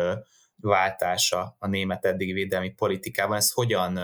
váltása 0.56 1.56
a 1.58 1.66
német 1.66 2.04
eddig 2.04 2.32
védelmi 2.32 2.70
politikában. 2.70 3.36
Ez 3.36 3.50
hogyan 3.50 3.98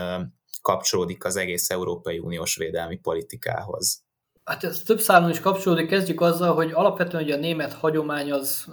kapcsolódik 0.61 1.25
az 1.25 1.35
egész 1.35 1.69
Európai 1.69 2.19
Uniós 2.19 2.55
védelmi 2.55 2.97
politikához? 2.97 4.03
Hát 4.43 4.63
ez 4.63 4.79
több 4.79 4.99
szálon 4.99 5.29
is 5.29 5.39
kapcsolódik. 5.39 5.87
Kezdjük 5.87 6.21
azzal, 6.21 6.53
hogy 6.53 6.71
alapvetően 6.71 7.23
hogy 7.23 7.31
a 7.31 7.37
német 7.37 7.73
hagyomány 7.73 8.31
az 8.31 8.65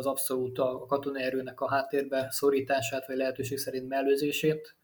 az 0.00 0.06
abszolút 0.06 0.58
a 0.58 0.84
katonai 0.88 1.22
erőnek 1.22 1.60
a 1.60 1.68
háttérbe 1.68 2.26
szorítását, 2.30 3.06
vagy 3.06 3.16
lehetőség 3.16 3.58
szerint 3.58 3.88
mellőzését 3.88 4.76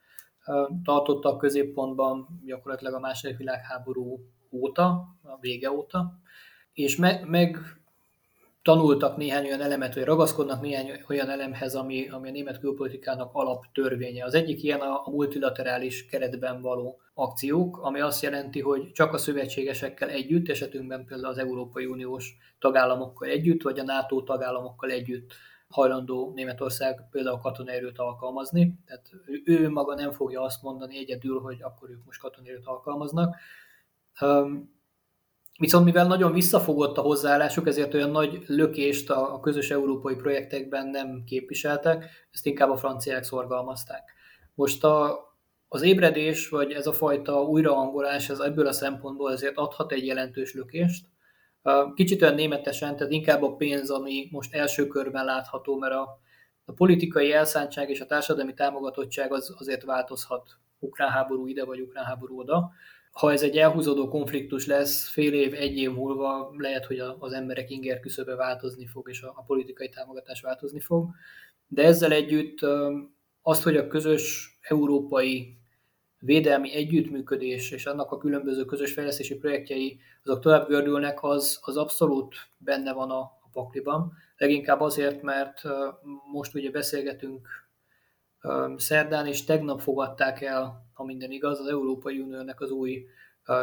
tartotta 0.84 1.28
a 1.28 1.36
középpontban 1.36 2.40
gyakorlatilag 2.44 2.94
a 2.94 2.98
második 2.98 3.36
világháború 3.36 4.20
óta, 4.50 4.86
a 5.22 5.38
vége 5.40 5.70
óta, 5.70 6.20
és 6.72 6.96
meg, 6.96 7.28
meg 7.28 7.58
tanultak 8.66 9.16
néhány 9.16 9.46
olyan 9.46 9.60
elemet, 9.60 9.94
vagy 9.94 10.04
ragaszkodnak 10.04 10.60
néhány 10.60 10.90
olyan 11.08 11.28
elemhez, 11.28 11.74
ami, 11.74 12.08
ami 12.08 12.28
a 12.28 12.32
német 12.32 12.60
külpolitikának 12.60 13.30
alaptörvénye. 13.32 14.24
Az 14.24 14.34
egyik 14.34 14.62
ilyen 14.62 14.80
a, 14.80 15.06
a 15.06 15.10
multilaterális 15.10 16.06
keretben 16.06 16.60
való 16.60 17.00
akciók, 17.14 17.78
ami 17.78 18.00
azt 18.00 18.22
jelenti, 18.22 18.60
hogy 18.60 18.92
csak 18.92 19.12
a 19.12 19.18
szövetségesekkel 19.18 20.08
együtt, 20.08 20.48
esetünkben 20.48 21.04
például 21.04 21.32
az 21.32 21.38
Európai 21.38 21.84
Uniós 21.84 22.36
tagállamokkal 22.58 23.28
együtt, 23.28 23.62
vagy 23.62 23.78
a 23.78 23.82
NATO 23.82 24.22
tagállamokkal 24.22 24.90
együtt 24.90 25.32
hajlandó 25.68 26.32
Németország 26.34 27.08
például 27.10 27.38
katonai 27.38 27.74
erőt 27.74 27.98
alkalmazni. 27.98 28.78
Tehát 28.86 29.10
ő 29.44 29.70
maga 29.70 29.94
nem 29.94 30.12
fogja 30.12 30.42
azt 30.42 30.62
mondani 30.62 30.98
egyedül, 30.98 31.40
hogy 31.40 31.62
akkor 31.62 31.90
ők 31.90 32.04
most 32.04 32.20
katonai 32.20 32.50
erőt 32.50 32.66
alkalmaznak. 32.66 33.36
Viszont 35.59 35.84
mivel 35.84 36.07
nagyon 36.07 36.32
visszafogott 36.32 36.96
a 36.96 37.00
hozzáállásuk, 37.00 37.66
ezért 37.66 37.94
olyan 37.94 38.11
nagy 38.11 38.42
lökést 38.46 39.11
a, 39.11 39.40
közös 39.40 39.70
európai 39.70 40.14
projektekben 40.14 40.86
nem 40.86 41.22
képviseltek, 41.26 42.28
ezt 42.32 42.46
inkább 42.46 42.70
a 42.70 42.76
franciák 42.76 43.24
szorgalmazták. 43.24 44.12
Most 44.54 44.84
a, 44.84 45.18
az 45.68 45.82
ébredés, 45.82 46.48
vagy 46.48 46.72
ez 46.72 46.86
a 46.86 46.92
fajta 46.92 47.42
újrahangolás, 47.42 48.28
ez 48.28 48.38
ebből 48.38 48.66
a 48.66 48.72
szempontból 48.72 49.32
ezért 49.32 49.57
adhat 49.57 49.92
egy 49.92 50.07
jelentős 50.07 50.54
lökést. 50.54 51.07
Kicsit 51.94 52.22
olyan 52.22 52.34
németesen, 52.34 52.96
tehát 52.96 53.12
inkább 53.12 53.42
a 53.42 53.57
pénz, 53.57 53.90
ami 53.90 54.28
most 54.30 54.54
első 54.54 54.86
körben 54.86 55.24
látható, 55.24 55.78
mert 55.78 55.94
a, 55.94 56.20
a 56.64 56.72
politikai 56.72 57.32
elszántság 57.32 57.90
és 57.90 58.00
a 58.00 58.07
társadalmi 58.07 58.54
támogatottság 58.54 59.32
az 59.32 59.54
azért 59.59 59.84
változhat 59.84 60.50
ukrán 60.78 61.11
háború 61.11 61.46
ide, 61.46 61.64
vagy 61.64 61.80
ukrán 61.80 62.04
háború 62.04 62.38
oda 62.38 62.70
ha 63.16 63.32
ez 63.32 63.42
egy 63.42 63.56
elhúzódó 63.56 64.08
konfliktus 64.08 64.66
lesz, 64.66 65.08
fél 65.08 65.32
év, 65.32 65.54
egy 65.54 65.76
év 65.76 65.92
múlva 65.92 66.54
lehet, 66.56 66.86
hogy 66.86 66.98
az 67.18 67.32
emberek 67.32 67.70
inger 67.70 68.00
küszöbe 68.00 68.34
változni 68.34 68.86
fog, 68.86 69.08
és 69.08 69.22
a, 69.22 69.44
politikai 69.46 69.88
támogatás 69.88 70.40
változni 70.40 70.80
fog. 70.80 71.10
De 71.68 71.84
ezzel 71.84 72.12
együtt 72.12 72.58
azt, 73.42 73.62
hogy 73.62 73.76
a 73.76 73.86
közös 73.86 74.56
európai 74.60 75.58
védelmi 76.18 76.74
együttműködés 76.74 77.70
és 77.70 77.86
annak 77.86 78.10
a 78.10 78.18
különböző 78.18 78.64
közös 78.64 78.92
fejlesztési 78.92 79.36
projektjei 79.36 80.00
azok 80.24 80.40
tovább 80.40 80.68
gördülnek, 80.68 81.22
az, 81.22 81.58
az 81.62 81.76
abszolút 81.76 82.34
benne 82.58 82.92
van 82.92 83.10
a, 83.10 83.20
a 83.20 83.48
pakliban. 83.52 84.12
Leginkább 84.36 84.80
azért, 84.80 85.22
mert 85.22 85.62
most 86.32 86.54
ugye 86.54 86.70
beszélgetünk 86.70 87.48
szerdán, 88.76 89.26
és 89.26 89.44
tegnap 89.44 89.80
fogadták 89.80 90.40
el 90.40 90.86
ha 90.97 91.05
minden 91.05 91.30
igaz, 91.30 91.61
az 91.61 91.66
Európai 91.66 92.18
Uniónak 92.18 92.61
az 92.61 92.70
új 92.70 93.05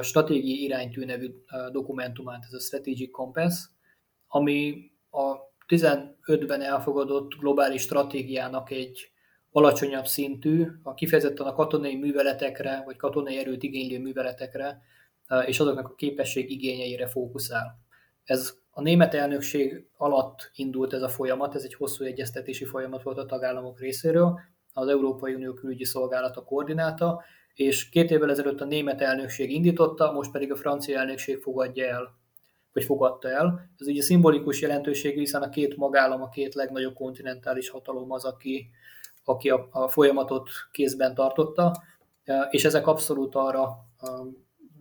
stratégiai 0.01 0.63
iránytű 0.63 1.05
nevű 1.05 1.29
dokumentumát, 1.71 2.43
ez 2.47 2.53
a 2.53 2.59
Strategic 2.59 3.11
Compass, 3.11 3.53
ami 4.27 4.91
a 5.09 5.35
15-ben 5.67 6.61
elfogadott 6.61 7.33
globális 7.33 7.81
stratégiának 7.81 8.71
egy 8.71 9.11
alacsonyabb 9.51 10.05
szintű, 10.05 10.67
a 10.83 10.93
kifejezetten 10.93 11.45
a 11.45 11.53
katonai 11.53 11.95
műveletekre, 11.95 12.81
vagy 12.85 12.95
katonai 12.95 13.37
erőt 13.37 13.63
igénylő 13.63 13.99
műveletekre, 13.99 14.81
és 15.45 15.59
azoknak 15.59 15.87
a 15.87 15.95
képesség 15.95 16.51
igényeire 16.51 17.07
fókuszál. 17.07 17.79
Ez 18.23 18.53
a 18.69 18.81
német 18.81 19.13
elnökség 19.13 19.87
alatt 19.97 20.51
indult 20.55 20.93
ez 20.93 21.01
a 21.01 21.09
folyamat, 21.09 21.55
ez 21.55 21.63
egy 21.63 21.73
hosszú 21.73 22.03
egyeztetési 22.03 22.65
folyamat 22.65 23.03
volt 23.03 23.17
a 23.17 23.25
tagállamok 23.25 23.79
részéről, 23.79 24.39
az 24.73 24.87
Európai 24.87 25.33
Unió 25.33 25.53
külügyi 25.53 25.85
szolgálata 25.85 26.43
koordinálta, 26.43 27.23
és 27.53 27.89
két 27.89 28.11
évvel 28.11 28.29
ezelőtt 28.29 28.61
a 28.61 28.65
német 28.65 29.01
elnökség 29.01 29.51
indította, 29.51 30.11
most 30.11 30.31
pedig 30.31 30.51
a 30.51 30.55
francia 30.55 30.99
elnökség 30.99 31.41
fogadja 31.41 31.87
el. 31.87 32.21
vagy 32.73 32.83
fogadta 32.83 33.29
el. 33.29 33.69
Ez 33.77 33.87
ugye 33.87 34.01
szimbolikus 34.01 34.61
jelentőségű, 34.61 35.19
hiszen 35.19 35.41
a 35.41 35.49
két 35.49 35.77
magállam, 35.77 36.21
a 36.21 36.29
két 36.29 36.53
legnagyobb 36.53 36.93
kontinentális 36.93 37.69
hatalom 37.69 38.11
az, 38.11 38.25
aki, 38.25 38.69
aki 39.23 39.49
a, 39.49 39.67
a 39.71 39.87
folyamatot 39.87 40.49
kézben 40.71 41.13
tartotta, 41.13 41.83
és 42.49 42.65
ezek 42.65 42.87
abszolút 42.87 43.35
arra 43.35 43.85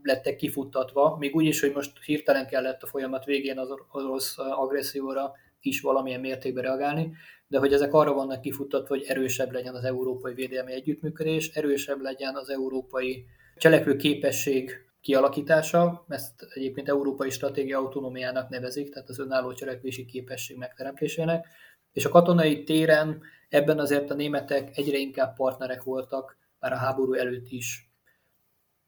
lettek 0.03 0.37
kifuttatva, 0.37 1.17
még 1.19 1.35
úgy 1.35 1.45
is, 1.45 1.61
hogy 1.61 1.73
most 1.75 2.05
hirtelen 2.05 2.47
kellett 2.47 2.83
a 2.83 2.87
folyamat 2.87 3.25
végén 3.25 3.59
az 3.59 3.69
orosz 3.91 4.39
agresszióra 4.39 5.33
is 5.67 5.81
valamilyen 5.81 6.21
mértékben 6.21 6.63
reagálni, 6.63 7.13
de 7.47 7.59
hogy 7.59 7.73
ezek 7.73 7.95
arra 7.95 8.13
vannak 8.13 8.41
kifuttatva, 8.41 8.95
hogy 8.95 9.05
erősebb 9.09 9.53
legyen 9.53 9.75
az 9.75 9.85
európai 9.85 10.35
védelmi 10.35 10.73
együttműködés, 10.73 11.49
erősebb 11.49 12.01
legyen 12.01 12.35
az 12.35 12.49
európai 12.49 13.25
cselekvő 13.57 13.97
képesség 13.97 14.71
kialakítása, 15.01 16.05
ezt 16.09 16.47
egyébként 16.55 16.89
európai 16.89 17.31
stratégia 17.31 17.79
autonómiának 17.79 18.49
nevezik, 18.49 18.93
tehát 18.93 19.09
az 19.09 19.19
önálló 19.19 19.53
cselekvési 19.53 20.05
képesség 20.05 20.57
megteremtésének, 20.57 21.47
és 21.93 22.05
a 22.05 22.09
katonai 22.09 22.63
téren 22.63 23.23
ebben 23.49 23.79
azért 23.79 24.11
a 24.11 24.15
németek 24.15 24.77
egyre 24.77 24.97
inkább 24.97 25.37
partnerek 25.37 25.83
voltak, 25.83 26.37
már 26.59 26.73
a 26.73 26.77
háború 26.77 27.13
előtt 27.13 27.51
is. 27.51 27.91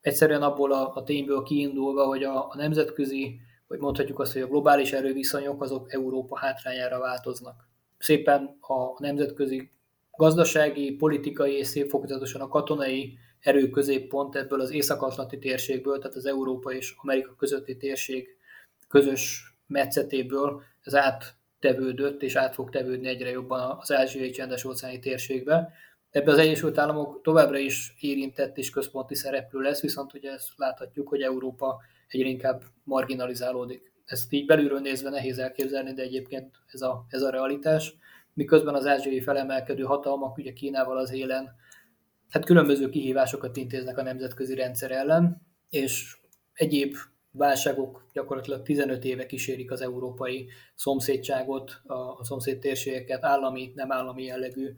Egyszerűen 0.01 0.43
abból 0.43 0.73
a, 0.73 0.93
a 0.95 1.03
tényből 1.03 1.43
kiindulva, 1.43 2.07
hogy 2.07 2.23
a, 2.23 2.51
a 2.51 2.57
nemzetközi, 2.57 3.41
vagy 3.67 3.79
mondhatjuk 3.79 4.19
azt, 4.19 4.33
hogy 4.33 4.43
a 4.43 4.47
globális 4.47 4.93
erőviszonyok 4.93 5.63
azok 5.63 5.93
Európa 5.93 6.39
hátrányára 6.39 6.99
változnak. 6.99 7.69
Szépen 7.99 8.57
a 8.61 9.03
nemzetközi 9.03 9.71
gazdasági, 10.17 10.93
politikai 10.93 11.53
és 11.53 11.67
szép 11.67 11.89
fokozatosan 11.89 12.41
a 12.41 12.49
katonai 12.49 13.19
erő 13.41 13.71
középpont 13.71 14.37
ebből 14.37 14.61
az 14.61 14.71
észak-atlanti 14.71 15.39
térségből, 15.39 15.99
tehát 15.99 16.17
az 16.17 16.27
Európa 16.27 16.73
és 16.73 16.95
Amerika 16.97 17.35
közötti 17.35 17.77
térség 17.77 18.29
közös 18.89 19.55
metszetéből 19.67 20.63
ez 20.83 20.95
áttevődött, 20.95 22.23
és 22.23 22.35
át 22.35 22.55
fog 22.55 22.71
tevődni 22.71 23.09
egyre 23.09 23.31
jobban 23.31 23.79
az 23.81 23.93
ázsiai 23.93 24.31
csendes 24.31 24.65
óceáni 24.65 24.99
térségbe. 24.99 25.73
Ebben 26.15 26.35
az 26.35 26.41
Egyesült 26.41 26.79
Államok 26.79 27.21
továbbra 27.23 27.59
is 27.59 27.95
érintett 28.01 28.59
és 28.59 28.71
központi 28.71 29.15
szereplő 29.15 29.61
lesz, 29.61 29.81
viszont 29.81 30.15
ugye 30.15 30.31
ezt 30.31 30.49
láthatjuk, 30.57 31.09
hogy 31.09 31.23
Európa 31.23 31.81
egyre 32.09 32.29
inkább 32.29 32.63
marginalizálódik. 32.85 33.93
Ezt 34.05 34.33
így 34.33 34.47
belülről 34.47 34.81
nézve 34.81 35.11
nehéz 35.11 35.39
elképzelni, 35.39 35.93
de 35.93 36.03
egyébként 36.03 36.55
ez 36.73 36.81
a, 36.81 37.07
ez 37.09 37.23
a 37.23 37.31
realitás. 37.31 37.95
Miközben 38.35 38.75
az 38.75 38.87
ázsiai 38.87 39.21
felemelkedő 39.21 39.83
hatalmak, 39.83 40.37
ugye 40.37 40.53
Kínával 40.53 40.99
az 40.99 41.13
élen, 41.13 41.55
hát 42.31 42.45
különböző 42.45 42.89
kihívásokat 42.89 43.57
intéznek 43.57 43.99
a 43.99 44.03
nemzetközi 44.03 44.55
rendszer 44.55 44.91
ellen, 44.91 45.43
és 45.71 46.17
egyéb 46.53 46.95
válságok 47.31 48.07
gyakorlatilag 48.13 48.63
15 48.63 49.05
éve 49.05 49.27
kísérik 49.27 49.71
az 49.71 49.81
európai 49.81 50.49
szomszédságot, 50.75 51.81
a 52.17 52.25
szomszéd 52.25 52.59
térségeket, 52.59 53.25
állami, 53.25 53.73
nem 53.75 53.93
állami 53.93 54.25
jellegű 54.25 54.75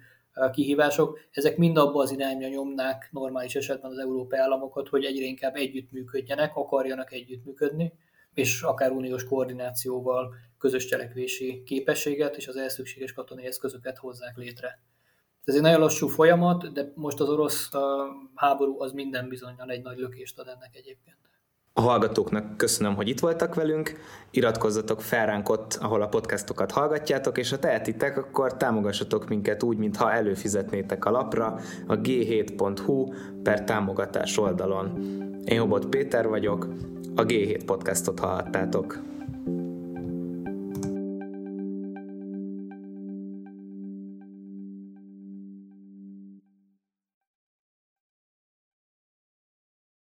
kihívások. 0.53 1.19
Ezek 1.31 1.57
mind 1.57 1.77
abba 1.77 2.03
az 2.03 2.11
irányba 2.11 2.47
nyomnák 2.47 3.09
normális 3.13 3.55
esetben 3.55 3.91
az 3.91 3.99
európai 3.99 4.39
államokat, 4.39 4.89
hogy 4.89 5.05
egyre 5.05 5.25
inkább 5.25 5.55
együttműködjenek, 5.55 6.57
akarjanak 6.57 7.13
együttműködni, 7.13 7.93
és 8.35 8.63
akár 8.63 8.91
uniós 8.91 9.25
koordinációval 9.25 10.35
közös 10.59 10.87
cselekvési 10.87 11.63
képességet 11.63 12.37
és 12.37 12.49
az 12.49 12.57
elszükséges 12.57 13.13
katonai 13.13 13.47
eszközöket 13.47 13.99
hozzák 13.99 14.37
létre. 14.37 14.83
Ez 15.45 15.55
egy 15.55 15.61
nagyon 15.61 15.81
lassú 15.81 16.09
folyamat, 16.09 16.73
de 16.73 16.93
most 16.95 17.21
az 17.21 17.29
orosz 17.29 17.71
háború 18.35 18.81
az 18.81 18.93
minden 18.93 19.29
bizonyal 19.29 19.71
egy 19.71 19.83
nagy 19.83 19.99
lökést 19.99 20.39
ad 20.39 20.49
ennek 20.49 20.77
egyébként. 20.77 21.26
A 21.79 21.81
hallgatóknak 21.81 22.57
köszönöm, 22.57 22.95
hogy 22.95 23.09
itt 23.09 23.21
voltak 23.21 23.55
velünk, 23.55 23.93
iratkozzatok 24.31 25.01
fel 25.01 25.27
ránk 25.27 25.49
ott, 25.49 25.79
ahol 25.81 26.03
a 26.03 26.09
podcastokat 26.09 26.71
hallgatjátok, 26.71 27.39
és 27.39 27.51
ha 27.51 27.59
tehetitek, 27.59 28.17
akkor 28.19 28.57
támogassatok 28.57 29.29
minket 29.29 29.63
úgy, 29.63 29.77
mintha 29.77 30.13
előfizetnétek 30.13 31.05
a 31.05 31.11
lapra 31.11 31.59
a 31.87 32.01
g7.hu 32.01 33.13
per 33.43 33.65
támogatás 33.65 34.39
oldalon. 34.39 34.99
Én 35.45 35.61
Hobot 35.61 35.87
Péter 35.87 36.29
vagyok, 36.29 36.69
a 37.17 37.23
G7 37.23 37.61
podcastot 37.67 38.19
hallhattátok. 38.19 38.99